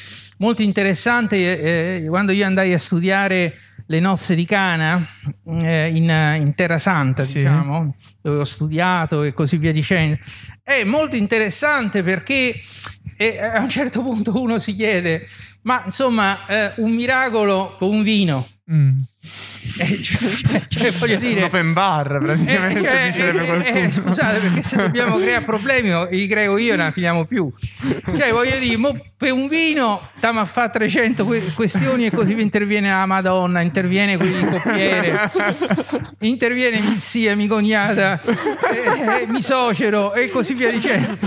molto 0.43 0.62
interessante, 0.62 1.36
eh, 2.03 2.09
quando 2.09 2.32
io 2.32 2.45
andai 2.45 2.72
a 2.72 2.78
studiare 2.78 3.55
le 3.86 4.01
nozze 4.01 4.34
di 4.34 4.45
Cana 4.45 5.07
eh, 5.61 5.88
in, 5.88 6.09
in 6.40 6.53
Terra 6.57 6.78
Santa, 6.78 7.22
Sì. 7.22 7.38
diciamo, 7.38 7.95
dove 8.20 8.38
ho 8.38 8.45
studiato 8.45 9.22
e 9.22 9.32
così 9.32 9.57
via 9.57 9.72
dicendo. 9.72 10.18
È 10.61 10.82
molto 10.82 11.14
interessante 11.14 12.03
perché 12.03 12.61
eh, 13.16 13.38
a 13.40 13.61
un 13.61 13.68
certo 13.68 14.03
punto 14.03 14.40
uno 14.40 14.59
si 14.59 14.74
chiede, 14.74 15.28
ma 15.62 15.82
insomma, 15.84 16.46
eh, 16.46 16.72
un 16.76 16.92
miracolo 16.92 17.74
con 17.78 17.88
un 17.88 18.02
vino. 18.02 18.46
Mm. 18.72 19.00
Eh, 19.78 20.02
cioè, 20.02 20.18
cioè, 20.34 20.66
cioè, 20.68 20.92
voglio 20.92 21.14
Un 21.16 21.20
dire, 21.20 21.42
open 21.44 21.72
bar, 21.72 22.18
praticamente, 22.18 22.80
eh, 22.80 22.82
cioè, 22.82 23.06
dicerebbe 23.06 23.42
eh, 23.42 23.46
qualcuno. 23.46 23.78
eh, 23.78 23.90
scusate, 23.90 24.38
perché 24.38 24.62
se 24.62 24.76
dobbiamo 24.76 25.18
creare 25.22 25.44
problemi, 25.44 25.92
li 26.10 26.26
creo 26.26 26.58
io 26.58 26.74
e 26.74 26.76
non 26.76 26.90
finiamo 26.90 27.24
più. 27.26 27.52
Cioè, 28.16 28.32
voglio 28.32 28.58
dire, 28.58 28.76
mo 28.76 28.96
per 29.16 29.32
un 29.32 29.46
vino 29.48 30.08
stiamo 30.16 30.40
a 30.40 30.44
fare 30.44 30.70
300 30.70 31.24
que- 31.24 31.52
questioni 31.54 32.06
e 32.06 32.10
così 32.10 32.38
interviene 32.40 32.90
la 32.90 33.06
Madonna, 33.06 33.60
interviene 33.60 34.12
il 34.14 34.46
coppiere, 34.46 35.30
interviene 36.20 36.80
mia 36.80 36.96
zia, 36.96 37.36
mia 37.36 37.48
cognata, 37.48 38.20
eh, 38.20 39.22
eh, 39.22 39.26
mi 39.28 39.42
socero 39.42 40.12
e 40.14 40.28
così 40.30 40.54
via 40.54 40.70
dicendo. 40.70 41.18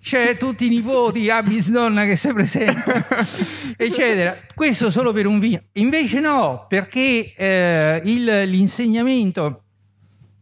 C'è 0.00 0.36
tutti 0.36 0.66
i 0.66 0.68
nipoti, 0.68 1.28
a 1.28 1.42
bisnonna 1.42 2.04
che 2.04 2.16
si 2.16 2.32
presenta, 2.32 3.04
eccetera. 3.76 4.38
Questo 4.54 4.90
solo 4.90 5.12
per 5.12 5.26
un 5.26 5.38
vino. 5.38 5.60
Invece 5.72 6.20
no, 6.20 6.64
perché 6.68 7.34
eh, 7.36 8.00
il- 8.04 8.42
l'insegnamento 8.48 9.64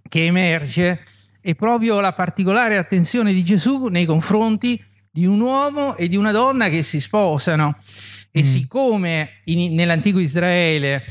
che 0.08 0.24
emerge 0.26 1.02
è 1.40 1.54
proprio 1.54 1.98
la 2.00 2.12
particolare 2.12 2.76
attenzione 2.76 3.32
di 3.32 3.42
Gesù 3.42 3.86
nei 3.86 4.04
confronti 4.04 4.80
di 5.10 5.26
un 5.26 5.40
uomo 5.40 5.96
e 5.96 6.08
di 6.08 6.16
una 6.16 6.30
donna 6.32 6.68
che 6.68 6.82
si 6.82 7.00
sposano. 7.00 7.78
E 8.30 8.40
Mm. 8.40 8.42
siccome 8.42 9.30
in- 9.44 9.74
nell'antico 9.74 10.18
Israele 10.18 11.04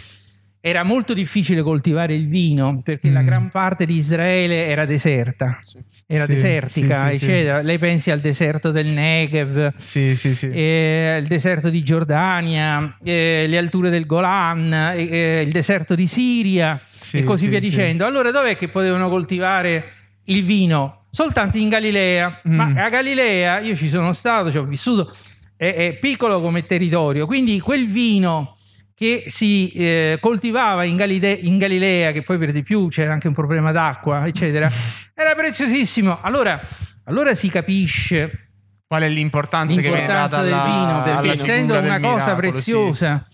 era 0.68 0.82
molto 0.82 1.13
difficile 1.13 1.61
coltivare 1.61 2.16
il 2.16 2.26
vino 2.28 2.82
perché 2.84 3.11
la 3.11 3.22
Mm. 3.22 3.26
gran 3.28 3.49
parte 3.51 3.86
di 3.86 3.97
Israele 3.97 4.66
era 4.66 4.86
deserta, 4.86 5.59
Sì. 5.61 5.78
era 6.07 6.26
Sì, 6.26 6.32
desertica, 6.34 7.09
sì, 7.11 7.16
eccetera. 7.18 7.61
Lei 7.61 7.78
pensi 7.78 8.09
al 8.09 8.20
deserto 8.20 8.72
del 8.72 8.88
Negev, 8.91 9.74
eh, 9.93 11.18
il 11.22 11.28
deserto 11.28 11.70
di 11.70 11.84
Giordania, 11.84 12.97
eh, 13.03 13.45
le 13.47 13.57
alture 13.59 13.91
del 13.91 14.07
Golan, 14.07 14.74
eh, 14.74 15.07
eh, 15.07 15.41
il 15.45 15.51
deserto 15.51 15.93
di 15.93 16.07
Siria 16.07 16.82
e 17.11 17.24
così 17.24 17.43
sì, 17.43 17.49
via 17.51 17.59
dicendo. 17.59 18.03
Allora 18.03 18.32
dov'è 18.32 18.55
che 18.55 18.68
potevano 18.68 19.07
coltivare 19.07 19.91
il 20.26 20.43
vino? 20.43 21.03
Soltanto 21.11 21.57
in 21.57 21.70
Galilea. 21.70 22.41
Mm. 22.49 22.55
Ma 22.55 22.74
a 22.76 22.89
Galilea 22.89 23.59
io 23.59 23.76
ci 23.76 23.88
sono 23.88 24.13
stato, 24.13 24.49
ci 24.49 24.57
ho 24.57 24.63
vissuto, 24.63 25.16
è, 25.55 25.74
è 25.76 25.93
piccolo 25.99 26.41
come 26.41 26.66
territorio, 26.66 27.28
quindi 27.28 27.59
quel 27.59 27.86
vino 27.88 28.54
che 28.95 29.25
si 29.27 29.69
eh, 29.71 30.17
coltivava 30.21 30.85
in, 30.85 30.95
Galide- 30.95 31.31
in 31.31 31.57
Galilea, 31.57 32.13
che 32.13 32.21
poi 32.23 32.37
per 32.37 32.51
di 32.51 32.63
più 32.63 32.87
c'era 32.87 33.11
anche 33.11 33.27
un 33.27 33.33
problema 33.33 33.71
d'acqua, 33.71 34.25
eccetera, 34.25 34.71
era 35.13 35.35
preziosissimo. 35.35 36.19
Allora, 36.21 36.59
allora 37.03 37.35
si 37.35 37.49
capisce 37.49 38.49
Qual 38.87 39.01
è 39.01 39.09
l'importanza, 39.09 39.75
che 39.75 39.81
viene 39.81 39.97
l'importanza 39.97 40.41
data 40.41 40.47
del 40.47 40.73
vino, 40.73 41.03
perché 41.03 41.41
essendo 41.41 41.73
una 41.77 41.99
cosa 41.99 42.15
miracolo, 42.15 42.35
preziosa, 42.37 43.27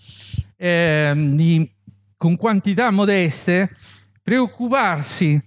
ehm, 0.56 1.36
di- 1.36 1.72
con 2.16 2.36
quantità 2.36 2.90
modeste, 2.90 3.70
preoccuparsi 4.22 5.40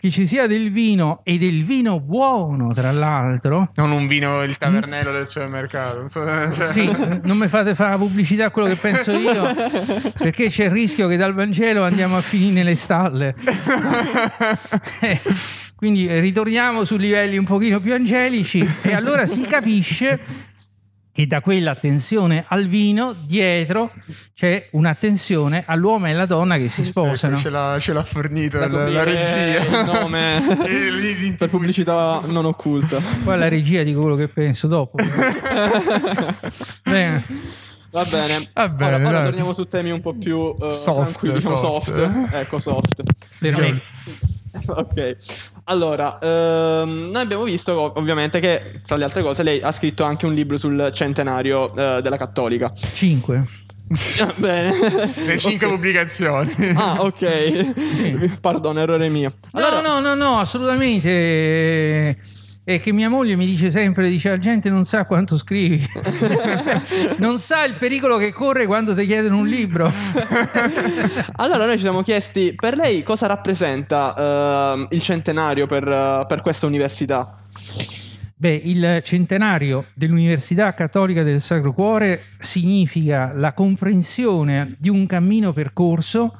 che 0.00 0.10
ci 0.10 0.24
sia 0.26 0.46
del 0.46 0.70
vino 0.70 1.20
e 1.24 1.36
del 1.36 1.62
vino 1.62 2.00
buono, 2.00 2.72
tra 2.72 2.90
l'altro. 2.90 3.70
Non 3.74 3.90
un 3.90 4.06
vino, 4.06 4.42
il 4.42 4.56
tavernello 4.56 5.12
del 5.12 5.28
supermercato. 5.28 5.98
non 5.98 6.08
so- 6.10 6.24
cioè- 6.54 6.68
Sì, 6.68 6.86
non 7.22 7.36
mi 7.36 7.48
fate 7.48 7.74
fare 7.74 7.90
la 7.90 7.98
pubblicità 7.98 8.46
a 8.46 8.50
quello 8.50 8.68
che 8.68 8.76
penso 8.76 9.12
io, 9.12 9.52
perché 10.16 10.48
c'è 10.48 10.64
il 10.64 10.70
rischio 10.70 11.06
che 11.06 11.16
dal 11.18 11.34
Vangelo 11.34 11.84
andiamo 11.84 12.16
a 12.16 12.22
finire 12.22 12.52
nelle 12.52 12.74
stalle. 12.76 13.34
Eh, 15.00 15.20
Quindi 15.74 16.06
ritorniamo 16.20 16.84
su 16.84 16.96
livelli 16.96 17.38
un 17.38 17.44
pochino 17.44 17.80
più 17.80 17.94
angelici 17.94 18.66
e 18.82 18.92
allora 18.92 19.26
si 19.26 19.40
capisce 19.42 20.18
che 21.12 21.26
da 21.26 21.40
quell'attenzione 21.40 22.44
al 22.48 22.66
vino 22.66 23.12
dietro 23.12 23.92
c'è 24.34 24.68
un'attenzione 24.72 25.64
all'uomo 25.66 26.06
e 26.06 26.12
alla 26.12 26.26
donna 26.26 26.56
che 26.56 26.68
si 26.68 26.84
sposano. 26.84 27.34
Ecco, 27.34 27.42
ce, 27.42 27.50
l'ha, 27.50 27.76
ce 27.80 27.92
l'ha 27.92 28.04
fornito 28.04 28.58
la, 28.58 28.66
la 28.66 29.02
regia. 29.02 29.64
il 29.64 29.84
nome 29.84 30.38
E 30.66 31.34
per 31.36 31.48
pubblicità 31.48 32.20
non 32.26 32.44
occulta. 32.44 33.00
Poi 33.24 33.34
alla 33.34 33.48
regia 33.48 33.82
dico 33.82 34.00
quello 34.00 34.16
che 34.16 34.28
penso 34.28 34.66
dopo. 34.66 34.96
Bene. 36.82 37.24
Va 37.90 38.04
bene. 38.04 38.48
Va 38.54 38.68
bene, 38.68 38.94
ora, 38.94 39.08
ora 39.08 39.24
torniamo 39.24 39.52
su 39.52 39.64
temi 39.64 39.90
un 39.90 40.00
po' 40.00 40.14
più 40.14 40.54
eh, 40.60 40.70
Soft, 40.70 41.02
tranquilli, 41.02 41.34
diciamo 41.34 41.56
soft. 41.58 41.92
soft. 41.92 42.32
Ecco, 42.34 42.60
soft. 42.60 43.00
Me. 43.40 43.82
ok. 44.66 45.16
Allora, 45.70 46.18
ehm, 46.20 47.10
noi 47.12 47.22
abbiamo 47.22 47.44
visto 47.44 47.72
ov- 47.78 47.96
ovviamente 47.96 48.40
che, 48.40 48.80
tra 48.84 48.96
le 48.96 49.04
altre 49.04 49.22
cose, 49.22 49.44
lei 49.44 49.60
ha 49.62 49.70
scritto 49.70 50.02
anche 50.02 50.26
un 50.26 50.34
libro 50.34 50.58
sul 50.58 50.90
centenario 50.92 51.72
eh, 51.74 52.02
della 52.02 52.16
Cattolica. 52.16 52.72
5. 52.74 53.44
Ah, 54.20 54.32
Bene. 54.36 54.72
Le 55.26 55.36
cinque 55.36 55.66
Ok. 55.66 55.72
pubblicazioni. 55.74 56.52
Ah, 56.76 56.98
ok. 57.02 58.38
Perdono, 58.40 58.78
errore 58.80 59.08
mio. 59.08 59.32
Allora, 59.52 59.80
no, 59.80 59.98
no, 59.98 60.14
no, 60.14 60.14
no, 60.14 60.38
assolutamente. 60.38 62.18
È 62.62 62.78
che 62.78 62.92
mia 62.92 63.08
moglie 63.08 63.36
mi 63.36 63.46
dice 63.46 63.70
sempre: 63.70 64.10
dice 64.10 64.28
la 64.28 64.38
gente 64.38 64.68
non 64.68 64.84
sa 64.84 65.06
quanto 65.06 65.38
scrivi, 65.38 65.82
non 67.16 67.38
sa 67.38 67.64
il 67.64 67.74
pericolo 67.74 68.18
che 68.18 68.32
corre 68.32 68.66
quando 68.66 68.94
ti 68.94 69.06
chiedono 69.06 69.38
un 69.38 69.46
libro. 69.46 69.90
allora 71.36 71.64
noi 71.64 71.76
ci 71.76 71.82
siamo 71.82 72.02
chiesti 72.02 72.52
per 72.54 72.76
lei 72.76 73.02
cosa 73.02 73.26
rappresenta 73.26 74.74
ehm, 74.74 74.88
il 74.90 75.00
centenario 75.00 75.66
per, 75.66 75.88
eh, 75.88 76.24
per 76.28 76.42
questa 76.42 76.66
università. 76.66 77.38
Beh, 78.36 78.60
il 78.64 79.00
centenario 79.04 79.86
dell'Università 79.94 80.72
Cattolica 80.74 81.22
del 81.22 81.40
Sacro 81.40 81.72
Cuore 81.72 82.22
significa 82.38 83.32
la 83.34 83.52
comprensione 83.52 84.76
di 84.78 84.88
un 84.88 85.06
cammino 85.06 85.52
percorso, 85.52 86.36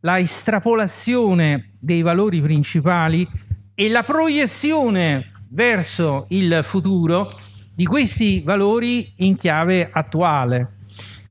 la 0.00 0.18
estrapolazione 0.18 1.72
dei 1.78 2.02
valori 2.02 2.40
principali 2.40 3.26
e 3.74 3.88
la 3.88 4.02
proiezione 4.02 5.29
verso 5.50 6.26
il 6.30 6.62
futuro 6.64 7.30
di 7.74 7.84
questi 7.84 8.42
valori 8.44 9.12
in 9.16 9.36
chiave 9.36 9.88
attuale. 9.90 10.76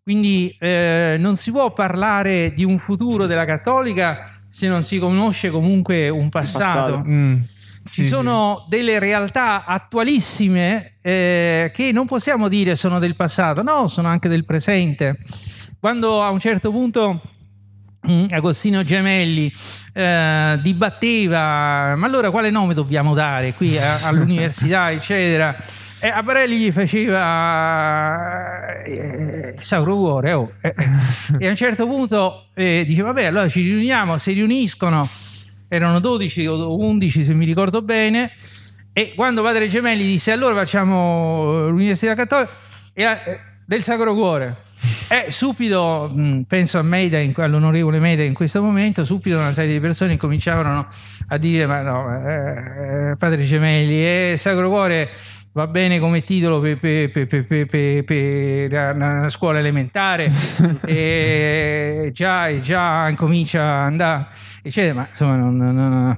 Quindi 0.01 0.55
eh, 0.59 1.17
non 1.19 1.35
si 1.35 1.51
può 1.51 1.71
parlare 1.71 2.51
di 2.53 2.63
un 2.63 2.79
futuro 2.79 3.27
della 3.27 3.45
cattolica 3.45 4.41
se 4.47 4.67
non 4.67 4.81
si 4.81 4.97
conosce 4.97 5.51
comunque 5.51 6.09
un 6.09 6.29
passato. 6.29 6.95
passato. 6.95 7.03
Mm, 7.07 7.35
Ci 7.83 8.03
sì, 8.03 8.07
sono 8.07 8.65
delle 8.67 8.97
realtà 8.97 9.65
attualissime 9.65 10.95
eh, 11.01 11.69
che 11.73 11.91
non 11.91 12.07
possiamo 12.07 12.47
dire 12.47 12.75
sono 12.75 12.97
del 12.97 13.15
passato, 13.15 13.61
no, 13.61 13.87
sono 13.87 14.07
anche 14.07 14.27
del 14.27 14.45
presente. 14.45 15.19
Quando 15.79 16.23
a 16.23 16.29
un 16.31 16.39
certo 16.39 16.71
punto 16.71 17.21
Agostino 18.29 18.83
Gemelli 18.83 19.51
eh, 19.93 20.57
dibatteva, 20.61 21.95
ma 21.95 22.05
allora 22.07 22.31
quale 22.31 22.49
nome 22.49 22.73
dobbiamo 22.73 23.13
dare 23.13 23.53
qui 23.53 23.77
a- 23.77 23.99
all'università, 24.07 24.91
eccetera. 24.91 25.55
E 26.01 26.07
a 26.07 26.23
Barelli 26.23 26.57
gli 26.59 26.71
faceva 26.71 28.81
eh, 28.83 29.55
Sacro 29.59 29.95
Cuore, 29.97 30.31
oh. 30.33 30.53
E 31.37 31.45
a 31.45 31.49
un 31.49 31.55
certo 31.57 31.85
punto 31.87 32.47
eh, 32.53 32.85
dice, 32.87 33.01
vabbè, 33.01 33.25
allora 33.25 33.49
ci 33.49 33.61
riuniamo, 33.63 34.17
si 34.17 34.31
riuniscono, 34.31 35.07
erano 35.67 35.99
12 35.99 36.47
o 36.47 36.77
11 36.77 37.23
se 37.23 37.33
mi 37.33 37.45
ricordo 37.45 37.81
bene, 37.81 38.31
e 38.93 39.11
quando 39.13 39.43
Padre 39.43 39.67
Gemelli 39.67 40.05
disse, 40.05 40.31
allora 40.31 40.55
facciamo 40.55 41.65
eh, 41.67 41.69
l'Università 41.69 42.15
Cattolica 42.15 42.53
e, 42.93 43.39
del 43.69 43.83
Sacro 43.83 44.15
Cuore, 44.15 44.55
e 45.09 45.29
subito, 45.29 46.11
mh, 46.11 46.41
penso 46.47 46.79
a 46.79 46.81
in- 47.19 47.33
all'onorevole 47.35 47.99
Meida 47.99 48.23
in 48.23 48.33
questo 48.33 48.63
momento, 48.63 49.05
subito 49.05 49.37
una 49.37 49.53
serie 49.53 49.73
di 49.73 49.79
persone 49.79 50.17
cominciavano 50.17 50.87
a 51.27 51.37
dire, 51.37 51.67
ma 51.67 51.81
no, 51.81 52.27
eh, 52.27 53.11
eh, 53.11 53.15
Padre 53.15 53.43
Gemelli, 53.43 54.03
eh, 54.03 54.35
Sacro 54.39 54.69
Cuore 54.69 55.09
va 55.51 55.67
bene 55.67 55.99
come 55.99 56.23
titolo 56.23 56.59
per, 56.59 56.79
per- 56.79 57.11
per- 57.11 58.03
per- 58.05 58.71
la, 58.71 58.93
la 58.93 59.29
scuola 59.29 59.59
elementare, 59.59 60.31
e 60.87 62.09
già, 62.11 62.59
già 62.59 63.07
incomincia 63.07 63.61
a 63.61 63.85
andare, 63.85 64.27
eccetera, 64.63 64.95
ma 64.95 65.07
insomma 65.09 65.35
non- 65.35 65.55
non- 65.57 65.75
non- 65.75 66.17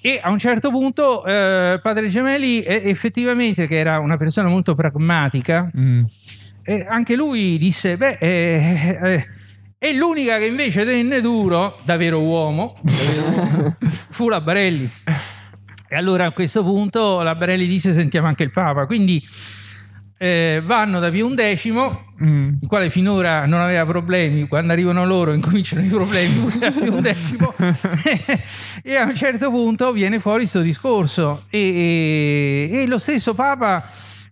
e 0.00 0.20
a 0.22 0.30
un 0.30 0.38
certo 0.38 0.70
punto 0.70 1.24
eh, 1.24 1.80
Padre 1.82 2.08
Gemelli 2.08 2.62
effettivamente 2.64 3.66
che 3.66 3.76
era 3.76 3.98
una 3.98 4.16
persona 4.16 4.48
molto 4.48 4.76
pragmatica 4.76 5.68
Mm. 5.76 6.04
E 6.66 6.84
anche 6.88 7.14
lui 7.14 7.56
disse: 7.58 7.96
Beh, 7.96 8.18
eh, 8.20 8.98
eh, 9.02 9.26
è 9.78 9.92
l'unica 9.92 10.38
che 10.38 10.46
invece 10.46 10.84
tenne 10.84 11.20
duro, 11.20 11.78
da 11.84 11.96
vero 11.96 12.20
uomo, 12.20 12.80
fu 14.10 14.28
la 14.28 14.40
Barelli. 14.40 14.90
E 15.88 15.94
allora 15.96 16.24
a 16.26 16.32
questo 16.32 16.64
punto 16.64 17.22
la 17.22 17.34
Barelli 17.36 17.66
disse: 17.66 17.92
Sentiamo 17.92 18.26
anche 18.26 18.42
il 18.42 18.50
Papa. 18.50 18.86
Quindi 18.86 19.22
eh, 20.18 20.60
vanno 20.64 20.98
da 20.98 21.10
Pio 21.10 21.32
XI, 21.32 22.04
Mm. 22.24 22.54
il 22.62 22.66
quale 22.66 22.88
finora 22.88 23.44
non 23.44 23.60
aveva 23.60 23.84
problemi, 23.84 24.48
quando 24.48 24.72
arrivano 24.72 25.04
loro 25.04 25.34
incominciano 25.34 25.84
i 25.84 25.88
problemi 25.88 26.48
X. 27.12 27.36
e 28.82 28.96
a 28.96 29.04
un 29.04 29.14
certo 29.14 29.50
punto 29.50 29.92
viene 29.92 30.18
fuori 30.18 30.40
questo 30.40 30.62
discorso. 30.62 31.44
E, 31.50 32.70
e- 32.70 32.80
e 32.80 32.86
lo 32.86 32.96
stesso 32.96 33.34
Papa 33.34 33.86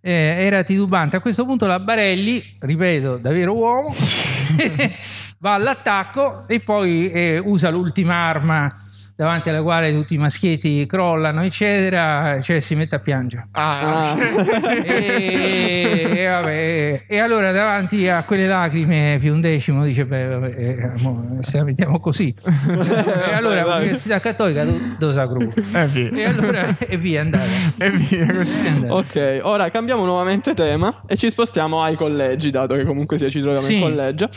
eh, 0.07 0.37
era 0.45 0.63
titubante. 0.63 1.17
A 1.17 1.21
questo 1.21 1.47
punto 1.47 1.65
la 1.67 1.81
Barelli, 1.81 2.57
ripeto, 2.59 3.17
davvero 3.17 3.55
uomo, 3.55 3.95
va 5.41 5.55
all'attacco 5.55 6.47
e 6.47 6.61
poi 6.61 7.11
eh, 7.11 7.39
usa 7.39 7.71
l'ultima 7.71 8.15
arma 8.15 8.84
davanti 9.17 9.49
alla 9.49 9.63
quale 9.63 9.93
tutti 9.93 10.15
i 10.15 10.19
maschietti 10.19 10.85
crollano, 10.87 11.43
eccetera, 11.43 12.41
cioè 12.41 12.61
si 12.61 12.75
mette 12.75 12.97
a 12.97 12.99
piangere. 12.99 13.49
Ah, 13.53 14.13
Ah. 14.13 14.17
E, 14.85 16.11
e 16.15 16.27
vabbè, 16.27 17.05
e 17.07 17.19
allora 17.19 17.51
davanti 17.53 18.09
a 18.09 18.23
quelle 18.25 18.47
lacrime 18.47 19.19
Pio 19.21 19.39
XI 19.39 19.73
dice 19.83 20.05
beh 20.07 20.27
vabbè, 20.27 20.55
eh, 20.57 20.91
mo, 20.99 21.39
se 21.41 21.57
la 21.59 21.65
mettiamo 21.65 22.01
così 22.01 22.35
e 22.45 23.33
allora 23.33 23.63
l'università 23.77 24.21
cattolica 24.21 24.65
do, 24.65 24.79
do 24.99 25.13
sacro 25.13 25.41
e 25.73 25.87
via. 25.89 26.11
e 26.11 26.25
allora 26.25 26.77
e 26.79 26.97
via 26.97 27.19
è 27.21 27.23
andata 27.23 27.45
E 27.79 27.91
via 27.91 28.27
così. 28.35 28.65
È 28.65 28.69
andata. 28.69 28.95
Ok, 28.95 29.41
ora 29.43 29.69
cambiamo 29.71 30.05
nuovamente 30.05 30.55
tema 30.55 31.03
e 31.07 31.17
ci 31.17 31.31
spostiamo 31.31 31.83
ai 31.83 31.95
collegi, 31.97 32.51
dato 32.51 32.75
che 32.75 32.85
comunque 32.85 33.19
sia 33.19 33.29
ci 33.31 33.41
troviamo 33.41 33.61
Sì. 33.65 33.77
in 33.77 33.81
collegio. 33.83 34.29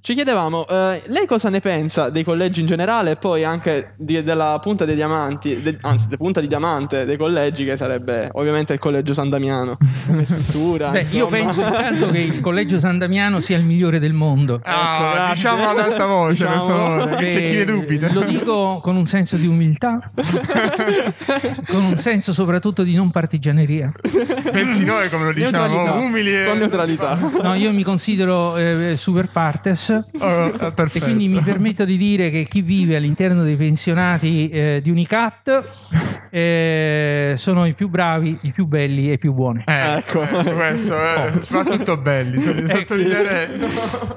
Ci 0.00 0.14
chiedevamo, 0.14 0.66
eh, 0.68 1.02
lei 1.06 1.26
cosa 1.26 1.48
ne 1.48 1.60
pensa 1.60 2.08
dei 2.10 2.24
collegi 2.24 2.60
in 2.60 2.66
generale 2.66 3.12
e 3.12 3.16
poi 3.16 3.44
anche 3.44 3.94
di- 3.96 4.21
della 4.22 4.58
punta 4.62 4.84
dei 4.84 4.94
diamanti, 4.94 5.60
de- 5.62 5.78
anzi, 5.82 6.06
della 6.06 6.16
punta 6.18 6.40
di 6.40 6.46
diamante 6.46 7.04
dei 7.04 7.16
collegi, 7.16 7.64
che 7.64 7.76
sarebbe 7.76 8.28
ovviamente 8.32 8.72
il 8.72 8.78
collegio 8.78 9.14
San 9.14 9.28
Damiano, 9.28 9.76
come 10.06 10.24
struttura. 10.24 10.90
Beh, 10.92 11.00
io 11.10 11.28
insomma. 11.28 11.28
penso 11.30 11.60
intanto 11.62 12.10
che 12.10 12.18
il 12.18 12.40
collegio 12.40 12.78
San 12.78 12.98
Damiano 12.98 13.40
sia 13.40 13.56
il 13.56 13.64
migliore 13.64 13.98
del 13.98 14.12
mondo 14.12 14.60
Ah, 14.64 15.12
Ecco, 15.24 15.34
diciamo 15.34 15.68
ad 15.68 15.78
alta 15.78 16.06
voce, 16.06 16.44
Diciamo. 16.46 16.66
per 16.66 16.76
favore. 16.76 17.16
che 17.16 17.26
C'è 17.32 17.38
chi 17.38 17.54
ne 17.54 17.60
Eh, 17.60 17.64
dubita. 17.64 18.12
Lo 18.12 18.22
dico 18.22 18.80
con 18.82 18.96
un 18.96 19.04
senso 19.06 19.36
di 19.36 19.46
umiltà, 19.46 20.10
con 21.68 21.82
un 21.84 21.96
senso 21.96 22.32
soprattutto 22.32 22.82
di 22.82 22.94
non 22.94 23.10
partigianeria. 23.10 23.92
Pensi 24.50 24.84
noi 24.84 25.08
come 25.08 25.24
lo 25.26 25.32
diciamo, 25.32 25.66
Neutralità. 25.66 25.92
umili 25.94 26.34
e... 26.36 26.44
Con 26.46 26.58
neutralità. 26.58 27.30
No, 27.42 27.54
io 27.54 27.72
mi 27.72 27.82
considero 27.82 28.56
eh, 28.56 28.94
super 28.96 29.28
partes 29.30 29.90
Oh, 30.18 30.26
oh, 30.58 30.74
e 30.92 31.00
quindi 31.00 31.28
mi 31.28 31.40
permetto 31.40 31.84
di 31.84 31.96
dire 31.96 32.30
che 32.30 32.46
chi 32.48 32.62
vive 32.62 32.96
all'interno 32.96 33.42
dei 33.42 33.56
pensionati 33.56 34.11
pensionati 34.18 34.48
eh, 34.48 34.80
di 34.82 34.90
Unicat 34.90 35.64
eh, 36.30 37.34
sono 37.36 37.66
i 37.66 37.74
più 37.74 37.88
bravi, 37.88 38.38
i 38.42 38.52
più 38.52 38.66
belli 38.66 39.10
e 39.10 39.14
i 39.14 39.18
più 39.18 39.32
buoni. 39.32 39.62
Eh, 39.66 39.96
Ecco. 39.96 40.22
eh, 40.22 40.54
questo, 40.54 40.96
eh, 41.02 41.32
soprattutto 41.40 41.96
belli. 41.98 42.40
sottolineerei. 42.40 43.60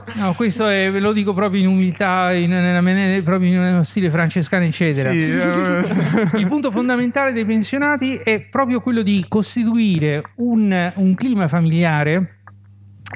No, 0.16 0.34
questo 0.34 0.66
è, 0.68 0.90
ve 0.94 1.02
lo 1.02 1.12
dico 1.12 1.34
proprio 1.34 1.60
in 1.60 1.68
umiltà, 1.68 2.32
in, 2.34 2.50
nella- 2.50 2.80
nella- 2.80 3.22
proprio 3.22 3.50
in 3.50 3.60
uno 3.60 3.84
stile 3.84 4.10
francescano, 4.10 4.64
eccetera. 4.64 5.12
Sì, 5.12 5.24
eh, 5.24 6.38
Il 6.40 6.48
punto 6.48 6.72
fondamentale 6.72 7.34
dei 7.34 7.44
pensionati 7.46 8.16
è 8.16 8.40
proprio 8.40 8.80
quello 8.80 9.02
di 9.02 9.26
costituire 9.28 10.24
un, 10.38 10.94
un 10.96 11.16
clima 11.16 11.50
familiare 11.50 12.40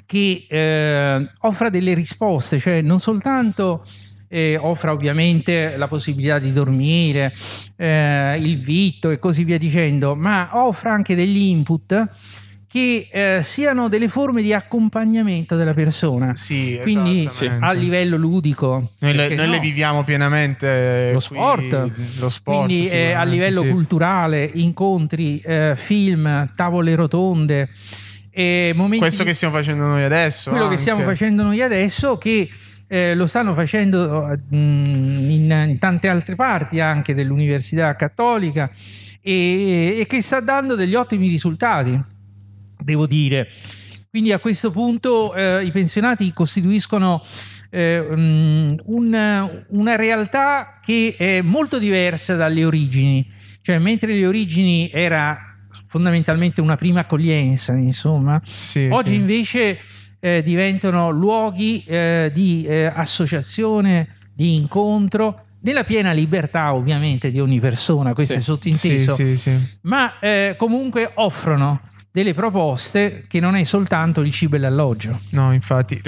che 0.06 0.46
eh, 0.50 1.26
offra 1.40 1.70
delle 1.70 1.94
risposte, 1.94 2.60
cioè 2.60 2.82
non 2.82 3.00
soltanto 3.00 3.82
eh, 4.30 4.58
offra 4.58 4.92
ovviamente 4.94 5.76
la 5.76 5.88
possibilità 5.88 6.40
di 6.40 6.54
dormire, 6.54 7.34
eh, 7.76 8.38
il 8.40 8.58
vitto 8.60 9.10
e 9.10 9.20
così 9.20 9.44
via 9.44 9.58
dicendo, 9.58 10.16
ma 10.16 10.50
offra 10.54 10.94
anche 10.94 11.16
degli 11.16 11.38
input 11.38 12.08
che 12.72 13.10
eh, 13.12 13.40
siano 13.42 13.90
delle 13.90 14.08
forme 14.08 14.44
di 14.44 14.54
accompagnamento 14.54 15.56
della 15.56 15.74
persona. 15.74 16.36
sì, 16.36 16.78
Quindi 16.84 17.28
a 17.60 17.72
livello 17.72 18.16
ludico, 18.16 18.92
Noi, 19.00 19.14
le, 19.16 19.34
noi 19.34 19.46
no? 19.48 19.52
le 19.54 19.60
viviamo 19.60 20.04
pienamente. 20.04 21.08
Lo 21.12 21.18
qui, 21.18 21.22
sport. 21.36 21.90
lo 22.20 22.30
sport. 22.30 22.66
Quindi 22.66 22.88
eh, 22.88 23.14
a 23.14 23.24
livello 23.24 23.64
sì. 23.64 23.70
culturale, 23.70 24.48
incontri, 24.54 25.40
eh, 25.44 25.74
film, 25.76 26.52
tavole 26.56 26.94
rotonde, 26.94 27.70
e 28.30 28.72
momenti 28.76 29.00
Questo 29.00 29.24
di- 29.24 29.30
che 29.30 29.36
stiamo 29.36 29.56
facendo 29.56 29.88
noi 29.88 30.04
adesso. 30.04 30.52
quello 30.52 30.66
che 30.66 30.70
anche. 30.74 30.82
stiamo 30.82 31.04
facendo 31.04 31.42
noi 31.42 31.62
adesso, 31.64 32.20
che 32.20 32.48
eh, 32.92 33.14
lo 33.14 33.28
stanno 33.28 33.54
facendo 33.54 34.36
mm, 34.54 35.30
in, 35.30 35.66
in 35.70 35.78
tante 35.80 36.08
altre 36.10 36.36
parti 36.36 36.80
anche 36.80 37.14
dell'Università 37.14 37.96
Cattolica 37.96 38.70
e, 39.22 40.00
e 40.00 40.06
che 40.08 40.22
sta 40.22 40.40
dando 40.40 40.74
degli 40.76 40.96
ottimi 40.96 41.28
risultati, 41.28 42.02
devo 42.78 43.06
dire. 43.06 43.48
Quindi 44.10 44.34
a 44.34 44.40
questo 44.40 44.72
punto 44.72 45.36
eh, 45.36 45.64
i 45.64 45.70
pensionati 45.70 46.34
costituiscono 46.34 47.22
eh, 47.70 48.04
mm, 48.10 48.70
una, 48.86 49.66
una 49.70 49.96
realtà 49.96 50.80
che 50.84 51.14
è 51.16 51.42
molto 51.44 51.78
diversa 51.78 52.36
dalle 52.36 52.66
origini, 52.66 53.30
cioè 53.62 53.78
mentre 53.78 54.16
le 54.16 54.26
origini 54.26 54.90
era 54.92 55.38
fondamentalmente 55.88 56.60
una 56.62 56.76
prima 56.76 57.02
accoglienza, 57.02 57.74
insomma, 57.74 58.42
Sì, 58.44 58.88
Oggi 58.92 59.10
sì. 59.10 59.16
invece 59.16 59.80
eh, 60.20 60.43
diventano 60.43 61.09
luoghi 61.09 61.84
eh, 61.86 62.30
di 62.34 62.65
eh, 62.65 62.86
associazione, 62.93 64.15
di 64.34 64.55
incontro, 64.55 65.45
nella 65.61 65.84
piena 65.84 66.11
libertà 66.11 66.74
ovviamente 66.74 67.32
di 67.32 67.39
ogni 67.39 67.59
persona, 67.59 68.13
questo 68.13 68.34
Sì. 68.34 68.39
è 68.39 68.41
sottinteso, 68.41 69.13
Sì, 69.13 69.38
sì, 69.38 69.57
sì. 69.57 69.78
ma 69.82 70.17
eh, 70.20 70.55
comunque 70.57 71.11
offrono 71.15 71.82
delle 72.11 72.34
proposte 72.34 73.26
che 73.28 73.39
non 73.39 73.55
è 73.55 73.63
soltanto 73.63 74.22
il 74.22 74.32
cibo 74.32 74.55
e 74.55 74.59
l'alloggio. 74.59 75.20
No, 75.32 75.53
infatti, 75.53 75.99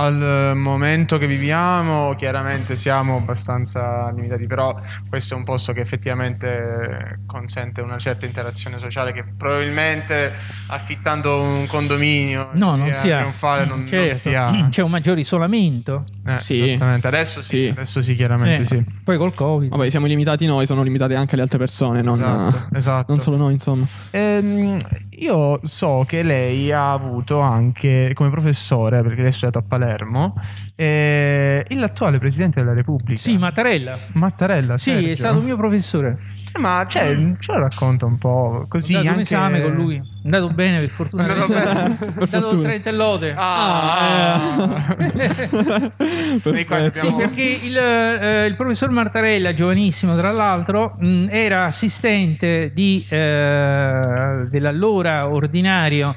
al 0.00 0.52
momento 0.56 1.18
che 1.18 1.26
viviamo, 1.26 2.14
chiaramente 2.14 2.76
siamo 2.76 3.16
abbastanza 3.16 4.10
limitati, 4.14 4.46
però 4.46 4.80
questo 5.08 5.34
è 5.34 5.36
un 5.36 5.42
posto 5.42 5.72
che 5.72 5.80
effettivamente 5.80 7.18
consente 7.26 7.80
una 7.80 7.98
certa 7.98 8.24
interazione 8.24 8.78
sociale 8.78 9.12
che 9.12 9.24
probabilmente 9.36 10.32
affittando 10.68 11.40
un 11.42 11.66
condominio 11.66 12.50
No, 12.52 12.76
non 12.76 12.84
via 12.84 12.92
si 12.92 13.10
ha. 13.10 13.18
Trionfale 13.18 13.64
non, 13.66 13.78
non 13.80 13.86
Certo, 13.88 14.16
si 14.16 14.34
ha. 14.34 14.66
C'è 14.70 14.82
un 14.82 14.90
maggiore 14.90 15.20
isolamento, 15.20 16.04
Eh, 16.26 16.38
Sì. 16.38 16.62
Esattamente, 16.70 17.06
adesso 17.08 17.42
sì, 17.42 17.64
Sì. 17.64 17.68
adesso 17.68 18.00
sì, 18.00 18.14
chiaramente 18.14 18.62
Eh, 18.62 18.64
sì. 18.66 18.84
poi 19.02 19.16
col 19.16 19.34
Covid. 19.34 19.70
Vabbè, 19.70 19.90
siamo 19.90 20.06
limitati 20.06 20.46
noi, 20.46 20.66
sono 20.66 20.82
limitate 20.82 21.16
anche 21.16 21.34
le 21.34 21.42
altre 21.42 21.58
persone, 21.58 22.02
non, 22.02 22.14
Esatto, 22.14 22.68
esatto. 22.76 23.12
non 23.12 23.20
solo 23.20 23.36
noi, 23.36 23.52
insomma. 23.54 23.84
Ehm, 24.10 24.76
io 25.18 25.60
so 25.64 26.04
che 26.06 26.22
lei 26.22 26.70
ha 26.72 26.92
avuto 26.92 27.40
anche 27.40 28.12
come 28.14 28.30
professore, 28.30 29.02
perché 29.02 29.20
lei 29.20 29.30
ha 29.30 29.32
studiato 29.32 29.58
a 29.58 29.62
Palermo, 29.62 30.34
eh, 30.74 31.64
l'attuale 31.70 32.18
presidente 32.18 32.60
della 32.60 32.74
Repubblica. 32.74 33.18
Sì, 33.18 33.36
Mattarella. 33.36 33.98
Mattarella. 34.12 34.78
Sì, 34.78 34.90
Sergio. 34.90 35.08
è 35.08 35.14
stato 35.16 35.40
mio 35.40 35.56
professore. 35.56 36.18
Eh, 36.54 36.58
Ma 36.58 36.84
cioè, 36.88 37.16
ce 37.38 37.52
lo 37.52 37.60
racconta 37.60 38.06
un 38.06 38.18
po' 38.18 38.66
così. 38.68 38.92
Ho 38.94 38.96
dato 38.96 39.06
un 39.06 39.10
anche... 39.12 39.22
esame 39.22 39.62
con 39.62 39.72
lui. 39.72 39.96
È 39.96 40.00
andato 40.24 40.48
bene, 40.48 40.80
per 40.80 40.90
fortuna. 40.90 41.26
È 41.26 41.30
andato 41.30 41.52
bene. 41.52 41.94
Per 41.94 42.28
dato 42.28 42.44
fortuna. 42.48 42.62
30 42.68 42.92
lode. 42.92 43.34
Ah. 43.36 44.96
Sì, 46.40 46.66
abbiamo- 46.70 47.16
perché 47.16 47.42
il, 47.62 47.76
eh, 47.76 48.46
il 48.46 48.54
professor 48.54 48.90
Martarella, 48.90 49.54
giovanissimo 49.54 50.16
tra 50.16 50.30
l'altro, 50.30 50.96
mh, 50.98 51.26
era 51.30 51.64
assistente 51.64 52.70
di, 52.72 53.04
eh, 53.08 54.00
dell'allora 54.48 55.28
ordinario 55.28 56.14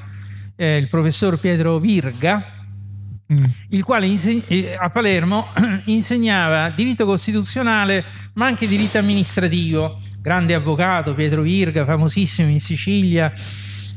eh, 0.56 0.76
il 0.76 0.88
professor 0.88 1.38
Pietro 1.38 1.78
Virga, 1.78 2.44
Mm. 3.32 3.44
il 3.70 3.82
quale 3.84 4.06
inse- 4.06 4.42
eh, 4.46 4.76
a 4.78 4.90
Palermo 4.90 5.48
insegnava 5.86 6.70
diritto 6.70 7.06
costituzionale 7.06 8.04
ma 8.34 8.46
anche 8.46 8.66
diritto 8.66 8.98
amministrativo. 8.98 10.00
Grande 10.20 10.54
avvocato, 10.54 11.14
Pietro 11.14 11.42
Virga, 11.42 11.84
famosissimo 11.84 12.48
in 12.48 12.60
Sicilia. 12.60 13.32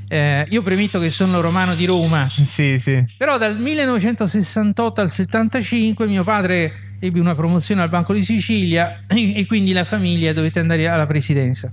Eh, 0.08 0.46
io 0.50 0.62
premetto 0.62 1.00
che 1.00 1.10
sono 1.10 1.42
romano 1.42 1.74
di 1.76 1.86
Roma, 1.86 2.28
Sì, 2.30 2.78
sì. 2.80 3.04
però 3.18 3.38
dal 3.40 3.60
1968 3.60 5.02
al 5.02 5.10
75 5.10 6.06
mio 6.08 6.24
padre 6.24 6.98
ebbe 7.00 7.20
una 7.20 7.34
promozione 7.36 7.82
al 7.82 7.90
Banco 7.90 8.14
di 8.14 8.24
Sicilia 8.24 9.04
e 9.08 9.46
quindi 9.48 9.72
la 9.74 9.84
famiglia 9.86 10.32
dovette 10.34 10.60
andare 10.60 10.88
alla 10.88 11.06
presidenza. 11.08 11.72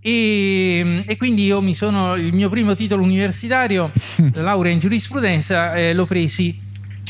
E, 0.00 1.04
e 1.06 1.16
quindi 1.16 1.44
io 1.46 1.62
mi 1.62 1.74
sono 1.74 2.14
il 2.16 2.32
mio 2.34 2.50
primo 2.50 2.74
titolo 2.74 3.02
universitario, 3.02 3.90
la 4.34 4.42
laurea 4.42 4.72
in 4.72 4.78
giurisprudenza, 4.78 5.74
eh, 5.74 5.94
l'ho 5.94 6.04
presi 6.06 6.60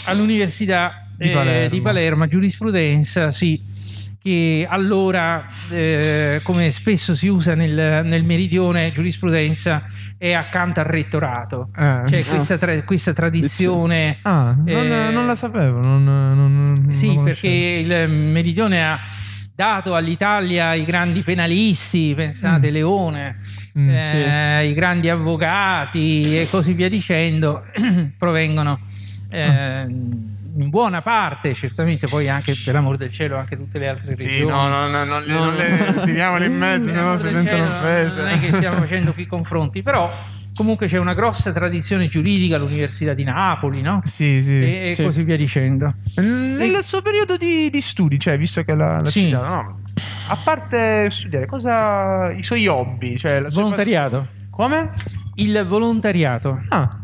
all'Università 0.07 1.07
Di 1.17 1.31
eh, 1.31 1.33
Palermo. 1.33 1.69
di 1.69 1.81
Palermo, 1.81 2.27
giurisprudenza, 2.27 3.31
sì, 3.31 3.61
che 4.21 4.67
allora, 4.69 5.47
eh, 5.71 6.41
come 6.43 6.71
spesso 6.71 7.15
si 7.15 7.29
usa 7.29 7.55
nel, 7.55 8.03
nel 8.05 8.25
meridione, 8.25 8.91
giurisprudenza 8.91 9.85
è 10.17 10.33
accanto 10.33 10.81
al 10.81 10.87
rettorato. 10.87 11.69
Eh. 11.77 12.03
C'è 12.07 12.25
questa, 12.25 12.57
tra- 12.57 12.83
questa 12.85 13.13
tradizione. 13.13 14.19
Ah, 14.23 14.55
non, 14.57 14.69
Eh, 14.69 15.11
non 15.11 15.27
la 15.27 15.35
sapevo. 15.35 15.81
Non, 15.81 16.03
non- 16.05 16.89
Sì, 16.95 17.19
perché 17.23 17.49
il 17.49 18.09
Meridione 18.09 18.83
ha 18.85 18.99
dato 19.55 19.95
all'Italia 19.95 20.73
i 20.75 20.85
grandi 20.85 21.23
penalisti, 21.23 22.15
pensate 22.17 22.71
Mm. 22.71 22.73
Leone, 22.73 23.37
Mm, 23.79 23.89
eh, 23.91 24.67
i 24.69 24.73
grandi 24.75 25.09
avvocati 25.11 26.39
e 26.39 26.49
così 26.49 26.73
via 26.75 26.89
dicendo, 26.89 27.65
provengono 28.17 28.81
eh, 29.35 29.83
in 29.87 30.69
buona 30.71 31.03
parte, 31.03 31.53
certamente 31.55 32.07
poi 32.07 32.29
anche 32.29 32.55
per 32.65 32.77
amor 32.77 32.97
del 32.97 33.11
cielo 33.11 33.37
anche 33.37 33.57
tutte 33.57 33.79
le 33.79 33.89
altre 33.89 34.15
Sì, 34.15 34.25
regioni. 34.27 34.51
no, 34.51 34.69
no, 34.69 34.87
no, 34.89 35.05
non, 35.05 35.23
le, 35.25 35.33
No. 35.33 35.45
non 35.47 35.55
le 35.57 36.03
tiriamole 36.05 36.47
in 36.47 36.57
mezzo, 36.57 36.85
Per 36.85 36.95
se 36.95 37.01
no 37.01 37.19
si 37.19 37.31
sentono 37.31 37.77
offese. 37.77 38.21
Non 38.21 38.29
è 38.31 38.39
che 38.41 38.53
stiamo 38.53 38.79
facendo 38.79 39.13
qui 39.13 39.27
confronti, 39.27 39.83
però 39.83 40.09
comunque 40.55 40.87
c'è 40.87 40.99
una 40.99 41.15
grossa 41.15 41.53
tradizione 41.53 42.07
giuridica 42.07 42.55
all'Università 42.55 43.13
di 43.15 43.25
Napoli, 43.25 43.81
no? 43.83 44.01
Sì, 44.05 44.41
sì. 44.43 44.53
E, 44.63 44.89
e 44.91 44.95
Sì. 44.95 45.03
così 45.03 45.23
via 45.25 45.37
dicendo. 45.37 45.93
Nel 46.15 46.79
suo 46.83 47.03
periodo 47.03 47.37
di, 47.37 47.69
di 47.71 47.81
studi, 47.81 48.19
cioè, 48.21 48.39
visto 48.39 48.63
che 48.63 48.75
la, 48.77 49.01
la 49.01 49.07
Sì. 49.07 49.23
citata, 49.23 49.49
no? 49.49 49.81
A 50.29 50.37
parte 50.37 51.11
studiare, 51.11 51.47
cosa 51.47 52.31
i 52.31 52.43
suoi 52.45 52.69
hobby? 52.69 53.17
Cioè, 53.19 53.41
la 53.41 53.51
sua 53.51 53.63
Volontariato. 53.63 54.11
passione? 54.19 54.49
Come? 54.51 54.91
Il 55.37 55.65
volontariato. 55.67 56.61
Ah, 56.69 57.01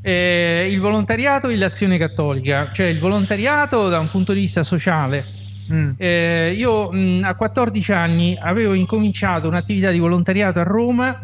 Eh, 0.00 0.68
il 0.70 0.80
volontariato 0.80 1.48
e 1.48 1.56
l'azione 1.56 1.98
cattolica, 1.98 2.70
cioè 2.72 2.86
il 2.86 2.98
volontariato 2.98 3.88
da 3.88 3.98
un 3.98 4.10
punto 4.10 4.32
di 4.32 4.40
vista 4.40 4.62
sociale. 4.62 5.24
mm. 5.72 5.90
Eh, 5.96 6.54
io 6.56 6.90
mh, 6.90 7.22
a 7.24 7.34
14 7.34 7.92
anni 7.92 8.38
avevo 8.40 8.74
incominciato 8.74 9.48
un'attività 9.48 9.90
di 9.90 9.98
volontariato 9.98 10.60
a 10.60 10.64
Roma 10.64 11.20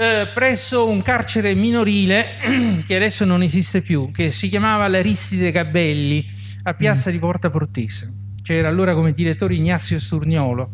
eh, 0.00 0.28
presso 0.32 0.88
un 0.88 1.02
carcere 1.02 1.54
minorile 1.54 2.38
che 2.86 2.96
adesso 2.96 3.26
non 3.26 3.42
esiste 3.42 3.82
più, 3.82 4.10
che 4.10 4.30
si 4.30 4.48
chiamava 4.48 4.88
l'Aristide 4.88 5.50
Gabelli 5.50 6.26
a 6.62 6.72
piazza 6.72 7.10
di 7.10 7.18
Porta 7.18 7.50
Portese. 7.50 8.10
C'era 8.42 8.68
allora 8.68 8.94
come 8.94 9.12
direttore 9.12 9.56
Ignazio 9.56 10.00
Sturniolo 10.00 10.70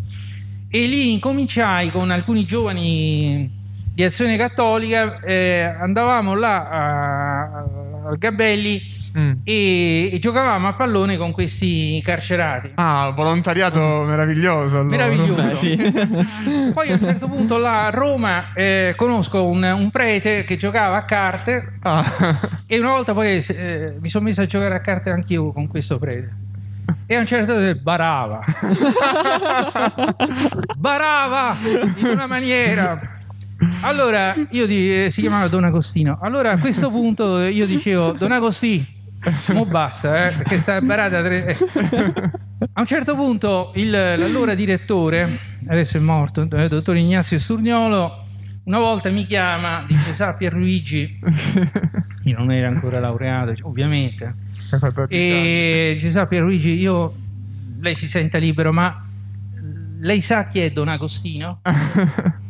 e 0.69 0.87
lì 0.87 1.13
incominciai 1.13 1.91
con 1.91 2.13
alcuni 2.13 2.45
giovani 2.45 3.56
di 3.97 4.05
azione 4.05 4.37
cattolica, 4.37 5.21
eh, 5.21 5.75
andavamo 5.81 6.35
là 6.35 6.69
a- 6.69 7.65
al 8.09 8.19
Gabelli 8.19 8.95
Mm. 9.17 9.33
e, 9.45 10.11
e 10.13 10.19
giocavamo 10.19 10.69
a 10.69 10.75
pallone 10.75 11.17
con 11.17 11.33
questi 11.33 12.03
carcerati. 12.05 12.73
Ah, 12.75 13.15
volontariato 13.17 14.03
meraviglioso. 14.05 14.81
allora. 14.81 15.09
Meraviglioso. 15.09 15.43
Beh, 15.43 15.55
sì. 15.55 15.75
Poi 16.75 16.91
a 16.91 16.93
un 16.93 17.01
certo 17.03 17.27
punto 17.27 17.57
là 17.57 17.87
a 17.87 17.91
Roma 17.91 18.53
eh, 18.53 18.93
conosco 18.95 19.43
un, 19.49 19.63
un 19.63 19.89
prete 19.89 20.45
che 20.45 20.59
giocava 20.59 20.97
a 20.99 21.05
carte 21.07 21.79
Ah. 21.81 22.05
e 22.69 22.79
una 22.79 22.91
volta 22.91 23.15
poi 23.15 23.43
eh, 23.49 23.97
mi 23.99 24.11
sono 24.11 24.25
messo 24.25 24.43
a 24.43 24.47
giocare 24.47 24.75
a 24.75 24.81
carte 24.81 25.09
anch'io 25.09 25.51
con 25.51 25.67
questo 25.67 25.99
prete. 25.99 26.35
E 27.07 27.15
a 27.17 27.21
un 27.21 27.27
certo 27.27 27.55
punto 27.55 27.81
barava. 27.81 28.41
barava 30.77 31.57
in 31.63 32.07
una 32.07 32.27
maniera. 32.27 33.16
Allora, 33.81 34.35
io 34.51 34.67
di, 34.67 35.05
eh, 35.05 35.11
si 35.11 35.21
chiamava 35.21 35.49
Don 35.49 35.65
Agostino. 35.65 36.19
Allora 36.21 36.53
a 36.53 36.59
questo 36.59 36.91
punto 36.91 37.41
io 37.41 37.67
dicevo, 37.67 38.13
Don 38.13 38.33
Agostino, 38.33 38.85
mo 39.53 39.65
basta, 39.65 40.29
eh, 40.29 40.37
perché 40.37 40.59
sta 40.59 40.81
barata. 40.81 41.23
Tre... 41.23 41.47
eh. 41.47 41.57
A 42.73 42.81
un 42.81 42.87
certo 42.87 43.15
punto 43.15 43.73
il, 43.77 43.91
l'allora 43.91 44.55
direttore, 44.55 45.39
adesso 45.69 45.97
è 45.97 46.01
morto, 46.01 46.43
il 46.43 46.69
dottor 46.69 46.97
Ignazio 46.97 47.39
Sturniolo, 47.39 48.25
una 48.65 48.79
volta 48.79 49.11
mi 49.11 49.27
chiama, 49.27 49.85
dice, 49.87 50.15
sa 50.15 50.33
Pierluigi, 50.35 51.19
io 52.25 52.37
non 52.37 52.51
ero 52.51 52.69
ancora 52.69 52.99
laureato, 52.99 53.55
cioè, 53.55 53.67
ovviamente, 53.67 54.35
e 55.09 55.93
dice, 55.95 56.11
sa 56.11 56.27
Pierluigi, 56.27 56.73
io, 56.73 57.15
lei 57.81 57.95
si 57.97 58.09
senta 58.09 58.39
libero, 58.39 58.73
ma 58.73 59.05
lei 60.01 60.21
sa 60.21 60.47
chi 60.49 60.61
è 60.61 60.71
Don 60.71 60.89
Agostino? 60.89 61.61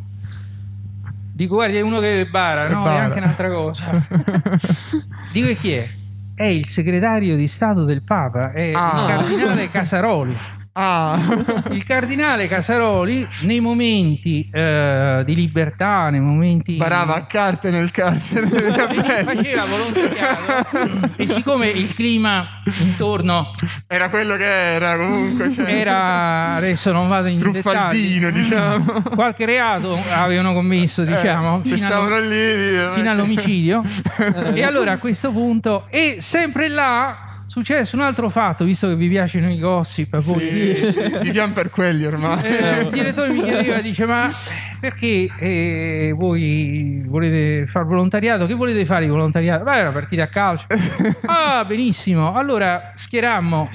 Dico, 1.37 1.57
guardi, 1.57 1.76
è 1.76 1.82
uno 1.82 2.01
che 2.01 2.26
bara, 2.30 2.66
no? 2.66 2.80
È 2.80 2.84
bara. 2.84 3.03
anche 3.03 3.18
un'altra 3.18 3.51
cosa. 3.51 3.91
Dico, 5.34 5.49
e 5.49 5.57
chi 5.59 5.72
è? 5.72 5.87
È 6.34 6.45
il 6.45 6.64
segretario 6.64 7.37
di 7.37 7.47
Stato 7.47 7.84
del 7.84 8.03
Papa, 8.03 8.53
è 8.53 8.72
Ah. 8.74 9.01
il 9.03 9.07
cardinale 9.07 9.70
Casaroli. 9.70 10.34
Ah, 10.78 11.18
Il 11.72 11.84
cardinale 11.84 12.48
Casaroli, 12.48 13.26
nei 13.42 13.60
momenti 13.60 14.46
eh, 14.52 15.22
di 15.24 15.34
libertà, 15.34 16.10
nei 16.10 16.20
momenti... 16.20 16.74
parava 16.76 17.14
a 17.14 17.24
carte 17.24 17.70
nel 17.70 17.90
carcere. 17.90 18.46
faceva 19.24 19.64
volontariato 19.64 21.10
e 21.16 21.26
siccome 21.26 21.68
il 21.68 21.94
clima 21.94 22.60
intorno 22.80 23.52
Era 23.86 24.10
quello 24.10 24.36
che 24.36 24.44
era 24.74 24.96
comunque. 24.98 25.50
Cioè, 25.50 25.66
era 25.66 26.54
adesso 26.56 26.92
non 26.92 27.08
vado 27.08 27.28
in 27.28 27.38
truffaldino, 27.38 28.30
dettagli, 28.30 28.42
diciamo. 28.42 29.02
qualche 29.14 29.46
reato 29.46 29.98
avevano 30.10 30.52
commesso 30.52 31.04
diciamo 31.04 31.62
Eh, 31.64 31.68
fino, 31.68 31.86
allo- 31.86 32.18
lì. 32.18 32.92
fino 32.94 33.10
all'omicidio 33.10 33.82
e 34.52 34.62
allora 34.62 34.92
a 34.92 34.98
questo 34.98 35.32
punto 35.32 35.86
e 35.88 36.16
sempre 36.20 36.68
là 36.68 37.20
successe 37.57 37.96
un 37.96 38.02
altro 38.02 38.28
fatto 38.28 38.64
visto 38.64 38.86
che 38.86 38.96
vi 38.96 39.09
piacciono 39.09 39.50
i 39.50 39.59
gossip 39.59 40.12
a 40.12 40.20
voi 40.20 40.40
Sì, 40.40 40.92
viviamo 41.22 41.54
per 41.54 41.70
quelli 41.70 42.04
ormai. 42.04 42.44
Eh, 42.44 42.80
il 42.82 42.88
direttore 42.90 43.32
mi 43.32 43.42
chiedeva, 43.42 43.80
dice, 43.80 44.04
ma 44.04 44.30
perché 44.78 45.30
eh, 45.38 46.12
voi 46.14 47.02
volete 47.07 47.66
fare 47.66 47.86
volontariato? 47.86 48.44
Che 48.44 48.52
volete 48.52 48.84
fare 48.84 49.04
di 49.04 49.11
volontariato? 49.11 49.64
È 49.64 49.80
una 49.80 49.92
partita 49.92 50.24
a 50.24 50.28
calcio. 50.28 50.66
Ah, 51.24 51.64
benissimo. 51.64 52.34
Allora 52.34 52.92
schierammo 52.94 53.68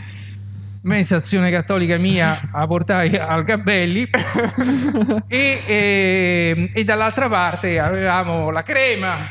mezza 0.83 1.17
azione 1.17 1.51
cattolica 1.51 1.97
mia 1.97 2.49
a 2.51 2.65
portare 2.65 3.19
al 3.19 3.43
Gabelli 3.43 4.09
e, 5.27 5.61
e- 5.65 6.69
e 6.73 6.83
dall'altra 6.83 7.29
parte 7.29 7.77
avevamo 7.79 8.49
la 8.49 8.63
crema 8.63 9.29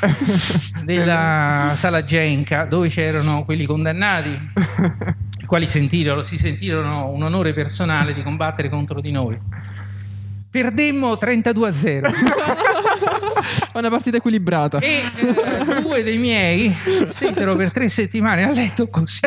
della 0.84 1.72
sala 1.74 2.04
Genca 2.04 2.64
dove 2.66 2.88
c'erano 2.88 3.44
quelli 3.44 3.66
condannati 3.66 4.38
i 5.40 5.44
quali 5.46 5.66
sentirono, 5.66 6.22
si 6.22 6.38
sentirono 6.38 7.08
un 7.08 7.22
onore 7.24 7.52
personale 7.52 8.14
di 8.14 8.22
combattere 8.22 8.68
contro 8.68 9.00
di 9.00 9.10
noi. 9.10 9.38
Perdemmo 10.50 11.16
32 11.16 11.68
a 11.68 11.74
0 11.74 12.08
È 12.08 12.12
una 13.78 13.88
partita 13.88 14.16
equilibrata. 14.16 14.78
e 14.78 14.96
eh, 14.96 15.64
due 15.90 16.02
dei 16.04 16.18
miei 16.18 16.72
stettero 17.08 17.56
per 17.56 17.72
tre 17.72 17.88
settimane 17.88 18.44
a 18.44 18.52
letto 18.52 18.86
così. 18.88 19.20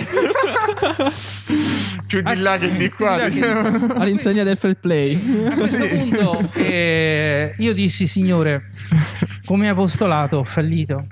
Più 2.08 2.22
di 2.22 2.36
là 2.38 2.58
che 2.58 2.72
di 2.78 2.90
qua. 2.90 3.28
Diciamo. 3.28 3.94
All'insegna 3.96 4.44
del 4.44 4.56
fair 4.56 4.76
play. 4.76 5.46
A 5.48 5.56
questo 5.56 5.84
Sì. 5.84 5.90
punto 5.90 6.52
eh, 6.54 7.54
io 7.58 7.74
dissi, 7.74 8.08
signore, 8.08 8.68
come 9.46 9.68
apostolato 9.68 10.38
ho 10.38 10.44
fallito. 10.46 11.06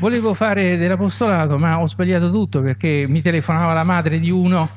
Volevo 0.00 0.34
fare 0.34 0.76
dell'apostolato, 0.76 1.58
ma 1.58 1.80
ho 1.80 1.86
sbagliato 1.86 2.30
tutto 2.30 2.60
perché 2.60 3.06
mi 3.08 3.22
telefonava 3.22 3.72
la 3.72 3.84
madre 3.84 4.18
di 4.18 4.30
uno 4.30 4.70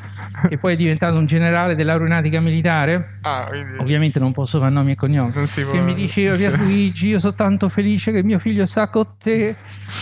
che 0.48 0.58
poi 0.58 0.74
è 0.74 0.76
diventato 0.76 1.18
un 1.18 1.26
generale 1.26 1.76
dell'aeronautica 1.76 2.40
militare. 2.40 3.20
Ah, 3.22 3.46
quindi 3.48 3.78
Ovviamente 3.80 4.20
non 4.20 4.32
posso 4.32 4.60
fare 4.60 4.72
nomi 4.72 4.92
e 4.92 4.96
cognomi. 4.96 5.32
può. 5.32 5.44
Che 5.44 5.82
mi 5.82 5.94
diceva 5.94 6.36
sì. 6.36 6.48
Pierluigi, 6.48 7.08
io 7.08 7.20
sono 7.20 7.34
tanto 7.34 7.70
felice 7.70 8.12
che 8.12 8.24
mio 8.24 8.40
figlio 8.40 8.66
sta 8.66 8.88
con 8.90 9.06
te, 9.22 9.56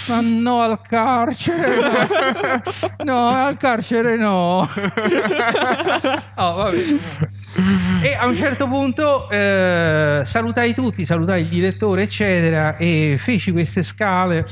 ma 0.08 0.20
no 0.22 0.62
al 0.62 0.80
carcere. 0.82 2.14
No, 3.04 3.28
al 3.30 3.58
carcere 3.58 4.18
no. 4.18 4.68
Oh. 6.38 6.70
E 6.74 8.14
a 8.14 8.28
un 8.28 8.36
certo 8.36 8.68
punto 8.68 9.30
eh, 9.30 10.20
salutai 10.24 10.74
tutti, 10.74 11.06
salutai 11.06 11.44
il 11.44 11.48
direttore, 11.48 12.04
eccetera, 12.04 12.76
e 12.76 13.16
feci 13.18 13.52
queste 13.52 13.84
scale 13.84 14.46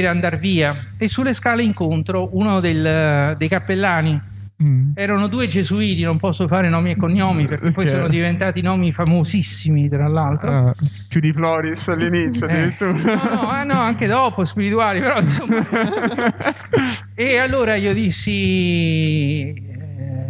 per 0.00 0.08
andare 0.10 0.36
via. 0.38 0.86
E 0.96 1.08
sulle 1.08 1.34
scale 1.34 1.62
incontro 1.62 2.28
uno 2.32 2.60
del- 2.60 3.34
dei 3.36 3.48
cappellani. 3.48 4.36
Mm. 4.60 4.90
Erano 4.96 5.28
due 5.28 5.46
gesuiti, 5.46 6.02
non 6.02 6.18
posso 6.18 6.48
fare 6.48 6.68
nomi 6.68 6.90
e 6.90 6.96
cognomi 6.96 7.44
perché 7.44 7.70
poi 7.70 7.84
Ok. 7.84 7.90
sono 7.90 8.08
diventati 8.08 8.60
nomi 8.60 8.90
famosissimi, 8.90 9.88
tra 9.88 10.08
l'altro. 10.08 10.50
Ah, 10.50 10.74
più 11.06 11.20
di 11.20 11.32
Floris 11.32 11.86
all'inizio 11.90 12.48
Eh, 12.48 12.52
addirittura. 12.52 12.90
no, 12.92 13.34
no, 13.34 13.48
ah, 13.50 13.62
no, 13.62 13.74
anche 13.74 14.08
dopo 14.08 14.42
spirituali, 14.44 14.98
però 14.98 15.20
insomma. 15.20 15.64
e 17.14 17.36
allora 17.38 17.76
io 17.76 17.92
dissi, 17.94 19.52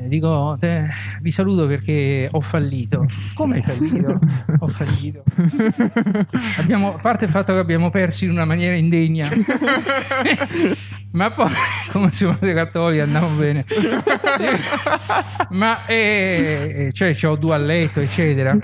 dico, 0.09 0.57
te- 0.59 0.87
vi 1.21 1.31
saluto 1.31 1.67
perché 1.67 2.29
ho 2.31 2.41
fallito. 2.41 3.07
Come 3.35 3.57
hai 3.57 3.63
fallito? 3.63 4.19
ho 4.59 4.67
fallito. 4.67 5.23
Abbiamo, 6.59 6.95
a 6.95 6.99
parte 6.99 7.27
il 7.27 7.31
fatto 7.31 7.53
che 7.53 7.59
abbiamo 7.59 7.91
perso 7.91 8.25
in 8.25 8.31
una 8.31 8.45
maniera 8.45 8.75
indegna, 8.75 9.29
ma 11.13 11.31
poi, 11.31 11.51
come 11.93 12.11
siamo 12.11 12.37
dei 12.41 12.55
cattolici, 12.55 13.01
andiamo 13.01 13.29
bene. 13.31 13.65
ma 15.51 15.87
eh, 15.87 16.91
cioè, 16.93 17.15
c'ho 17.15 17.37
due 17.37 17.55
a 17.55 17.59
letto, 17.59 18.01
eccetera. 18.01 18.57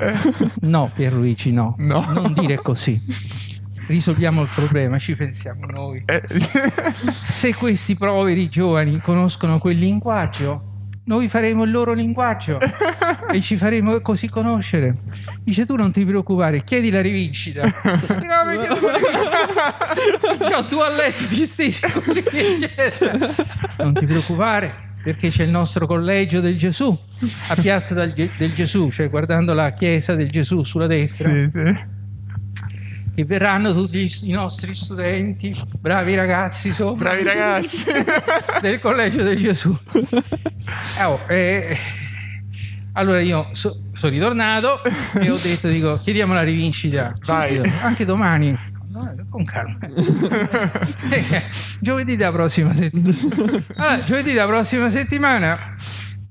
No, 0.60 0.90
Pierluigi, 0.94 1.52
no. 1.52 1.74
No. 1.78 2.04
Non 2.12 2.32
dire 2.32 2.56
così. 2.56 3.00
Risolviamo 3.86 4.40
il 4.42 4.48
problema, 4.54 4.98
ci 4.98 5.14
pensiamo 5.14 5.66
noi. 5.66 6.02
Eh, 6.06 6.22
Se 7.12 7.54
questi 7.54 7.94
poveri 7.96 8.48
giovani 8.48 8.98
conoscono 9.00 9.58
quel 9.58 9.78
linguaggio, 9.78 10.73
noi 11.04 11.28
faremo 11.28 11.64
il 11.64 11.70
loro 11.70 11.92
linguaggio 11.92 12.58
e 13.30 13.40
ci 13.40 13.56
faremo 13.56 14.00
così 14.00 14.28
conoscere. 14.28 14.96
Dice 15.42 15.66
tu 15.66 15.76
non 15.76 15.92
ti 15.92 16.04
preoccupare, 16.04 16.64
chiedi 16.64 16.90
la 16.90 17.00
rivincita. 17.02 17.62
"Ma 17.62 17.98
perché 17.98 18.26
devo 18.56 18.88
rivincita? 18.96 20.50
C'ho 20.50 20.62
due 20.68 20.86
a 20.86 20.90
letto 20.90 21.24
ti 21.26 21.36
così. 21.90 22.24
eccetera." 22.30 23.18
Non 23.78 23.94
ti 23.94 24.06
preoccupare. 24.06 24.92
Perché 25.04 25.28
c'è 25.28 25.42
il 25.42 25.50
nostro 25.50 25.86
collegio 25.86 26.40
del 26.40 26.56
Gesù 26.56 26.98
a 27.48 27.54
Piazza 27.56 27.92
del 27.92 28.54
Gesù, 28.54 28.90
cioè 28.90 29.10
guardando 29.10 29.52
la 29.52 29.72
chiesa 29.72 30.14
del 30.14 30.30
Gesù 30.30 30.62
sulla 30.62 30.86
destra 30.86 31.28
sì, 31.30 31.50
sì. 31.50 31.74
Che 33.14 33.24
verranno 33.24 33.72
tutti 33.72 33.98
gli- 33.98 34.28
i 34.28 34.32
nostri 34.32 34.74
studenti, 34.74 35.54
bravi 35.78 36.14
ragazzi 36.14 36.72
sopra 36.72 37.10
Bravi 37.10 37.22
ragazzi. 37.24 37.84
del 38.60 38.78
collegio 38.80 39.22
del 39.22 39.38
Gesù. 39.38 39.76
Eh, 40.98 41.04
oh, 41.04 41.20
eh, 41.28 41.78
allora 42.94 43.20
io 43.20 43.50
so- 43.52 43.82
sono 43.92 44.12
ritornato 44.12 44.82
e 44.84 45.30
ho 45.30 45.36
detto, 45.36 45.68
dico, 45.68 45.98
chiediamo 45.98 46.34
la 46.34 46.42
rivincita. 46.42 47.12
Vai. 47.26 47.60
Anche 47.80 48.04
domani. 48.04 48.56
No, 48.90 49.14
Con 49.28 49.44
calma. 49.44 49.78
Eh, 51.10 51.42
giovedì 51.80 52.16
della 52.16 52.32
prossima 52.32 52.72
settimana. 52.72 53.62
Allora, 53.76 54.04
giovedì 54.04 54.32
della 54.32 54.46
prossima 54.46 54.90
settimana 54.90 55.74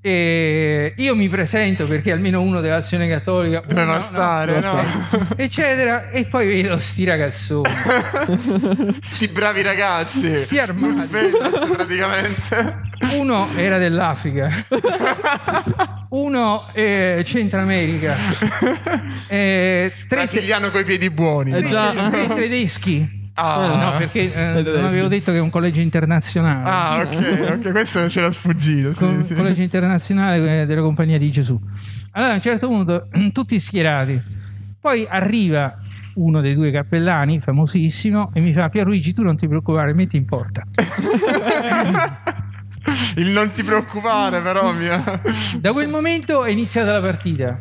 eh, 0.06 0.94
io 0.98 1.16
mi 1.16 1.30
presento 1.30 1.88
perché 1.88 2.12
almeno 2.12 2.42
uno 2.42 2.60
dell'azione 2.60 3.08
cattolica 3.08 3.64
Doveva 3.66 3.94
no, 3.94 4.02
stare, 4.02 4.56
no? 4.56 4.62
stare, 4.62 4.88
eccetera 5.38 6.10
e 6.10 6.26
poi 6.26 6.46
vedo 6.46 6.78
sti 6.78 7.06
ragazzoni 7.06 7.70
Sti 9.02 9.28
bravi 9.30 9.62
ragazzi. 9.62 10.38
Sti 10.38 10.60
armati. 10.60 11.08
Vegas, 11.08 11.70
praticamente. 11.72 12.82
uno 13.14 13.48
era 13.56 13.78
dell'Africa 13.78 14.52
uno 16.10 16.68
eh, 16.74 17.22
Centro 17.26 17.62
America 17.62 18.18
eh, 19.28 19.94
tre, 20.10 20.18
Brasiliano 20.18 20.70
coi 20.70 20.84
piedi 20.84 21.10
buoni. 21.10 21.54
Eh, 21.54 21.64
già. 21.64 21.92
tre 22.10 22.28
tedeschi 22.28 23.23
Ah, 23.36 23.92
no 23.92 23.98
perché 23.98 24.32
eh, 24.32 24.62
non 24.62 24.86
avevo 24.86 25.08
detto 25.08 25.32
che 25.32 25.38
è 25.38 25.42
un 25.42 25.50
collegio 25.50 25.82
internazionale 25.82 26.70
Ah, 26.70 27.02
ok, 27.02 27.50
ok, 27.66 27.72
questo 27.72 28.00
non 28.00 28.10
c'era 28.10 28.32
sfuggito. 28.32 28.94
Sì, 28.94 29.00
Co- 29.06 29.24
sì. 29.24 29.34
collegio 29.34 29.62
internazionale 29.64 30.62
eh, 30.62 30.66
della 30.68 30.82
compagnia 30.82 31.18
di 31.18 31.32
Gesù 31.32 31.60
allora 32.12 32.32
a 32.34 32.36
un 32.36 32.42
certo 32.42 32.68
punto 32.68 33.08
tutti 33.34 33.58
schierati 33.60 34.22
poi 34.80 35.08
arriva 35.10 35.76
uno 36.16 36.42
dei 36.42 36.54
due 36.54 36.70
cappellani 36.70 37.40
famosissimo 37.40 38.30
e 38.34 38.40
mi 38.40 38.54
fa 38.54 38.70
Pierluigi 38.70 39.14
tu 39.14 39.24
non 39.24 39.36
ti 39.36 39.48
preoccupare 39.48 39.94
metti 39.94 40.16
in 40.16 40.26
porta 40.26 40.64
Il 43.16 43.30
non 43.30 43.52
ti 43.54 43.64
preoccupare, 43.64 44.42
però, 44.42 44.74
mia. 44.74 45.22
Da 45.58 45.72
quel 45.72 45.88
momento 45.88 46.44
è 46.44 46.52
iniziata 46.52 46.92
la 46.92 47.00
partita. 47.00 47.58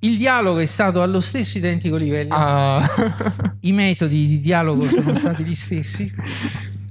Il 0.00 0.18
dialogo 0.18 0.58
è 0.58 0.66
stato 0.66 1.02
allo 1.02 1.20
stesso 1.20 1.58
identico 1.58 1.96
livello. 1.96 2.34
Ah. 2.34 3.56
I 3.60 3.72
metodi 3.72 4.26
di 4.26 4.40
dialogo 4.40 4.86
sono 4.88 5.14
stati 5.14 5.44
gli 5.44 5.54
stessi. 5.54 6.12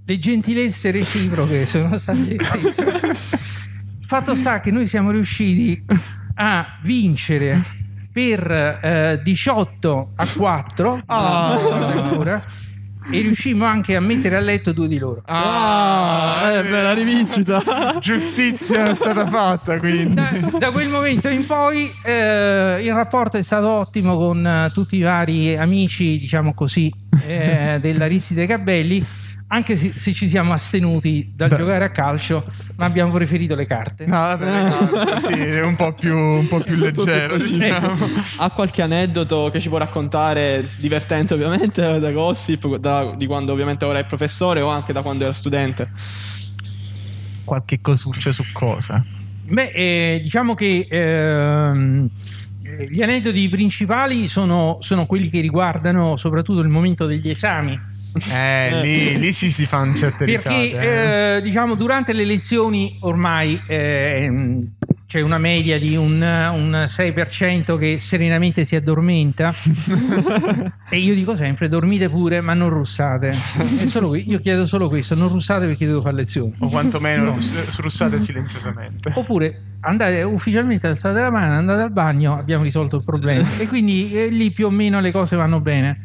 Le 0.06 0.20
gentilezze 0.20 0.91
reciproche 0.91 1.66
sono 1.66 1.97
state 1.97 2.20
le 2.20 2.43
stesse. 2.43 3.16
Fatto 4.06 4.36
sta 4.36 4.60
che 4.60 4.72
noi 4.72 4.88
siamo 4.88 5.12
riusciti 5.12 5.84
a 6.36 6.78
vincere 6.84 7.64
per 8.12 8.49
eh, 8.51 9.20
18 9.24 10.12
a 10.16 10.28
4 10.28 11.03
Ah. 11.06 11.53
addirittura, 11.53 12.43
e 13.12 13.22
riuscimmo 13.22 13.66
anche 13.66 13.95
a 13.95 13.99
mettere 13.99 14.36
a 14.36 14.39
letto 14.39 14.72
due 14.72 14.88
di 14.88 14.97
loro. 14.97 15.22
Ah, 15.26 16.51
eh, 16.53 16.64
beh, 16.64 16.82
la 16.82 16.93
rivincita. 16.93 17.62
Giustizia 17.99 18.86
è 18.86 18.95
stata 18.95 19.28
fatta, 19.28 19.80
quindi. 19.80 20.14
Da, 20.14 20.58
da 20.58 20.72
quel 20.72 20.89
momento 20.89 21.28
in 21.28 21.45
poi 21.45 21.93
eh, 22.03 22.80
il 22.82 22.93
rapporto 22.93 23.38
è 23.38 23.41
stato 23.41 23.68
ottimo 23.68 24.18
con 24.18 24.45
eh, 24.45 24.72
tutti 24.74 24.97
i 24.97 25.01
vari 25.01 25.56
amici, 25.56 26.18
diciamo 26.18 26.53
così, 26.53 26.91
eh, 27.26 27.78
della 27.80 28.08
Risside 28.08 28.45
Cabelli, 28.45 29.06
anche 29.56 29.78
se, 29.78 29.93
se 29.95 30.12
ci 30.14 30.28
siamo 30.28 30.51
astenuti 30.51 31.32
dal 31.34 31.47
Beh. 31.47 31.56
giocare 31.56 31.86
a 31.86 31.89
calcio, 31.89 32.45
ma 32.76 32.86
abbiamo 32.86 33.14
preferito 33.14 33.56
le 33.56 33.66
carte. 33.66 34.06
No, 34.06 34.18
vabbè, 34.18 34.64
no, 34.64 35.20
sì, 35.22 35.34
è 35.34 35.62
un 35.62 35.78
po' 35.78 35.93
più, 35.93 36.14
un 36.14 36.47
po' 36.47 36.60
più 36.60 36.76
leggero, 36.78 37.38
diciamo. 37.38 37.95
Ha 38.38 38.49
qualche 38.51 38.82
aneddoto 38.82 39.49
che 39.51 39.62
ci 39.62 39.70
può 39.70 39.78
raccontare, 39.78 40.72
divertente 40.78 41.34
ovviamente, 41.34 41.82
da 41.99 42.12
gossip, 42.12 42.76
da- 42.76 43.16
di 43.16 43.26
quando 43.26 43.53
ovviamente 43.53 43.86
ora 43.86 43.99
è 43.99 44.06
professore 44.06 44.60
o 44.60 44.68
anche 44.68 44.91
da 44.91 45.01
quando 45.01 45.24
era 45.24 45.34
studente? 45.34 45.89
Qualche 47.45 47.80
cosuccia 47.80 48.34
su 48.34 48.43
cosa? 48.51 49.03
Beh, 49.47 49.72
eh, 49.74 50.20
diciamo 50.22 50.53
che 50.53 50.88
ehm, 50.89 52.10
eh, 52.12 52.45
gli 52.89 53.01
aneddoti 53.01 53.47
principali 53.49 54.28
sono, 54.28 54.78
sono 54.80 55.05
quelli 55.05 55.30
che 55.30 55.39
riguardano 55.41 56.15
soprattutto 56.15 56.59
il 56.61 56.69
momento 56.69 57.05
degli 57.05 57.30
esami. 57.30 57.80
Eh, 58.32 58.82
lì, 58.82 59.19
lì 59.19 59.34
sì 59.34 59.51
si 59.51 59.65
fanno 59.65 59.93
certe 59.95 60.23
Perché 60.23 60.49
risate. 60.49 60.80
eh. 60.80 61.36
eh, 61.38 61.41
diciamo 61.41 61.76
durante 61.76 62.13
le 62.13 62.23
lezioni 62.23 62.97
ormai 63.01 63.61
eh, 63.67 64.61
c'è 65.05 65.19
una 65.19 65.38
media 65.38 65.78
di 65.78 65.97
un, 65.97 66.21
un 66.21 66.86
6% 66.88 67.78
che 67.78 67.97
serenamente 67.99 68.63
si 68.63 68.78
addormenta 68.78 69.53
e 70.89 70.97
io 70.97 71.13
dico 71.13 71.36
sempre 71.36 71.67
dormite 71.67 72.09
pure 72.09 72.41
ma 72.41 72.53
non 72.53 72.69
russate. 72.69 73.30
È 73.84 73.88
solo 73.88 74.15
io 74.15 74.39
chiedo 74.39 74.65
solo 74.65 74.88
questo, 74.88 75.13
non 75.15 75.28
russate 75.30 75.65
perché 75.67 75.86
devo 75.86 76.01
fare 76.01 76.15
lezioni. 76.15 76.53
O 76.59 76.69
quantomeno 76.69 77.32
russ- 77.36 77.76
russate 77.80 78.19
silenziosamente. 78.19 79.11
Oppure 79.13 79.61
andate 79.86 80.23
ufficialmente 80.23 80.88
alzate 80.88 81.21
la 81.21 81.31
mano, 81.31 81.55
andate 81.55 81.81
al 81.81 81.91
bagno, 81.91 82.38
abbiamo 82.38 82.63
risolto 82.63 82.97
il 82.97 83.03
problema. 83.03 83.47
E 83.57 83.67
quindi 83.67 84.11
eh, 84.11 84.27
lì 84.27 84.51
più 84.51 84.67
o 84.67 84.69
meno 84.69 84.99
le 84.99 85.11
cose 85.11 85.36
vanno 85.36 85.59
bene. 85.59 85.97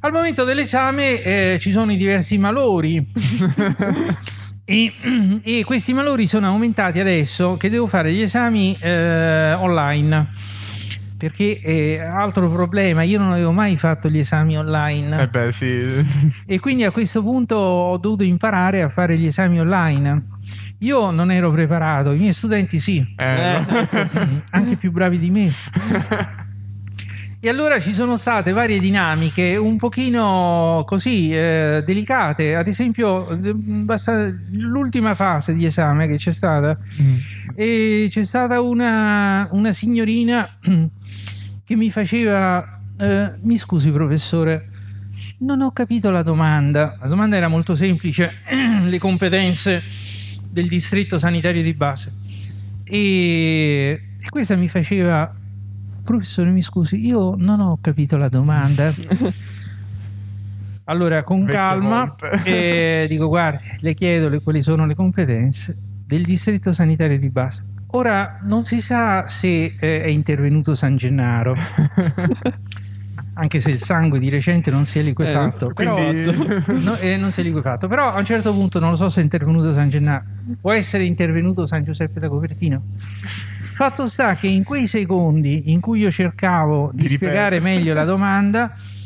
Al 0.00 0.12
momento 0.12 0.44
dell'esame 0.44 1.22
eh, 1.22 1.58
ci 1.60 1.70
sono 1.70 1.92
i 1.92 1.96
diversi 1.96 2.38
malori. 2.38 3.04
E, 4.66 4.92
e 5.44 5.62
questi 5.64 5.92
malori 5.92 6.26
sono 6.26 6.46
aumentati 6.46 6.98
adesso 6.98 7.56
che 7.58 7.68
devo 7.68 7.86
fare 7.86 8.12
gli 8.12 8.22
esami 8.22 8.76
eh, 8.80 9.52
online. 9.52 10.28
Perché 11.16 11.58
eh, 11.60 12.00
altro 12.00 12.50
problema, 12.50 13.02
io 13.02 13.18
non 13.18 13.32
avevo 13.32 13.52
mai 13.52 13.76
fatto 13.78 14.08
gli 14.08 14.18
esami 14.18 14.58
online. 14.58 15.22
Eh 15.22 15.28
beh, 15.28 15.52
sì. 15.52 16.04
E 16.46 16.58
quindi 16.60 16.84
a 16.84 16.90
questo 16.90 17.22
punto 17.22 17.56
ho 17.56 17.96
dovuto 17.98 18.24
imparare 18.24 18.82
a 18.82 18.88
fare 18.88 19.16
gli 19.16 19.26
esami 19.26 19.60
online. 19.60 20.33
Io 20.84 21.10
non 21.10 21.30
ero 21.30 21.50
preparato, 21.50 22.12
i 22.12 22.18
miei 22.18 22.34
studenti 22.34 22.78
sì, 22.78 23.04
Eh, 23.16 23.64
no. 23.66 24.42
anche 24.50 24.76
più 24.76 24.90
bravi 24.92 25.18
di 25.18 25.30
me. 25.30 25.50
E 27.40 27.48
allora 27.50 27.78
ci 27.78 27.92
sono 27.92 28.16
state 28.16 28.52
varie 28.52 28.78
dinamiche 28.78 29.56
un 29.56 29.76
pochino 29.76 30.82
così 30.86 31.30
eh, 31.30 31.82
delicate. 31.84 32.54
Ad 32.54 32.66
esempio, 32.68 33.30
eh, 33.30 33.54
basta- 33.54 34.30
l'ultima 34.52 35.14
fase 35.14 35.54
di 35.54 35.64
esame 35.66 36.06
che 36.06 36.16
c'è 36.16 36.32
stata, 36.32 36.78
e 37.54 38.06
c'è 38.10 38.24
stata 38.24 38.60
una, 38.62 39.46
una 39.52 39.72
signorina 39.72 40.58
che 41.64 41.76
mi 41.76 41.90
faceva: 41.90 42.80
eh, 42.98 43.32
Mi 43.42 43.56
scusi, 43.58 43.90
professore, 43.90 44.68
non 45.40 45.60
ho 45.60 45.70
capito 45.72 46.10
la 46.10 46.22
domanda. 46.22 46.96
La 47.00 47.08
domanda 47.08 47.36
era 47.36 47.48
molto 47.48 47.74
semplice: 47.74 48.36
le 48.84 48.98
competenze 48.98 49.82
del 50.54 50.68
distretto 50.68 51.18
sanitario 51.18 51.62
di 51.62 51.74
base. 51.74 52.12
E, 52.84 54.00
e 54.18 54.28
questa 54.30 54.56
mi 54.56 54.68
faceva: 54.68 55.30
Professore, 56.02 56.50
mi 56.50 56.62
scusi, 56.62 57.04
io 57.04 57.34
non 57.36 57.60
ho 57.60 57.78
capito 57.80 58.16
la 58.16 58.28
domanda. 58.28 58.94
Allora, 60.84 61.22
con 61.22 61.44
Vecchio 61.44 61.58
calma, 61.58 62.14
eh, 62.44 63.06
dico: 63.08 63.28
Guardi, 63.28 63.64
le 63.80 63.94
chiedo 63.94 64.28
le- 64.28 64.40
quali 64.40 64.62
sono 64.62 64.86
le 64.86 64.94
competenze 64.94 65.76
del 66.06 66.22
distretto 66.22 66.72
sanitario 66.72 67.18
di 67.18 67.30
base. 67.30 67.64
Ora 67.88 68.40
non 68.42 68.64
si 68.64 68.80
sa 68.80 69.26
se 69.26 69.76
eh, 69.78 70.02
è 70.02 70.08
intervenuto 70.08 70.74
San 70.74 70.96
Gennaro, 70.96 71.54
anche 73.34 73.60
se 73.60 73.70
il 73.70 73.78
sangue 73.78 74.18
di 74.18 74.28
recente 74.28 74.70
non 74.70 74.84
si 74.84 74.98
è 74.98 75.02
liquefatto. 75.02 75.70
Eh, 75.70 75.72
però, 75.74 75.94
quindi- 75.94 76.64
no, 76.84 76.96
eh, 76.96 77.16
non 77.16 77.30
si 77.30 77.40
è 77.40 77.42
liquefatto. 77.44 77.88
Però 77.88 78.12
a 78.12 78.18
un 78.18 78.24
certo 78.24 78.52
punto 78.52 78.78
non 78.78 78.90
lo 78.90 78.96
so 78.96 79.08
se 79.08 79.20
è 79.20 79.22
intervenuto 79.22 79.72
San 79.72 79.88
Gennaro. 79.88 80.24
Può 80.60 80.72
essere 80.72 81.04
intervenuto 81.04 81.66
San 81.66 81.82
Giuseppe 81.84 82.20
da 82.20 82.28
Copertino. 82.28 82.82
Fatto 83.74 84.06
sta 84.06 84.36
che 84.36 84.46
in 84.46 84.62
quei 84.62 84.86
secondi 84.86 85.72
in 85.72 85.80
cui 85.80 85.98
io 86.00 86.10
cercavo 86.10 86.90
di, 86.94 87.02
Di 87.02 87.08
spiegare 87.08 87.58
meglio 87.58 87.92
la 87.92 88.04
domanda, 88.04 88.72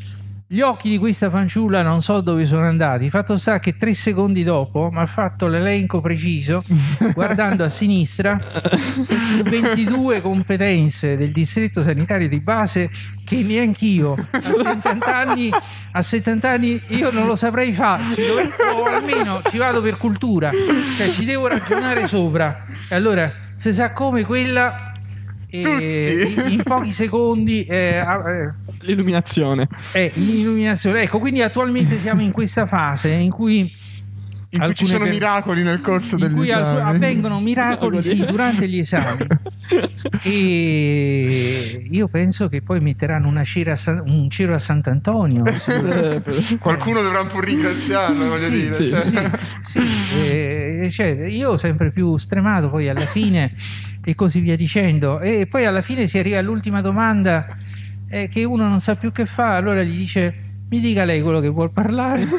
gli 0.51 0.62
occhi 0.62 0.88
di 0.88 0.96
questa 0.96 1.28
fanciulla 1.28 1.82
non 1.82 2.01
so 2.01 2.22
dove 2.22 2.46
sono 2.46 2.64
andati. 2.64 3.11
Fatto 3.11 3.36
sta 3.36 3.59
che 3.59 3.76
tre 3.76 3.92
secondi 3.92 4.44
dopo 4.44 4.88
mi 4.90 5.01
ha 5.01 5.05
fatto 5.05 5.46
l'elenco 5.46 6.01
preciso, 6.01 6.64
guardando 7.12 7.64
a 7.64 7.68
sinistra, 7.68 8.40
su 9.26 9.42
22 9.42 10.22
competenze 10.22 11.18
del 11.18 11.32
distretto 11.32 11.82
sanitario 11.82 12.30
di 12.30 12.40
base 12.40 12.88
che 13.26 13.42
neanch'io 13.42 14.14
a 14.14 14.40
70 14.40 15.16
anni, 15.16 15.51
a 15.92 16.01
70 16.01 16.51
anni 16.51 16.82
io 16.88 17.11
non 17.11 17.26
lo 17.26 17.36
saprei 17.36 17.74
fare, 17.74 18.05
ci 18.14 18.26
dovevo- 18.26 18.55
o 18.74 18.84
almeno 18.86 19.42
ci 19.51 19.59
vado 19.59 19.82
per 19.82 19.99
cultura, 19.99 20.51
cioè 20.96 21.11
ci 21.11 21.26
devo 21.26 21.46
ragionare 21.46 22.07
sopra. 22.07 22.64
E 22.88 22.94
allora, 22.94 23.30
se 23.55 23.74
sa 23.74 23.92
come 23.92 24.24
quella... 24.24 24.88
eh, 25.51 25.62
Tutti. 25.62 26.40
in, 26.46 26.53
in 26.53 26.62
pochi 26.62 26.90
secondi 26.92 27.64
eh, 27.64 27.99
eh, 27.99 28.53
L'illuminazione. 28.80 29.68
è 29.92 30.11
l'illuminazione. 30.14 31.03
Ecco, 31.03 31.18
quindi 31.18 31.42
attualmente 31.42 31.99
siamo 31.99 32.20
in 32.22 32.32
questa 32.32 32.66
fase 32.66 33.09
in 33.11 33.30
cui, 33.30 33.61
in 34.51 34.61
cui 34.61 34.74
ci 34.74 34.86
sono 34.86 35.05
per- 35.05 35.12
miracoli 35.12 35.62
nel 35.62 35.80
corso 35.80 36.16
in 36.16 36.32
cui 36.34 36.51
alc- 36.51 36.64
dell'esame. 36.66 36.96
avvengono 36.96 37.40
miracoli 37.40 38.03
sì, 38.03 38.24
durante 38.24 38.68
gli 38.68 38.78
esami. 38.78 39.26
E 40.22 41.86
io 41.90 42.09
penso 42.09 42.49
che 42.49 42.62
poi 42.62 42.80
metteranno 42.80 43.28
una 43.28 43.44
cera 43.44 43.72
a 43.72 43.76
San- 43.76 44.03
un 44.07 44.30
cero 44.30 44.55
a 44.55 44.59
Sant'Antonio. 44.59 45.44
Eh, 45.44 46.22
Qualcuno 46.59 47.03
dovrà 47.03 47.20
un 47.20 47.28
po' 47.28 47.40
ringraziarlo, 47.40 48.28
voglio 48.28 48.44
Sì, 48.46 48.51
dire. 48.51 48.70
sì, 48.72 48.86
cioè. 48.88 49.30
sì, 49.61 49.80
sì, 49.80 50.26
eh, 50.30 50.88
cioè, 50.90 51.09
io 51.28 51.57
sempre 51.57 51.90
più 51.90 52.16
stremato 52.16 52.70
poi 52.70 52.88
alla 52.88 53.05
fine 53.07 53.53
e 54.09 54.14
così 54.14 54.40
via 54.40 54.56
dicendo. 54.56 55.20
E 55.20 55.46
poi 55.46 55.66
alla 55.66 55.82
fine 55.82 56.06
si 56.06 56.18
arriva 56.18 56.38
all'ultima 56.38 56.80
domanda 56.80 57.46
eh, 58.09 58.26
che 58.26 58.42
uno 58.42 58.66
non 58.66 58.80
sa 58.80 58.96
più 58.96 59.12
che 59.12 59.26
fa 59.26 59.56
allora 59.56 59.82
gli 59.82 59.98
dice 59.98 60.47
mi 60.70 60.80
dica 60.80 61.04
lei 61.04 61.22
quello 61.22 61.40
che 61.40 61.48
vuol 61.48 61.70
parlare 61.72 62.26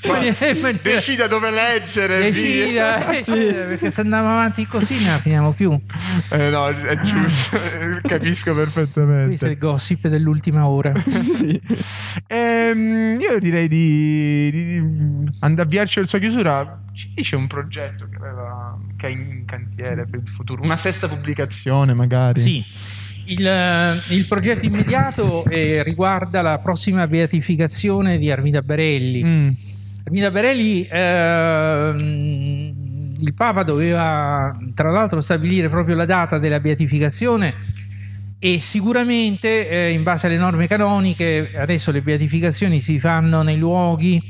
decida 0.82 1.26
dove 1.26 1.50
leggere. 1.50 2.20
decida, 2.20 3.04
decida, 3.10 3.64
perché 3.66 3.90
se 3.90 4.00
andiamo 4.00 4.28
avanti 4.30 4.66
così 4.66 4.94
non 5.02 5.12
la 5.12 5.18
finiamo 5.18 5.52
più 5.52 5.78
Eh, 6.30 6.50
no, 6.50 6.68
è 6.68 6.96
giusto, 7.02 7.58
capisco 8.02 8.52
questo 8.54 8.80
è 8.80 8.82
perfettamente. 8.82 9.46
il 9.46 9.58
gossip 9.58 10.08
dell'ultima 10.08 10.66
ora 10.66 10.92
sì. 11.06 11.60
Ehm, 12.26 13.18
io 13.20 13.38
direi 13.38 13.68
di, 13.68 14.50
di, 14.50 14.80
di 14.80 15.60
avviarci 15.60 16.00
verso 16.00 16.16
la 16.16 16.22
chiusura. 16.22 16.82
Ci 16.92 17.12
dice 17.14 17.36
un 17.36 17.46
progetto 17.46 18.08
che, 18.10 18.16
aveva, 18.16 18.76
che 18.96 19.06
ha 19.06 19.08
in 19.08 19.44
cantiere 19.46 20.06
per 20.08 20.20
il 20.20 20.28
futuro? 20.28 20.62
Una 20.62 20.76
sesta 20.76 21.08
pubblicazione, 21.08 21.94
magari. 21.94 22.40
Sì, 22.40 22.64
il, 23.30 23.46
eh, 23.46 24.00
il 24.14 24.26
progetto 24.26 24.64
immediato 24.64 25.44
eh, 25.44 25.82
riguarda 25.82 26.42
la 26.42 26.58
prossima 26.58 27.06
beatificazione 27.06 28.18
di 28.18 28.30
Armida 28.30 28.62
Barelli. 28.62 29.24
Mm. 29.24 29.48
Armida 30.04 30.30
Barelli, 30.30 30.86
ehm, 30.90 31.94
il 33.18 33.34
Papa 33.34 33.62
doveva 33.62 34.56
tra 34.74 34.90
l'altro 34.90 35.20
stabilire 35.20 35.68
proprio 35.68 35.94
la 35.94 36.06
data 36.06 36.38
della 36.38 36.58
beatificazione 36.58 37.54
e 38.38 38.58
sicuramente 38.58 39.68
eh, 39.68 39.90
in 39.90 40.02
base 40.02 40.26
alle 40.26 40.38
norme 40.38 40.66
canoniche 40.66 41.50
adesso 41.54 41.92
le 41.92 42.00
beatificazioni 42.00 42.80
si 42.80 42.98
fanno 42.98 43.42
nei 43.42 43.58
luoghi 43.58 44.20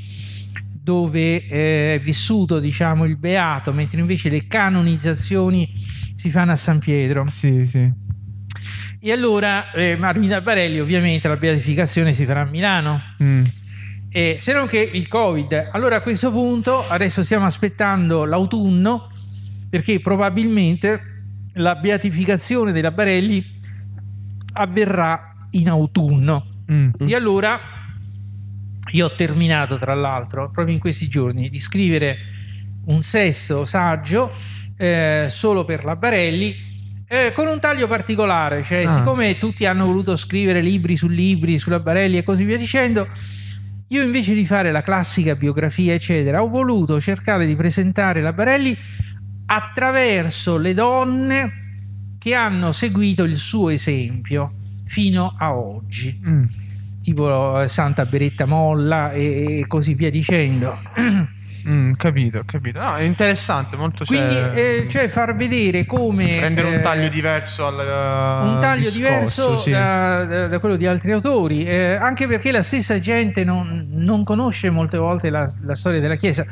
dove 0.83 1.47
eh, 1.47 1.95
è 1.95 1.99
vissuto 1.99 2.59
diciamo 2.59 3.05
il 3.05 3.17
beato, 3.17 3.71
mentre 3.71 3.99
invece 3.99 4.29
le 4.29 4.47
canonizzazioni 4.47 5.69
si 6.13 6.29
fanno 6.29 6.51
a 6.51 6.55
San 6.55 6.79
Pietro. 6.79 7.27
Sì, 7.27 7.65
sì. 7.65 8.09
E 9.03 9.11
allora 9.11 9.71
eh, 9.71 9.95
Marmita 9.95 10.41
Barelli 10.41 10.79
ovviamente 10.79 11.27
la 11.27 11.35
beatificazione 11.35 12.13
si 12.13 12.23
farà 12.23 12.41
a 12.41 12.45
Milano. 12.45 13.01
Mm. 13.23 13.43
E 14.11 14.37
se 14.39 14.53
non 14.53 14.67
che 14.67 14.77
il 14.93 15.07
Covid. 15.07 15.69
Allora 15.71 15.95
a 15.95 16.01
questo 16.01 16.31
punto 16.31 16.87
adesso 16.87 17.23
stiamo 17.23 17.45
aspettando 17.45 18.25
l'autunno 18.25 19.09
perché 19.67 19.99
probabilmente 19.99 21.01
la 21.53 21.73
beatificazione 21.75 22.71
della 22.71 22.91
Barelli 22.91 23.43
avverrà 24.53 25.31
in 25.51 25.67
autunno. 25.67 26.63
Mm. 26.71 26.91
E 26.99 27.15
allora 27.15 27.59
io 28.91 29.05
ho 29.05 29.15
terminato 29.15 29.79
tra 29.79 29.95
l'altro 29.95 30.51
proprio 30.51 30.75
in 30.75 30.79
questi 30.79 31.07
giorni 31.07 31.49
di 31.49 31.57
scrivere 31.57 32.17
un 32.85 33.01
sesto 33.01 33.65
saggio 33.65 34.31
eh, 34.77 35.25
solo 35.31 35.65
per 35.65 35.85
la 35.85 35.95
Barelli 35.95 36.69
eh, 37.13 37.33
con 37.33 37.47
un 37.47 37.59
taglio 37.59 37.87
particolare, 37.87 38.63
cioè 38.63 38.85
Ah. 38.85 38.89
siccome 38.97 39.37
tutti 39.37 39.65
hanno 39.65 39.85
voluto 39.85 40.15
scrivere 40.15 40.61
libri 40.61 40.95
su 40.95 41.07
libri 41.09 41.59
sulla 41.59 41.81
Barelli 41.81 42.17
e 42.17 42.23
così 42.23 42.45
via 42.45 42.55
dicendo, 42.57 43.05
io 43.89 44.01
invece 44.01 44.33
di 44.33 44.45
fare 44.45 44.71
la 44.71 44.81
classica 44.81 45.35
biografia 45.35 45.93
eccetera, 45.93 46.41
ho 46.41 46.47
voluto 46.47 47.01
cercare 47.01 47.45
di 47.45 47.55
presentare 47.57 48.21
la 48.21 48.31
Barelli 48.31 48.77
attraverso 49.47 50.57
le 50.57 50.73
donne 50.73 51.51
che 52.17 52.33
hanno 52.33 52.71
seguito 52.71 53.23
il 53.23 53.35
suo 53.35 53.69
esempio 53.69 54.53
fino 54.85 55.35
a 55.37 55.53
oggi 55.55 56.17
Mm. 56.25 56.43
tipo 57.01 57.59
eh, 57.61 57.67
Santa 57.67 58.05
Beretta 58.05 58.45
Molla 58.45 59.11
e, 59.11 59.59
e 59.59 59.67
così 59.67 59.95
via 59.95 60.09
dicendo. 60.09 60.77
Mm, 61.67 61.93
capito, 61.93 62.39
ho 62.39 62.43
capito. 62.45 62.79
No, 62.79 62.95
è 62.95 63.03
interessante, 63.03 63.75
molto 63.75 64.03
Quindi, 64.05 64.33
cioè, 64.33 64.53
eh, 64.55 64.87
cioè 64.89 65.07
far 65.07 65.35
vedere 65.35 65.85
come 65.85 66.37
prendere 66.37 66.67
un 66.67 66.73
eh, 66.75 66.79
taglio 66.79 67.09
diverso 67.09 67.67
al 67.67 67.75
un 67.75 68.59
taglio 68.59 68.89
discorso, 68.89 68.97
diverso 68.97 69.55
sì. 69.57 69.71
da, 69.71 70.25
da- 70.25 70.47
da 70.47 70.59
quello 70.59 70.75
di 70.75 70.85
altri 70.87 71.11
autori, 71.11 71.63
eh, 71.63 71.95
anche 71.95 72.27
perché 72.27 72.51
la 72.51 72.63
stessa 72.63 72.99
gente 72.99 73.43
non, 73.43 73.87
non 73.91 74.23
conosce 74.23 74.69
molte 74.69 74.97
volte 74.97 75.29
la, 75.29 75.45
la 75.63 75.75
storia 75.75 75.99
della 75.99 76.15
Chiesa. 76.15 76.45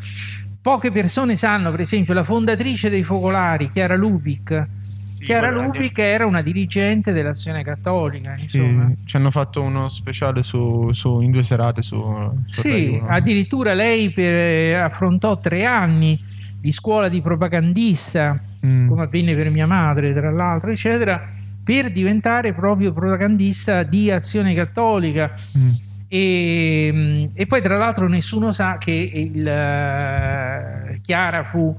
Poche 0.61 0.91
persone 0.91 1.35
sanno, 1.35 1.71
per 1.71 1.79
esempio, 1.79 2.13
la 2.13 2.23
fondatrice 2.23 2.89
dei 2.89 3.03
focolari, 3.03 3.69
Chiara 3.69 3.95
Lubic. 3.95 4.67
Sì, 5.19 5.25
Chiara 5.25 5.49
quella- 5.51 5.65
Lubic 5.65 5.97
era 5.99 6.25
una 6.25 6.41
dirigente 6.41 7.11
dell'azione 7.11 7.61
cattolica, 7.61 8.37
Sì, 8.37 8.57
insomma. 8.57 8.91
ci 9.05 9.17
hanno 9.17 9.31
fatto 9.31 9.61
uno 9.61 9.89
speciale 9.89 10.43
su, 10.43 10.91
su- 10.93 11.19
in 11.19 11.31
due 11.31 11.43
serate 11.43 11.81
su, 11.81 12.01
su 12.49 12.61
Sì, 12.61 13.01
addirittura 13.05 13.73
lei 13.73 14.11
per- 14.11 14.33
eh, 14.33 14.73
affrontò 14.75 15.37
tre 15.39 15.65
anni 15.65 16.17
di 16.57 16.71
scuola 16.71 17.09
di 17.09 17.21
propagandista, 17.21 18.39
Mm. 18.65 18.87
come 18.87 19.03
avvenne 19.03 19.35
per 19.35 19.49
mia 19.49 19.67
madre, 19.67 20.13
tra 20.13 20.31
l'altro, 20.31 20.71
eccetera, 20.71 21.29
per 21.63 21.91
diventare 21.91 22.53
proprio 22.53 22.93
propagandista 22.93 23.83
di 23.83 24.09
azione 24.11 24.53
cattolica. 24.53 25.33
Mm. 25.57 25.69
E, 26.07 26.89
mm, 26.93 27.25
e 27.33 27.45
poi, 27.45 27.61
tra 27.61 27.77
l'altro, 27.77 28.07
nessuno 28.07 28.51
sa 28.53 28.77
che 28.77 28.91
il, 28.91 29.45
eh, 29.47 30.99
Chiara 31.01 31.43
fu 31.43 31.77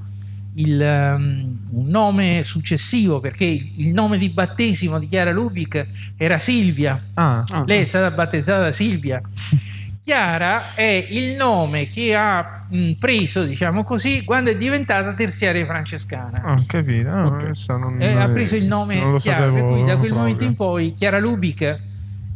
il, 0.55 0.79
um, 1.15 1.57
un 1.71 1.87
nome 1.87 2.43
successivo 2.43 3.19
perché 3.19 3.45
il, 3.45 3.89
nome 3.91 4.17
di 4.17 4.29
battesimo 4.29 4.99
di 4.99 5.07
Chiara 5.07 5.31
Lubic 5.31 5.85
era 6.17 6.37
Silvia. 6.39 7.01
Ah, 7.13 7.43
Ah. 7.49 7.63
Lei 7.65 7.81
è 7.81 7.85
stata 7.85 8.11
battezzata 8.11 8.63
da 8.63 8.71
Silvia. 8.71 9.21
Chiara 10.03 10.73
è 10.73 11.07
il 11.11 11.35
nome 11.35 11.87
che 11.87 12.15
ha 12.15 12.65
mh, 12.67 12.93
preso, 12.93 13.43
diciamo 13.43 13.83
così, 13.83 14.23
quando 14.23 14.49
è 14.49 14.55
diventata 14.57 15.13
terziaria 15.13 15.63
francescana. 15.63 16.41
ah, 16.43 16.61
capito. 16.65 17.09
No, 17.09 17.27
Ok. 17.27 17.45
questo 17.45 17.77
non- 17.77 18.01
Eh, 18.01 18.11
ha 18.13 18.27
preso 18.29 18.55
il 18.55 18.65
nome 18.65 18.95
Chiara, 19.19 19.19
sapevo 19.19 19.67
cui 19.69 19.79
da 19.83 19.97
quel 19.97 20.09
proprio. 20.09 20.15
momento 20.15 20.43
in 20.43 20.55
poi 20.55 20.93
Chiara 20.95 21.19
Lubic, 21.19 21.79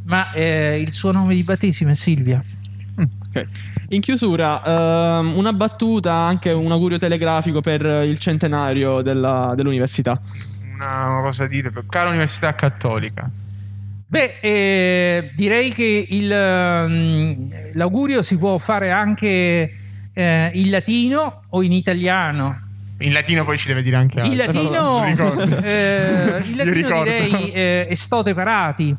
ma 0.03 0.32
eh, 0.34 0.80
il 0.80 0.91
suo 0.91 1.11
nome 1.11 1.34
di 1.34 1.43
battesimo 1.43 1.89
è 1.89 1.95
Silvia. 1.95 2.39
In 3.89 4.01
chiusura, 4.01 4.61
ehm, 5.19 5.38
una 5.38 5.53
battuta, 5.53 6.13
anche 6.13 6.51
un 6.51 6.71
augurio 6.71 6.97
telegrafico 6.97 7.61
per 7.61 7.81
il 8.05 8.17
centenario 8.19 9.01
della- 9.01 9.53
dell'università. 9.55 10.19
Una, 10.73 11.09
una 11.09 11.21
cosa 11.21 11.45
dite, 11.47 11.71
per- 11.71 11.86
cara 11.89 12.09
Università 12.09 12.53
Cattolica. 12.55 13.29
Beh, 14.07 14.38
eh, 14.41 15.31
direi 15.36 15.71
che 15.73 16.05
il, 16.09 16.31
ehm, 16.31 17.73
l'augurio 17.73 18.21
si 18.21 18.38
può 18.38 18.57
fare 18.57 18.91
anche 18.91 19.73
eh, 20.13 20.49
in 20.53 20.69
latino 20.69 21.43
o 21.49 21.61
in 21.63 21.73
italiano. 21.73 22.59
In 22.99 23.11
latino 23.11 23.43
poi 23.43 23.57
ci 23.57 23.67
deve 23.67 23.81
dire 23.83 23.97
anche 23.97 24.21
altro. 24.21 24.31
Il 24.33 24.38
latino, 24.39 25.01
Mi 25.01 25.09
ricordo. 25.09 25.57
eh, 25.63 26.41
Io 26.47 26.55
latino 26.55 26.71
ricordo. 26.71 27.03
direi 27.03 27.51
eh, 27.51 27.88
estote 27.89 28.33
parati, 28.33 28.95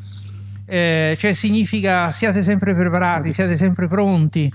eh, 0.67 1.17
cioè 1.19 1.33
significa 1.33 2.11
siate 2.13 2.43
sempre 2.43 2.75
preparati, 2.75 3.33
siate 3.33 3.57
sempre 3.57 3.87
pronti, 3.89 4.53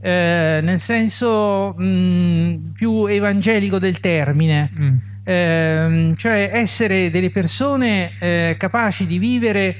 eh, 0.00 0.60
nel 0.62 0.80
senso 0.80 1.74
mh, 1.76 2.72
più 2.74 3.06
evangelico 3.06 3.78
del 3.78 4.00
termine, 4.00 4.70
Mm. 4.78 4.96
Ehm, 5.24 6.16
cioè 6.16 6.50
essere 6.52 7.08
delle 7.10 7.30
persone 7.30 8.10
eh, 8.18 8.56
capaci 8.58 9.06
di 9.06 9.18
vivere 9.18 9.76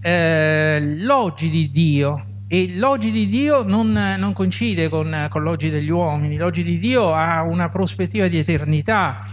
eh, 0.00 0.80
l'oggi 0.98 1.50
di 1.50 1.70
Dio. 1.70 2.26
E 2.46 2.76
l'oggi 2.76 3.12
di 3.12 3.28
Dio 3.28 3.62
non, 3.62 3.92
non 4.18 4.32
coincide 4.32 4.88
con, 4.88 5.28
con 5.30 5.42
l'oggi 5.42 5.70
degli 5.70 5.90
uomini, 5.90 6.36
l'oggi 6.36 6.64
di 6.64 6.80
Dio 6.80 7.12
ha 7.14 7.42
una 7.42 7.68
prospettiva 7.68 8.26
di 8.26 8.38
eternità. 8.38 9.24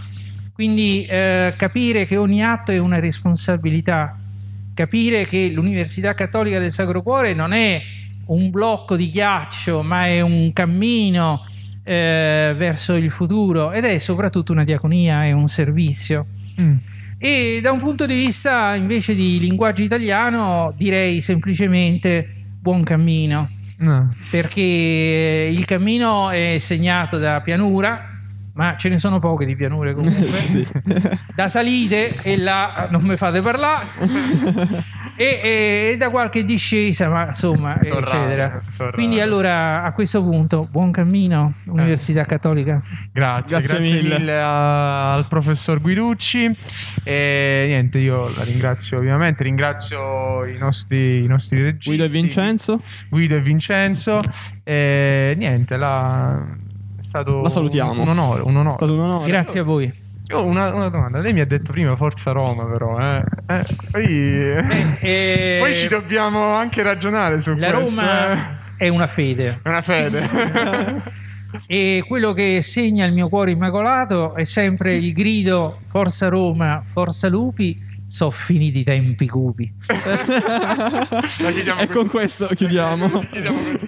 Quindi 0.53 1.05
eh, 1.05 1.53
capire 1.57 2.05
che 2.05 2.15
ogni 2.17 2.43
atto 2.43 2.71
è 2.71 2.77
una 2.77 2.99
responsabilità, 2.99 4.17
capire 4.77 5.25
che 5.25 5.49
l'Università 5.51 6.13
Cattolica 6.13 6.59
del 6.59 6.71
Sacro 6.71 7.01
Cuore 7.01 7.33
non 7.33 7.51
è 7.51 7.81
un 8.27 8.51
blocco 8.51 8.95
di 8.95 9.09
ghiaccio, 9.09 9.81
ma 9.81 10.05
è 10.05 10.21
un 10.21 10.53
cammino 10.53 11.43
eh, 11.83 12.53
verso 12.55 12.93
il 12.93 13.09
futuro 13.09 13.71
ed 13.71 13.85
è 13.85 13.97
soprattutto 13.97 14.51
una 14.51 14.63
diaconia, 14.63 15.25
è 15.25 15.31
un 15.31 15.47
servizio. 15.47 16.27
Mm. 16.61 16.75
E 17.17 17.59
da 17.59 17.71
un 17.71 17.79
punto 17.79 18.05
di 18.05 18.13
vista 18.13 18.75
invece 18.75 19.15
di 19.15 19.39
linguaggio 19.39 19.81
italiano 19.81 20.71
direi 20.77 21.21
semplicemente 21.21 22.27
buon 22.61 22.83
cammino, 22.83 23.49
No. 23.79 24.09
perché 24.29 24.61
il 25.51 25.65
cammino 25.65 26.29
è 26.29 26.57
segnato 26.59 27.17
da 27.17 27.41
pianura, 27.41 28.15
ma 28.57 28.75
ce 28.75 28.89
ne 28.89 28.97
sono 28.97 29.19
poche 29.19 29.45
di 29.45 29.55
pianure 29.55 29.93
comunque, 29.93 30.21
Sì. 30.27 30.67
da 31.35 31.47
salite 31.47 32.21
e 32.21 32.37
là 32.37 32.87
non 32.91 33.01
mi 33.03 33.15
fate 33.15 33.41
parlare, 33.41 33.87
e, 35.15 35.39
e- 35.43 35.89
e 35.93 35.97
da 35.97 36.09
qualche 36.09 36.43
discesa, 36.43 37.07
ma 37.07 37.27
insomma, 37.27 37.77
Sono 37.81 37.99
eccetera. 37.99 38.47
rare, 38.47 38.61
sono 38.69 38.91
Quindi 38.91 39.19
allora 39.21 39.83
a 39.83 39.91
questo 39.93 40.21
punto 40.23 40.67
buon 40.69 40.91
cammino, 40.91 41.53
Università 41.67 42.23
Cattolica. 42.23 42.81
Grazie, 43.13 43.59
Grazie 43.59 43.77
grazie, 43.77 44.01
mille. 44.01 44.17
mille, 44.17 44.39
a- 44.39 45.13
al 45.13 45.27
professor 45.27 45.79
Guiducci. 45.79 46.55
E 47.03 47.63
niente, 47.67 47.99
io 47.99 48.27
la 48.35 48.43
ringrazio 48.43 48.97
ovviamente, 48.97 49.43
ringrazio 49.43 50.45
i 50.45 50.57
nostri, 50.57 51.23
i 51.23 51.27
nostri 51.27 51.61
registi. 51.61 51.89
Guido 51.89 52.03
e 52.03 52.07
Vincenzo. 52.09 52.81
Guido 53.09 53.35
e 53.35 53.39
Vincenzo. 53.41 54.21
E 54.63 55.33
niente, 55.37 55.77
la- 55.77 56.45
stato 57.07 57.41
La 57.41 57.49
salutiamo. 57.49 58.01
un 58.01 58.07
onore. 58.09 58.41
Un 58.41 58.55
onore. 58.57 58.69
È 58.69 58.71
stato 58.77 58.93
un 58.93 58.99
onore. 58.99 59.27
Grazie 59.27 59.61
a 59.61 59.63
voi. 59.63 60.05
Io 60.29 60.43
una, 60.43 60.73
una 60.73 60.89
domanda, 60.89 61.21
lei 61.21 61.31
mi 61.31 61.39
ha 61.39 61.45
detto 61.45 61.71
prima 61.71 61.95
Forza 61.95 62.31
Roma 62.31 62.65
però, 62.65 62.99
eh? 62.99 63.23
Eh, 63.47 63.63
poi, 63.91 64.05
eh, 64.99 65.57
poi 65.57 65.73
ci 65.73 65.87
dobbiamo 65.87 66.53
anche 66.53 66.83
ragionare 66.83 67.39
su 67.39 67.53
La 67.53 67.71
questo. 67.71 68.01
Roma 68.01 68.31
eh. 68.33 68.57
è 68.75 68.87
una 68.89 69.07
fede. 69.07 69.59
È 69.63 69.69
una 69.69 69.81
fede. 69.81 71.25
E 71.65 72.03
quello 72.05 72.33
che 72.33 72.61
segna 72.61 73.05
il 73.05 73.13
mio 73.13 73.29
cuore 73.29 73.51
immacolato 73.51 74.35
è 74.35 74.43
sempre 74.43 74.95
il 74.95 75.13
grido 75.13 75.79
Forza 75.87 76.27
Roma, 76.27 76.81
Forza 76.83 77.29
Lupi, 77.29 77.81
so 78.05 78.31
finiti 78.31 78.79
i 78.79 78.83
tempi 78.83 79.27
cupi. 79.27 79.73
La 79.87 81.49
e 81.79 81.87
con 81.87 82.03
così. 82.03 82.09
questo 82.09 82.47
chiudiamo. 82.47 83.07
Chiudiamo 83.31 83.59
così. 83.63 83.87